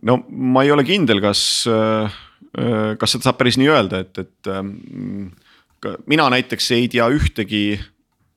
no 0.08 0.22
ma 0.30 0.64
ei 0.64 0.72
ole 0.74 0.84
kindel, 0.88 1.20
kas 1.24 1.42
Äh, 1.68 2.10
kas 2.52 3.14
seda 3.14 3.28
saab 3.28 3.38
päris 3.40 3.56
nii 3.56 3.70
öelda, 3.72 4.02
et, 4.04 4.18
et 4.20 4.50
ähm, 4.52 4.74
mina 6.10 6.28
näiteks 6.34 6.70
ei 6.76 6.88
tea 6.92 7.06
ühtegi 7.08 7.78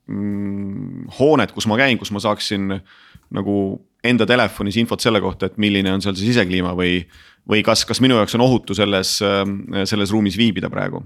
mm, 0.08 1.10
hoonet, 1.20 1.52
kus 1.56 1.68
ma 1.68 1.78
käin, 1.80 2.00
kus 2.00 2.14
ma 2.16 2.22
saaksin 2.24 2.78
nagu 3.36 3.58
enda 4.06 4.28
telefonis 4.30 4.78
infot 4.80 5.02
selle 5.04 5.22
kohta, 5.24 5.50
et 5.50 5.60
milline 5.62 5.92
on 5.92 6.04
seal 6.04 6.16
see 6.16 6.32
sisekliima 6.32 6.76
või. 6.78 7.00
või 7.46 7.62
kas, 7.62 7.84
kas 7.86 8.00
minu 8.02 8.16
jaoks 8.18 8.34
on 8.38 8.42
ohutu 8.42 8.74
selles, 8.74 9.20
ähm, 9.22 9.60
selles 9.86 10.10
ruumis 10.10 10.38
viibida 10.38 10.70
praegu 10.72 11.04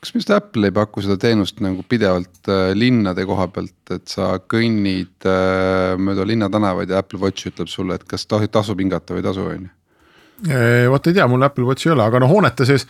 kas 0.00 0.14
just 0.14 0.30
Apple 0.32 0.70
ei 0.70 0.72
paku 0.72 1.02
seda 1.04 1.18
teenust 1.20 1.58
nagu 1.60 1.82
pidevalt 1.84 2.48
äh, 2.48 2.70
linnade 2.72 3.26
koha 3.28 3.48
pealt, 3.52 3.92
et 3.92 4.08
sa 4.08 4.36
kõnnid 4.40 5.26
äh, 5.28 5.96
mööda 6.00 6.24
linnatänavaid 6.24 6.94
ja 6.94 7.02
Apple 7.02 7.20
Watch 7.20 7.50
ütleb 7.50 7.68
sulle, 7.68 7.98
et 7.98 8.06
kas 8.08 8.24
tasub 8.28 8.80
hingata 8.80 9.12
või 9.12 9.20
ei 9.20 9.28
tasu, 9.28 9.44
on 9.44 9.66
ju 9.66 9.74
vot 10.90 11.06
ei 11.06 11.16
tea, 11.16 11.26
mul 11.30 11.42
Apple 11.42 11.66
Watchi 11.66 11.88
ei 11.88 11.96
ole, 11.96 12.04
aga 12.06 12.20
no 12.22 12.28
hoonete 12.30 12.66
sees 12.68 12.86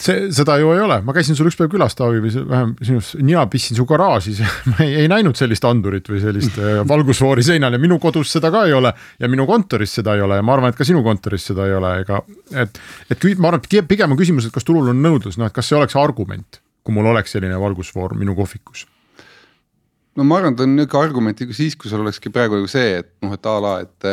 see, 0.00 0.26
seda 0.34 0.56
ju 0.60 0.70
ei 0.74 0.80
ole, 0.84 0.98
ma 1.04 1.14
käisin 1.16 1.36
sul 1.38 1.48
ükspäev 1.50 1.70
külas, 1.72 1.96
Taavi, 1.96 2.20
või 2.24 2.42
vähem 2.50 2.72
sinust, 2.84 3.16
nina 3.22 3.44
pistsin 3.50 3.78
su 3.78 3.86
garaažis 3.88 4.40
ja 4.42 4.48
ma 4.72 4.80
ei, 4.84 4.94
ei 5.02 5.10
näinud 5.10 5.38
sellist 5.38 5.64
andurit 5.68 6.08
või 6.10 6.20
sellist 6.22 6.58
valgusfoori 6.88 7.44
seinal 7.46 7.76
ja 7.76 7.80
minu 7.82 7.98
kodus 8.02 8.32
seda 8.36 8.50
ka 8.54 8.66
ei 8.68 8.74
ole. 8.76 8.92
ja 9.20 9.30
minu 9.32 9.46
kontoris 9.48 9.96
seda 9.98 10.16
ei 10.16 10.24
ole 10.24 10.40
ja 10.40 10.46
ma 10.46 10.56
arvan, 10.56 10.74
et 10.74 10.78
ka 10.78 10.86
sinu 10.88 11.02
kontoris 11.06 11.48
seda 11.50 11.68
ei 11.68 11.76
ole, 11.76 11.92
ega 12.02 12.20
et, 12.64 12.82
et 13.10 13.30
ma 13.38 13.52
arvan, 13.52 13.62
et 13.64 13.88
pigem 13.88 14.12
on 14.12 14.20
küsimus, 14.20 14.48
et 14.48 14.54
kas 14.54 14.66
turul 14.66 14.92
on 14.92 15.00
nõudlus, 15.02 15.38
noh, 15.40 15.48
et 15.48 15.56
kas 15.56 15.70
see 15.70 15.78
oleks 15.78 15.96
argument, 16.00 16.60
kui 16.84 16.94
mul 16.96 17.08
oleks 17.12 17.36
selline 17.36 17.56
valgusfoor 17.60 18.16
minu 18.18 18.36
kohvikus 18.38 18.86
no 20.16 20.24
ma 20.24 20.40
arvan, 20.40 20.56
ta 20.56 20.66
on 20.66 20.76
nihuke 20.76 20.98
argument 21.00 21.40
ikka 21.40 21.56
siis, 21.56 21.76
kui 21.76 21.90
sul 21.92 22.04
olekski 22.04 22.32
praegu 22.34 22.60
nagu 22.60 22.68
see, 22.70 23.00
et 23.00 23.10
noh, 23.24 23.32
et 23.36 23.48
a 23.48 23.56
la, 23.62 23.78
et 23.86 24.10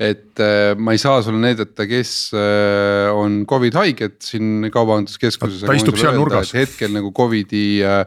et 0.00 0.40
äh, 0.40 0.72
ma 0.80 0.94
ei 0.96 1.00
saa 1.00 1.20
sulle 1.20 1.42
näidata, 1.42 1.84
kes 1.88 2.30
äh, 2.32 3.10
on 3.12 3.42
Covid 3.48 3.76
haiged 3.76 4.16
siin 4.24 4.70
kaubanduskeskuses. 4.72 5.66
ta 5.66 5.76
istub 5.76 5.98
seal 6.00 6.16
nurgas. 6.16 6.54
hetkel 6.56 6.94
nagu 6.94 7.12
Covidi 7.16 7.82
äh, 7.84 8.06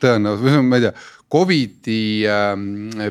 tõenäosus, 0.00 0.46
või 0.46 0.64
ma 0.64 0.80
ei 0.80 0.86
tea. 0.88 0.96
Covidi 1.34 2.22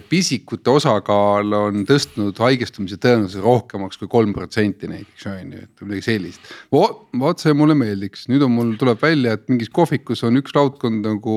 pisikute 0.08 0.72
osakaal 0.72 1.50
on 1.58 1.82
tõstnud 1.84 2.38
haigestumise 2.40 2.96
tõenäosuse 3.02 3.42
rohkemaks 3.44 4.00
kui 4.00 4.08
kolm 4.08 4.32
protsenti 4.38 4.88
näiteks 4.88 5.26
on 5.28 5.50
ju, 5.52 5.64
et 5.66 5.84
midagi 5.84 6.06
sellist. 6.06 6.54
vot 6.72 7.44
see 7.44 7.58
mulle 7.58 7.76
meeldiks, 7.76 8.30
nüüd 8.32 8.46
on 8.48 8.56
mul, 8.56 8.72
tuleb 8.80 9.02
välja, 9.04 9.36
et 9.36 9.44
mingis 9.52 9.74
kohvikus 9.76 10.24
on 10.24 10.40
üks 10.40 10.56
laudkond 10.56 11.04
nagu 11.04 11.36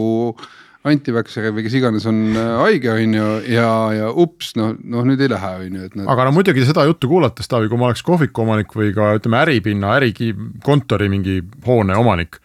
antivakseri 0.87 1.51
või 1.55 1.65
kes 1.67 1.77
iganes 1.81 2.07
on 2.09 2.21
äh, 2.33 2.53
haige, 2.63 2.93
on 2.93 3.17
ju, 3.17 3.27
ja, 3.53 3.71
ja 3.97 4.13
ups, 4.13 4.53
noh, 4.59 4.75
noh 4.79 5.07
nüüd 5.09 5.23
ei 5.25 5.33
lähe, 5.33 5.53
on 5.65 5.81
ju, 5.81 5.89
et 5.91 5.99
no.. 5.99 6.07
aga 6.13 6.29
no 6.29 6.37
muidugi 6.37 6.67
seda 6.69 6.87
juttu 6.89 7.11
kuulates, 7.11 7.51
Taavi, 7.51 7.71
kui 7.73 7.81
ma 7.81 7.91
oleks 7.91 8.05
kohviku 8.07 8.45
omanik 8.47 8.73
või 8.77 8.93
ka 8.97 9.15
ütleme 9.19 9.43
äripinna, 9.43 9.97
ärikontori 10.01 11.11
mingi 11.13 11.41
hoone 11.67 11.99
omanik. 11.99 12.41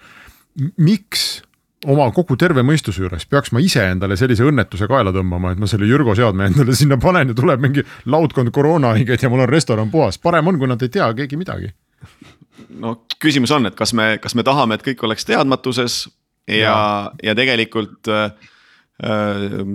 miks 0.77 1.41
oma 1.89 2.05
kogu 2.13 2.35
terve 2.37 2.61
mõistuse 2.65 3.01
juures 3.01 3.23
peaks 3.25 3.53
ma 3.55 3.61
ise 3.63 3.81
endale 3.93 4.17
sellise 4.19 4.45
õnnetuse 4.45 4.89
kaela 4.89 5.13
tõmbama, 5.15 5.53
et 5.53 5.61
ma 5.61 5.69
selle 5.69 5.87
Jürgo 5.89 6.15
seadme 6.17 6.51
endale 6.51 6.75
sinna 6.81 6.99
panen 7.01 7.33
ja 7.33 7.37
tuleb 7.37 7.63
mingi 7.63 7.85
laudkond 8.05 8.53
koroonahaigeid 8.53 9.23
ja 9.23 9.31
mul 9.31 9.45
on 9.45 9.49
restoran 9.49 9.93
puhas, 9.93 10.21
parem 10.21 10.51
on, 10.51 10.59
kui 10.61 10.69
nad 10.69 10.81
ei 10.81 10.93
tea 10.93 11.09
keegi 11.17 11.39
midagi 11.39 11.73
no 12.81 12.95
küsimus 13.21 13.51
on, 13.55 13.67
et 13.69 13.77
kas 13.77 13.93
me, 13.97 14.15
kas 14.21 14.35
me 14.37 14.45
tahame, 14.47 14.77
et 14.77 14.85
kõik 14.85 15.03
oleks 15.07 15.25
teadmatuses 15.27 16.03
ja, 16.47 17.11
ja 17.23 17.35
tegelikult 17.37 18.07
äh, 18.07 18.31
äh, 19.03 19.65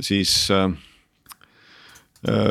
siis 0.00 0.50
äh, 0.50 0.70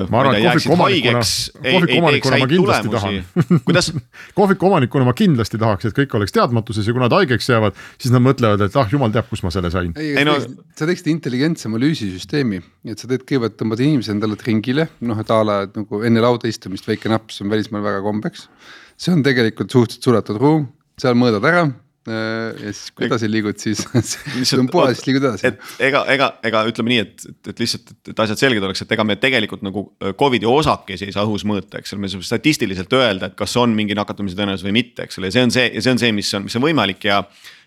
ma 0.10 0.22
arvan, 0.22 0.38
et 0.38 0.46
kohviku 0.46 0.74
omanikuna, 0.76 1.22
kohviku 1.66 1.98
omanikuna 2.00 2.38
ma 2.40 2.48
kindlasti 2.48 2.92
tahan. 2.94 3.18
kuidas 3.68 3.90
kohviku 4.38 4.70
omanikuna 4.70 5.08
ma 5.08 5.14
kindlasti 5.18 5.60
tahaks, 5.62 5.90
et 5.90 5.98
kõik 5.98 6.16
oleks 6.20 6.36
teadmatuses 6.36 6.88
ja 6.88 6.96
kui 6.96 7.04
nad 7.04 7.16
haigeks 7.16 7.50
jäävad, 7.50 7.78
siis 8.00 8.14
nad 8.14 8.24
mõtlevad, 8.24 8.66
et 8.68 8.78
ah 8.80 8.92
jumal 8.92 9.14
teab, 9.16 9.28
kus 9.32 9.44
ma 9.46 9.52
selle 9.54 9.72
sain. 9.74 9.92
ei, 10.00 10.14
ei 10.22 10.28
no 10.28 10.38
sa 10.40 10.88
teeksid 10.88 11.10
intelligentse 11.12 11.68
analüüsisüsteemi, 11.72 12.62
et 12.88 13.02
sa 13.02 13.10
teed 13.12 13.26
kõigepealt 13.26 13.58
tõmbad 13.60 13.84
inimese 13.84 14.14
endale 14.16 14.38
ringile, 14.46 14.88
noh 15.06 15.20
et 15.22 15.34
a 15.34 15.42
la, 15.48 15.62
nagu 15.76 16.04
enne 16.08 16.24
lauda 16.24 16.52
istumist 16.52 16.88
väike 16.88 17.12
napp, 17.12 17.34
see 17.34 17.48
on 17.48 17.52
välismaal 17.54 17.84
väga 17.86 18.04
kombeks. 18.06 18.48
see 18.96 19.12
on 19.12 19.26
tegelikult 19.26 19.74
suhteliselt 19.74 20.08
suletud 20.08 20.40
ruum, 20.40 20.70
seal 21.02 21.18
mõõdad 21.20 21.50
ära 21.52 21.66
ja 22.12 22.72
siis 22.72 22.92
kui 22.96 23.08
edasi 23.08 23.30
liigud, 23.30 23.58
siis 23.62 23.82
see 24.50 24.60
on 24.60 24.70
puhas, 24.72 24.94
siis 24.98 25.08
liigud 25.10 25.26
edasi. 25.26 25.50
et 25.50 25.88
ega, 25.88 26.04
ega, 26.14 26.30
ega 26.46 26.62
ütleme 26.70 26.94
nii, 26.94 27.02
et, 27.06 27.26
et, 27.32 27.50
et 27.52 27.64
lihtsalt, 27.64 27.94
et 28.12 28.22
asjad 28.26 28.44
selged 28.44 28.68
oleks, 28.68 28.86
et 28.86 28.96
ega 28.96 29.06
me 29.08 29.18
tegelikult 29.22 29.66
nagu 29.66 29.88
Covidi 30.20 30.50
osakesi 30.50 31.10
ei 31.10 31.16
saa 31.16 31.26
õhus 31.28 31.46
mõõta, 31.50 31.82
eks 31.82 31.96
ole, 31.96 32.06
me 32.06 32.12
saame 32.12 32.28
statistiliselt 32.28 32.94
öelda, 32.98 33.32
et 33.32 33.38
kas 33.40 33.58
on 33.62 33.76
mingi 33.78 33.98
nakatumise 33.98 34.38
tõenäosus 34.38 34.68
või 34.68 34.78
mitte, 34.80 35.08
eks 35.08 35.22
ole, 35.22 35.32
ja 35.32 35.38
see 35.38 35.46
on 35.48 35.54
see 35.56 35.68
ja 35.68 35.86
see 35.86 35.96
on 35.96 36.02
see, 36.06 36.16
mis 36.16 36.32
on, 36.38 36.48
mis 36.48 36.58
on 36.60 36.66
võimalik 36.66 37.10
ja. 37.10 37.22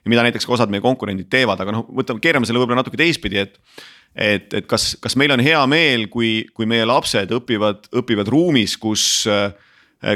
ja 0.04 0.14
mida 0.14 0.26
näiteks 0.26 0.46
ka 0.46 0.56
osad 0.58 0.72
meie 0.72 0.84
konkurendid 0.84 1.30
teevad, 1.32 1.60
aga 1.62 1.78
noh, 1.78 1.86
võtame, 2.00 2.22
keerame 2.24 2.48
selle 2.48 2.62
võib-olla 2.62 2.84
natuke 2.84 3.00
teistpidi, 3.00 3.46
et 3.46 3.62
et, 4.18 4.54
et 4.56 4.66
kas, 4.66 4.94
kas 4.98 5.14
meil 5.20 5.30
on 5.30 5.42
hea 5.44 5.60
meel, 5.70 6.08
kui, 6.10 6.48
kui 6.56 6.66
meie 6.66 6.86
lapsed 6.88 7.30
õpivad, 7.36 7.84
õpivad 8.00 8.30
ruumis, 8.32 8.72
kus 8.80 9.04
äh, 9.30 9.50
Äh, 9.50 9.67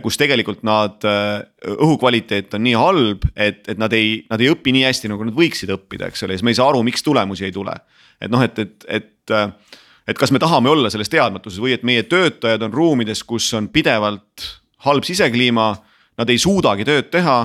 kus 0.02 0.18
tegelikult 0.20 0.62
nad, 0.66 1.02
äh, 1.08 1.42
õhukvaliteet 1.74 2.54
on 2.54 2.62
nii 2.62 2.74
halb, 2.78 3.26
et, 3.34 3.64
et 3.68 3.80
nad 3.80 3.92
ei, 3.96 4.20
nad 4.30 4.42
ei 4.42 4.52
õpi 4.52 4.74
nii 4.76 4.84
hästi, 4.86 5.10
nagu 5.10 5.26
nad 5.26 5.34
võiksid 5.34 5.72
õppida, 5.74 6.10
eks 6.10 6.22
ole, 6.26 6.36
siis 6.36 6.46
me 6.46 6.54
ei 6.54 6.58
saa 6.58 6.68
aru, 6.70 6.84
miks 6.86 7.02
tulemusi 7.02 7.48
ei 7.48 7.54
tule. 7.54 7.74
et 8.22 8.30
noh, 8.30 8.42
et, 8.42 8.58
et, 8.58 8.86
et, 8.86 9.34
äh, 9.34 9.80
et 10.06 10.18
kas 10.18 10.30
me 10.30 10.38
tahame 10.42 10.70
olla 10.70 10.90
selles 10.90 11.10
teadmatuses 11.10 11.58
või 11.62 11.74
et 11.74 11.82
meie 11.82 12.04
töötajad 12.06 12.62
on 12.62 12.72
ruumides, 12.72 13.24
kus 13.26 13.50
on 13.58 13.68
pidevalt 13.68 14.46
halb 14.86 15.06
sisekliima. 15.06 15.72
Nad 16.18 16.28
ei 16.28 16.38
suudagi 16.38 16.84
tööd 16.84 17.08
teha, 17.10 17.36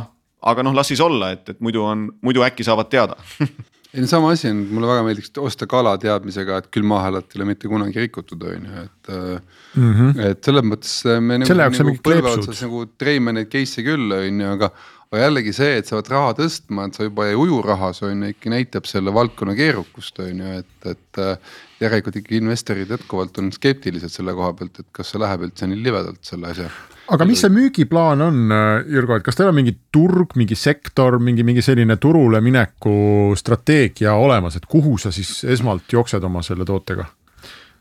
aga 0.43 0.63
noh, 0.65 0.73
las 0.75 0.89
siis 0.91 0.99
olla, 1.01 1.31
et, 1.31 1.49
et 1.49 1.59
muidu 1.63 1.85
on, 1.88 2.09
muidu 2.21 2.43
äkki 2.43 2.65
saavad 2.67 2.89
teada 2.91 3.15
ei 3.98 4.04
no 4.04 4.10
sama 4.10 4.32
asi 4.36 4.50
on, 4.52 4.60
mulle 4.70 4.89
väga 4.91 5.06
meeldiks 5.08 5.32
osta 5.41 5.66
kala 5.70 5.95
teadmisega, 6.02 6.60
et 6.62 6.68
külmahelat 6.74 7.32
ei 7.34 7.39
ole 7.39 7.48
mitte 7.50 7.70
kunagi 7.72 8.04
rikutud, 8.04 8.43
on 8.45 8.68
ju, 8.68 8.84
et 8.84 9.10
mm. 9.10 9.93
-hmm. 9.93 10.20
et 10.28 10.43
selles 10.45 10.68
mõttes 10.68 10.93
me 11.20 11.39
nagu, 11.41 11.58
nagu 11.58 11.95
põlve 12.06 12.36
otsas 12.36 12.62
nagu 12.66 12.84
treime 13.02 13.34
neid 13.34 13.50
case'e 13.54 13.86
küll, 13.88 14.14
on 14.20 14.43
ju, 14.45 14.52
aga. 14.58 14.72
aga 15.08 15.22
jällegi 15.22 15.54
see, 15.56 15.78
et 15.80 15.88
sa 15.88 15.95
pead 15.95 16.10
raha 16.12 16.34
tõstma, 16.36 16.89
et 16.89 16.98
sa 16.98 17.06
juba 17.08 17.30
ei 17.30 17.36
uju 17.39 17.62
rahas 17.64 18.02
on 18.04 18.26
ju, 18.26 18.34
ikka 18.36 18.52
näitab 18.52 18.89
selle 18.89 19.14
valdkonna 19.16 19.56
keerukust 19.56 20.20
on 20.20 20.43
ju, 20.43 20.58
et, 20.60 20.91
et. 20.91 21.22
järelikult 21.80 22.20
ikkagi 22.20 22.41
investorid 22.41 22.91
jätkuvalt 22.91 23.38
on 23.39 23.52
skeptilised 23.56 24.12
selle 24.12 24.34
koha 24.36 24.52
pealt, 24.54 24.80
et 24.82 24.88
kas 24.91 25.14
see 25.14 25.22
läheb 25.22 25.48
üldse 25.48 25.70
nii 25.70 25.80
libedalt 25.86 26.22
selle 26.28 26.52
asja 26.52 26.70
aga 27.14 27.28
mis 27.28 27.41
see 27.43 27.51
müügiplaan 27.53 28.22
on, 28.24 28.39
äh, 28.51 28.88
Jürgo, 28.91 29.18
et 29.18 29.26
kas 29.26 29.38
teil 29.38 29.51
on 29.51 29.58
mingi 29.58 29.74
turg, 29.93 30.36
mingi 30.39 30.58
sektor, 30.60 31.20
mingi, 31.24 31.45
mingi 31.47 31.64
selline 31.66 31.97
turule 32.01 32.41
mineku 32.43 33.36
strateegia 33.39 34.16
olemas, 34.20 34.58
et 34.58 34.68
kuhu 34.70 34.97
sa 35.01 35.12
siis 35.16 35.43
esmalt 35.47 35.88
jooksed 35.93 36.24
oma 36.24 36.43
selle 36.45 36.68
tootega? 36.68 37.08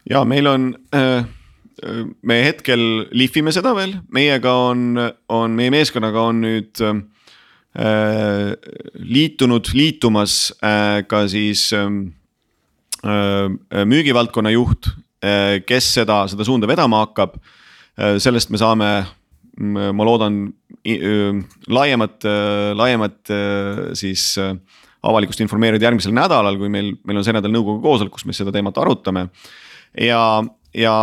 ja 0.07 0.23
meil 0.29 0.47
on 0.47 0.69
äh, 0.95 1.27
me 2.23 2.39
hetkel 2.47 2.81
lihvime 3.11 3.53
seda 3.55 3.75
veel, 3.77 3.97
meiega 4.15 4.53
on, 4.69 4.95
on 5.29 5.57
meie 5.59 5.73
meeskonnaga 5.75 6.29
on 6.31 6.45
nüüd 6.45 6.85
äh, 6.87 6.95
liitunud, 9.03 9.73
liitumas 9.75 10.55
äh, 10.63 11.03
ka 11.11 11.27
siis 11.29 11.69
ähm, 11.75 12.15
äh, 13.03 13.51
müügivaldkonna 13.83 14.55
juht 14.55 14.93
äh,, 15.21 15.59
kes 15.67 15.91
seda, 15.99 16.23
seda 16.31 16.47
suunda 16.47 16.71
vedama 16.71 17.03
hakkab 17.09 17.41
Äh, 17.97 18.19
sellest 18.21 18.51
me 18.53 18.61
saame, 18.61 19.07
ma 19.57 20.05
loodan 20.05 20.43
laiemat, 21.73 22.27
laiemat 22.77 23.33
siis 23.97 24.37
avalikkust 25.07 25.41
informeerida 25.45 25.89
järgmisel 25.89 26.15
nädalal, 26.17 26.59
kui 26.61 26.71
meil, 26.73 26.93
meil 27.07 27.21
on 27.21 27.27
see 27.27 27.35
nädal 27.37 27.55
nõukogu 27.55 27.81
koosolek, 27.85 28.13
kus 28.15 28.27
me 28.29 28.37
seda 28.37 28.53
teemat 28.55 28.79
arutame. 28.83 29.29
ja, 30.01 30.21
ja 30.75 30.95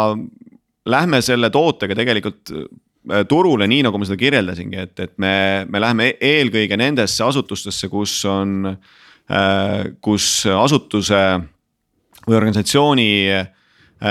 lähme 0.85 1.21
selle 1.25 1.49
tootega 1.49 1.95
tegelikult 1.97 2.51
turule, 3.27 3.67
nii 3.67 3.83
nagu 3.87 3.99
ma 3.99 4.07
seda 4.07 4.19
kirjeldasingi, 4.19 4.79
et, 4.79 4.99
et 4.99 5.15
me, 5.19 5.33
me 5.67 5.81
läheme 5.83 6.11
eelkõige 6.23 6.77
nendesse 6.79 7.23
asutustesse, 7.25 7.89
kus 7.91 8.15
on, 8.29 8.71
kus 10.03 10.27
asutuse 10.51 11.23
või 12.23 12.37
organisatsiooni 12.37 13.09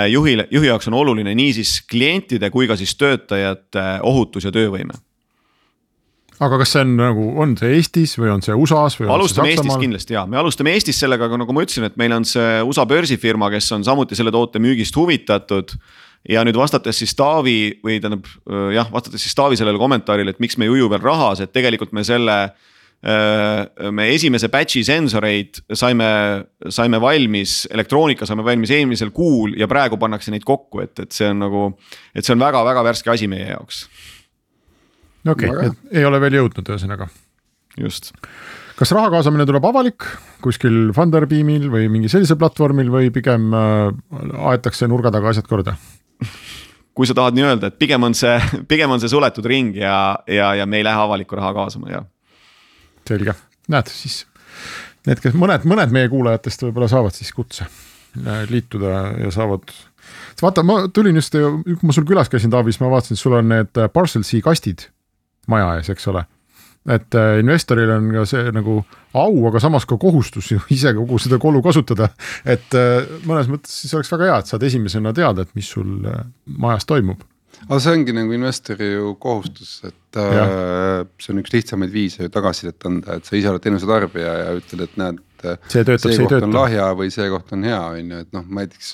juhile, 0.08 0.46
juhi 0.50 0.70
jaoks 0.70 0.88
on 0.88 0.98
oluline 0.98 1.34
nii 1.36 1.52
siis 1.60 1.80
klientide 1.90 2.50
kui 2.50 2.68
ka 2.70 2.76
siis 2.80 2.94
töötajate 2.96 3.86
ohutus 4.08 4.46
ja 4.48 4.52
töövõime 4.54 4.96
aga 6.42 6.58
kas 6.62 6.72
see 6.74 6.82
on 6.82 6.94
nagu, 6.98 7.26
on 7.42 7.52
see 7.58 7.74
Eestis 7.76 8.16
või 8.18 8.32
on 8.32 8.42
see 8.44 8.54
USA-s 8.56 8.98
või? 9.00 9.10
alustame 9.14 9.52
Eestis 9.52 9.76
kindlasti 9.78 10.16
ja, 10.16 10.24
me 10.26 10.40
alustame 10.40 10.74
Eestis 10.74 10.98
sellega, 11.02 11.28
aga 11.28 11.42
nagu 11.42 11.54
ma 11.54 11.64
ütlesin, 11.66 11.86
et 11.88 11.98
meil 12.00 12.14
on 12.16 12.26
see 12.28 12.62
USA 12.66 12.86
börsifirma, 12.88 13.50
kes 13.52 13.70
on 13.76 13.86
samuti 13.86 14.18
selle 14.18 14.32
toote 14.34 14.62
müügist 14.62 14.96
huvitatud. 14.96 15.76
ja 16.28 16.44
nüüd 16.46 16.56
vastates 16.58 16.98
siis 17.02 17.14
Taavi 17.18 17.78
või 17.84 18.00
tähendab 18.00 18.26
jah, 18.74 18.90
vastates 18.92 19.22
siis 19.26 19.34
Taavi 19.38 19.58
sellele 19.60 19.78
kommentaarile, 19.78 20.34
et 20.34 20.42
miks 20.42 20.58
me 20.58 20.66
ei 20.66 20.74
uju 20.74 20.90
veel 20.90 21.02
rahas, 21.02 21.42
et 21.42 21.52
tegelikult 21.52 21.92
me 21.92 22.04
selle 22.06 22.38
Äh, 22.46 22.60
me 23.02 24.04
esimese 24.14 24.46
batch'i 24.50 24.84
sensoreid 24.86 25.58
saime, 25.74 26.06
saime 26.70 27.00
valmis, 27.02 27.64
elektroonika 27.74 28.28
saime 28.28 28.44
valmis 28.46 28.70
eelmisel 28.70 29.10
kuul 29.14 29.56
ja 29.58 29.66
praegu 29.70 29.98
pannakse 29.98 30.30
neid 30.30 30.46
kokku, 30.46 30.84
et, 30.84 30.94
et 31.02 31.14
see 31.14 31.26
on 31.32 31.42
nagu, 31.42 31.64
et 32.14 32.22
see 32.22 32.36
on 32.36 32.44
väga-väga 32.44 32.84
värske 32.86 33.10
asi 33.10 33.26
meie 33.30 33.48
jaoks. 33.50 33.84
okei 35.26 35.50
okay,, 35.50 35.72
et 35.72 35.98
ei 35.98 36.06
ole 36.06 36.22
veel 36.22 36.38
jõudnud, 36.38 36.70
ühesõnaga. 36.70 37.10
just. 37.82 38.12
kas 38.78 38.94
raha 38.94 39.10
kaasamine 39.16 39.48
tuleb 39.50 39.66
avalik 39.66 40.06
kuskil 40.44 40.94
Funderbeamil 40.94 41.66
või 41.74 41.90
mingi 41.90 42.12
sellisel 42.12 42.38
platvormil 42.38 42.94
või 42.94 43.10
pigem 43.14 43.50
äh, 43.50 43.90
aetakse 44.52 44.86
nurga 44.86 45.10
taga 45.10 45.34
asjad 45.34 45.50
korda? 45.50 45.74
kui 46.94 47.08
sa 47.08 47.18
tahad 47.18 47.34
nii 47.34 47.50
öelda, 47.50 47.72
et 47.72 47.82
pigem 47.82 48.06
on 48.06 48.14
see, 48.14 48.38
pigem 48.70 48.94
on 48.94 49.02
see 49.02 49.10
suletud 49.10 49.50
ring 49.50 49.74
ja, 49.74 50.22
ja, 50.30 50.54
ja 50.54 50.70
me 50.70 50.78
ei 50.78 50.86
lähe 50.86 51.08
avalikku 51.10 51.34
raha 51.34 51.50
kaasama, 51.58 51.90
jah 51.90 52.11
selge, 53.08 53.34
näed 53.72 53.90
siis 53.92 54.22
need, 55.08 55.22
kes 55.22 55.36
mõned, 55.38 55.64
mõned 55.68 55.94
meie 55.94 56.10
kuulajatest 56.12 56.66
võib-olla 56.66 56.90
saavad 56.90 57.16
siis 57.16 57.32
kutse 57.34 57.66
äh, 57.66 58.44
liituda 58.50 59.06
ja 59.22 59.32
saavad. 59.34 59.72
vaata, 60.42 60.64
ma 60.66 60.82
tulin 60.94 61.18
just, 61.18 61.34
kui 61.34 61.88
ma 61.88 61.96
sul 61.96 62.06
külas 62.08 62.30
käisin, 62.32 62.52
Taavi, 62.52 62.74
siis 62.74 62.82
ma 62.82 62.92
vaatasin, 62.92 63.18
et 63.18 63.22
sul 63.22 63.38
on 63.38 63.50
need 63.54 63.82
äh, 63.82 63.90
parcel 63.92 64.26
C 64.26 64.42
kastid 64.44 64.88
maja 65.50 65.76
ees, 65.78 65.90
eks 65.90 66.06
ole. 66.12 66.24
et 66.90 67.14
äh, 67.18 67.38
investoril 67.42 67.90
on 67.94 68.08
ka 68.14 68.24
see 68.26 68.54
nagu 68.54 68.80
au, 69.14 69.34
aga 69.50 69.60
samas 69.62 69.86
ka 69.86 69.98
kohustus 70.02 70.52
ju 70.54 70.62
ise 70.74 70.94
kogu 70.94 71.18
seda 71.22 71.38
kolu 71.42 71.62
kasutada. 71.62 72.12
et 72.44 72.78
mõnes 73.26 73.50
mõttes 73.50 73.82
siis 73.82 73.94
oleks 73.94 74.10
väga 74.14 74.30
hea, 74.30 74.38
et 74.38 74.54
saad 74.54 74.70
esimesena 74.70 75.14
teada, 75.14 75.42
et 75.42 75.54
mis 75.58 75.68
sul 75.74 76.00
majas 76.46 76.86
toimub 76.86 77.22
aga 77.68 77.78
see 77.82 77.94
ongi 77.96 78.14
nagu 78.16 78.34
investori 78.34 78.88
ju 78.92 79.14
kohustus, 79.22 79.80
et 79.86 80.18
ja. 80.18 80.44
äh, 80.44 80.91
see 81.22 81.34
on 81.34 81.42
üks 81.42 81.54
lihtsamaid 81.54 81.92
viise 81.94 82.26
ju 82.26 82.32
tagasisidet 82.32 82.88
anda, 82.88 83.18
et 83.18 83.28
sa 83.28 83.36
ise 83.38 83.50
oled 83.52 83.62
teenuse 83.64 83.88
tarbija 83.88 84.32
ja 84.40 84.56
ütled, 84.58 84.86
et 84.86 84.96
näed. 85.00 85.20
see 85.42 85.84
töötab, 85.84 86.08
see 86.08 86.18
ei 86.18 86.30
tööta. 86.30 86.50
lahja 86.54 86.88
või 86.98 87.12
see 87.14 87.28
koht 87.32 87.54
on 87.56 87.66
hea, 87.66 87.80
on 87.96 88.12
ju, 88.14 88.24
et 88.26 88.34
noh, 88.36 88.48
näiteks 88.60 88.92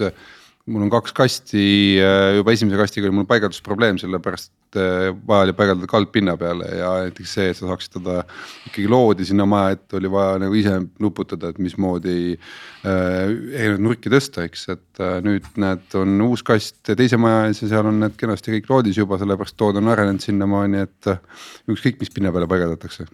mul 0.68 0.84
on 0.86 0.90
kaks 0.92 1.14
kasti, 1.16 1.64
äh, 2.02 2.36
juba 2.38 2.52
esimese 2.54 2.78
kastiga 2.80 3.08
oli 3.08 3.16
mul 3.18 3.26
paigaldusprobleem, 3.28 3.98
sellepärast 4.00 4.78
äh, 4.78 5.08
vaja 5.28 5.46
oli 5.46 5.54
paigaldada 5.56 5.90
kald 5.90 6.10
pinna 6.14 6.36
peale 6.40 6.68
ja 6.78 6.90
näiteks 7.06 7.34
see, 7.38 7.50
et 7.52 7.58
sa 7.58 7.68
saaksid 7.70 7.98
teda. 7.98 8.22
ikkagi 8.68 8.88
loodi 8.90 9.26
sinna 9.28 9.46
maja 9.48 9.76
ette, 9.76 9.96
oli 9.98 10.10
vaja 10.12 10.40
nagu 10.44 10.58
ise 10.58 10.74
nuputada, 11.02 11.52
et 11.52 11.60
mismoodi 11.62 12.18
äh, 12.34 12.90
erinevaid 13.28 13.86
nurki 13.86 14.12
tõsta, 14.12 14.44
eks, 14.48 14.66
et 14.74 15.04
äh, 15.04 15.18
nüüd 15.24 15.46
näed, 15.60 15.86
on 15.98 16.18
uus 16.28 16.44
kast 16.46 16.82
teise 16.88 17.20
maja 17.20 17.46
ees 17.48 17.62
ja 17.64 17.72
seal 17.74 17.88
on 17.88 18.02
need 18.04 18.18
kenasti 18.20 18.58
kõik 18.58 18.68
loodis 18.72 19.00
juba, 19.00 19.20
sellepärast 19.20 19.56
tood 19.58 19.80
on 19.80 19.94
arenenud 19.94 20.24
sinnamaani, 20.24 20.84
et 20.88 21.14
äh, 21.14 21.24
ükskõik, 21.70 22.02
mis 22.02 22.12
pinna 22.12 22.34
peale 22.34 22.50
paigaldatakse 22.50 23.08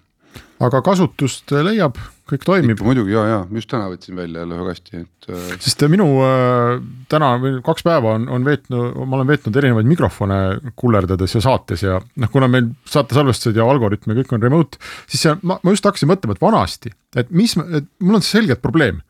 aga 0.64 0.80
kasutust 0.84 1.52
leiab, 1.64 1.98
kõik 2.30 2.44
toimib. 2.46 2.80
muidugi 2.84 3.12
ja, 3.12 3.24
ja 3.28 3.38
just 3.52 3.68
täna 3.70 3.88
võtsin 3.92 4.16
välja 4.16 4.42
jälle 4.42 4.58
ühe 4.58 4.66
kasti, 4.70 5.02
et. 5.02 5.28
Äh, 5.28 5.48
sest 5.62 5.84
minu 5.92 6.06
äh, 6.24 6.76
täna 7.12 7.34
või 7.42 7.58
kaks 7.64 7.84
päeva 7.86 8.14
on, 8.18 8.28
on 8.32 8.46
veetnud, 8.46 9.00
ma 9.04 9.18
olen 9.18 9.32
veetnud 9.32 9.58
erinevaid 9.60 9.90
mikrofone 9.90 10.38
kullerdades 10.80 11.36
ja 11.36 11.42
saates 11.44 11.84
ja 11.84 11.98
noh, 12.00 12.32
kuna 12.32 12.48
meil 12.50 12.70
saate 12.88 13.16
salvestused 13.16 13.58
ja 13.58 13.66
algoritm 13.68 14.12
ja 14.12 14.20
kõik 14.22 14.36
on 14.36 14.46
remote, 14.46 14.80
siis 15.06 15.26
see, 15.26 15.34
ma, 15.42 15.58
ma 15.62 15.74
just 15.74 15.84
hakkasin 15.88 16.10
mõtlema, 16.10 16.36
et 16.36 16.44
vanasti, 16.44 16.94
et 17.20 17.34
mis, 17.34 17.56
et 17.64 17.90
mul 18.00 18.20
on 18.20 18.24
selgelt 18.24 18.64
probleem 18.64 19.02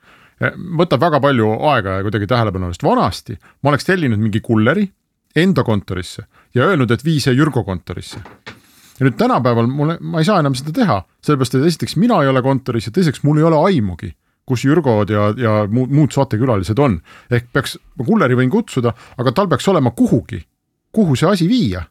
võtab 0.78 1.02
väga 1.04 1.20
palju 1.22 1.52
aega 1.70 1.98
ja 1.98 2.04
kuidagi 2.04 2.26
tähelepanu, 2.28 2.72
sest 2.72 2.82
vanasti 2.84 3.36
ma 3.62 3.70
oleks 3.70 3.86
tellinud 3.86 4.20
mingi 4.20 4.42
kulleri 4.44 4.88
enda 5.36 5.64
kontorisse 5.66 6.26
ja 6.54 6.66
öelnud, 6.66 6.90
et 6.90 7.04
vii 7.06 7.22
see 7.22 7.34
Jürgo 7.38 7.64
kontorisse 7.66 8.20
ja 8.98 9.06
nüüd 9.06 9.16
tänapäeval 9.18 9.70
mul, 9.70 9.94
ma 10.00 10.22
ei 10.22 10.28
saa 10.28 10.40
enam 10.42 10.54
seda 10.58 10.74
teha, 10.74 11.00
sellepärast 11.24 11.56
et 11.58 11.66
esiteks 11.70 11.96
mina 12.00 12.20
ei 12.22 12.30
ole 12.30 12.42
kontoris 12.44 12.88
ja 12.88 12.92
teiseks 12.94 13.24
mul 13.26 13.40
ei 13.40 13.46
ole 13.48 13.58
aimugi, 13.70 14.12
kus 14.46 14.66
Jürgod 14.66 15.10
ja, 15.10 15.30
ja 15.38 15.54
muud, 15.70 15.92
muud 15.94 16.14
saatekülalised 16.14 16.78
on. 16.78 17.00
ehk 17.30 17.48
peaks, 17.52 17.78
ma 17.98 18.06
kulleri 18.06 18.38
võin 18.38 18.52
kutsuda, 18.52 18.94
aga 19.18 19.32
tal 19.32 19.50
peaks 19.50 19.68
olema 19.72 19.94
kuhugi, 19.96 20.44
kuhu 20.94 21.16
see 21.16 21.30
asi 21.30 21.48
viia. 21.50 21.86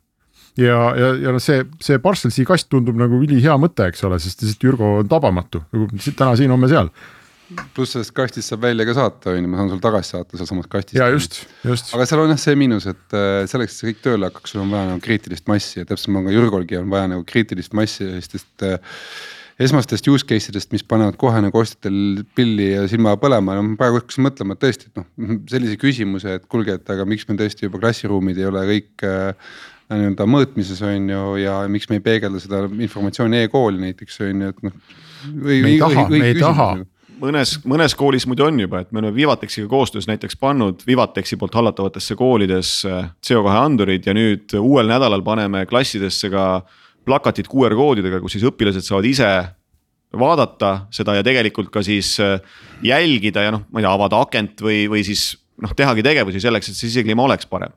ja, 0.57 0.79
ja, 0.99 1.09
ja 1.25 1.39
see, 1.39 1.65
see 1.81 1.99
Parcelsi 1.99 2.45
kast 2.45 2.69
tundub 2.69 2.99
nagu 2.99 3.19
ülihea 3.25 3.57
mõte, 3.57 3.89
eks 3.89 4.03
ole, 4.07 4.19
sest 4.21 4.45
lihtsalt 4.45 4.63
Jürgo 4.69 4.95
on 5.01 5.09
tabamatu, 5.09 5.63
täna 6.15 6.35
siin, 6.39 6.53
homme 6.53 6.71
seal 6.71 6.93
pluss 7.75 7.93
sellest 7.95 8.13
kastist 8.15 8.51
saab 8.51 8.63
välja 8.63 8.85
ka 8.87 8.95
saata, 8.97 9.33
on 9.33 9.43
ju, 9.43 9.51
ma 9.51 9.59
saan 9.59 9.71
sulle 9.73 9.83
tagasi 9.83 10.15
saata 10.15 10.39
sealsamast 10.39 10.71
kastist. 10.71 10.97
ja 10.99 11.09
just, 11.13 11.43
just. 11.67 11.93
aga 11.95 12.07
seal 12.09 12.23
on 12.23 12.33
jah 12.33 12.41
see 12.41 12.57
miinus, 12.59 12.87
et 12.89 13.17
äh, 13.17 13.43
selleks, 13.49 13.75
et 13.75 13.81
see 13.81 13.91
kõik 13.91 14.01
tööle 14.07 14.29
hakkaks, 14.29 14.55
sul 14.55 14.63
on 14.63 14.73
vaja 14.73 14.89
nagu 14.91 15.03
kriitilist 15.03 15.49
massi 15.51 15.81
ja 15.81 15.87
täpselt 15.89 16.15
nagu 16.15 16.33
Jürgolgi 16.33 16.79
on 16.79 16.89
vaja 16.93 17.11
nagu 17.11 17.25
kriitilist 17.27 17.75
massi, 17.77 18.09
sest 18.19 18.39
et. 18.41 18.85
esmastest 19.63 20.07
use 20.09 20.25
case 20.25 20.49
idest, 20.49 20.71
mis 20.73 20.81
panevad 20.81 21.13
kohe 21.21 21.37
nagu 21.43 21.59
ostjatel 21.59 22.23
pilli 22.35 22.71
ja 22.71 22.87
silma 22.89 23.13
põlema, 23.21 23.53
no 23.53 23.67
ma 23.67 23.75
praegu 23.77 23.99
hakkasin 23.99 24.25
mõtlema, 24.25 24.55
et 24.55 24.63
tõesti, 24.63 24.89
et 24.89 24.97
noh 24.97 25.05
sellise 25.51 25.77
küsimuse, 25.81 26.39
et 26.39 26.47
kuulge, 26.49 26.79
et 26.79 26.89
aga 26.89 27.05
miks 27.05 27.27
meil 27.29 27.37
tõesti 27.43 27.67
juba 27.67 27.83
klassiruumid 27.83 28.39
ei 28.41 28.49
ole 28.49 28.65
kõik 28.71 29.05
äh, 29.05 29.53
nii-öelda 29.93 30.25
mõõtmises 30.25 30.81
on 30.87 31.11
ju 31.11 31.23
ja 31.43 31.59
miks 31.69 31.85
me 31.91 31.99
ei 31.99 32.03
peegelda 32.05 32.41
seda 32.41 32.63
informatsiooni 32.65 33.43
e-kooli 33.45 33.81
näiteks 33.83 34.19
on 34.25 34.41
ju, 34.45 34.55
et 34.55 34.65
noh. 34.65 34.81
me 35.35 35.59
ei 35.59 35.77
taha, 35.83 36.07
me 36.09 36.25
ei 36.31 36.39
taha 36.39 36.67
mõnes, 37.21 37.57
mõnes 37.67 37.95
koolis 37.97 38.25
muidu 38.29 38.45
on 38.47 38.59
juba, 38.59 38.83
et 38.83 38.91
me 38.91 39.01
oleme 39.01 39.15
Vivatexiga 39.15 39.67
koostöös 39.71 40.07
näiteks 40.09 40.37
pannud 40.39 40.83
Vivatexi 40.87 41.37
poolt 41.39 41.55
hallatavatesse 41.55 42.15
koolidesse 42.19 42.93
CO2 43.25 43.57
andurid 43.57 44.07
ja 44.07 44.15
nüüd 44.17 44.55
uuel 44.59 44.89
nädalal 44.91 45.23
paneme 45.25 45.65
klassidesse 45.69 46.29
ka 46.33 46.63
plakatid 47.05 47.49
QR 47.51 47.75
koodidega, 47.75 48.21
kus 48.23 48.37
siis 48.37 48.47
õpilased 48.47 48.85
saavad 48.85 49.07
ise 49.09 49.29
vaadata 50.19 50.73
seda 50.93 51.17
ja 51.17 51.25
tegelikult 51.25 51.71
ka 51.73 51.81
siis 51.85 52.15
äh, 52.21 52.37
jälgida 52.85 53.47
ja 53.47 53.53
noh, 53.55 53.65
ma 53.71 53.81
ei 53.81 53.87
tea, 53.87 53.93
avada 53.93 54.21
akent 54.23 54.61
või, 54.61 54.83
või 54.91 55.03
siis 55.05 55.33
noh, 55.61 55.73
tehagi 55.75 56.05
tegevusi 56.05 56.41
selleks, 56.43 56.69
et 56.69 56.77
see 56.77 56.91
sisekliima 56.91 57.25
oleks 57.25 57.49
parem 57.49 57.73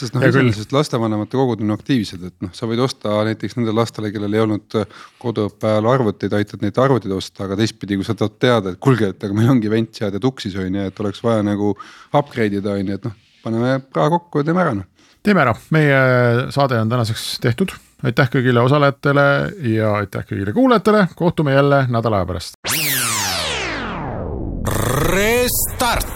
sest 0.00 0.16
noh, 0.16 0.24
iseenesest 0.26 0.74
lastevanemate 0.74 1.38
kogud 1.38 1.62
on 1.64 1.74
aktiivsed, 1.74 2.26
et 2.28 2.36
noh, 2.44 2.52
sa 2.56 2.68
võid 2.70 2.82
osta 2.84 3.20
näiteks 3.28 3.58
nendele 3.58 3.80
lastele, 3.80 4.10
kellel 4.14 4.36
ei 4.36 4.44
olnud 4.44 4.78
äh, 4.80 4.98
koduõppe 5.22 5.70
ajal 5.70 5.90
arvuteid, 5.94 6.36
aitad 6.38 6.64
neid 6.64 6.78
arvuteid 6.82 7.14
osta, 7.16 7.46
aga 7.46 7.58
teistpidi, 7.60 7.98
kui 8.00 8.08
sa 8.08 8.16
tahad 8.18 8.36
teada, 8.42 8.74
et 8.74 8.82
kuulge, 8.82 9.12
et 9.14 9.28
aga 9.28 9.36
meil 9.36 9.54
ongi 9.54 9.72
vent 9.72 9.94
sead 9.96 10.16
ja 10.16 10.22
tuksis 10.22 10.58
on 10.60 10.80
ju, 10.80 10.90
et 10.90 11.02
oleks 11.04 11.24
vaja 11.24 11.46
nagu 11.46 11.72
upgrade 12.12 12.60
ida 12.60 12.76
on 12.76 12.92
ju, 12.92 13.00
et 13.00 13.08
noh, 13.08 13.16
paneme 13.46 13.80
raha 13.96 14.12
kokku 14.18 14.42
ja 14.42 14.50
teeme 14.50 14.64
ära 14.64 14.76
noh. 14.78 15.10
teeme 15.26 15.42
ära, 15.42 15.56
meie 15.74 15.98
saade 16.54 16.78
on 16.80 16.92
tänaseks 16.92 17.36
tehtud 17.42 17.74
aitäh 18.04 18.28
kõigile 18.30 18.62
osalejatele 18.66 19.26
ja 19.72 19.94
aitäh 20.02 20.26
kõigile 20.28 20.52
kuulajatele, 20.56 21.06
kohtume 21.16 21.56
jälle 21.56 21.86
nädala 21.88 22.22
aja 22.22 22.26
pärast. 22.26 22.54
Restart. 25.06 26.15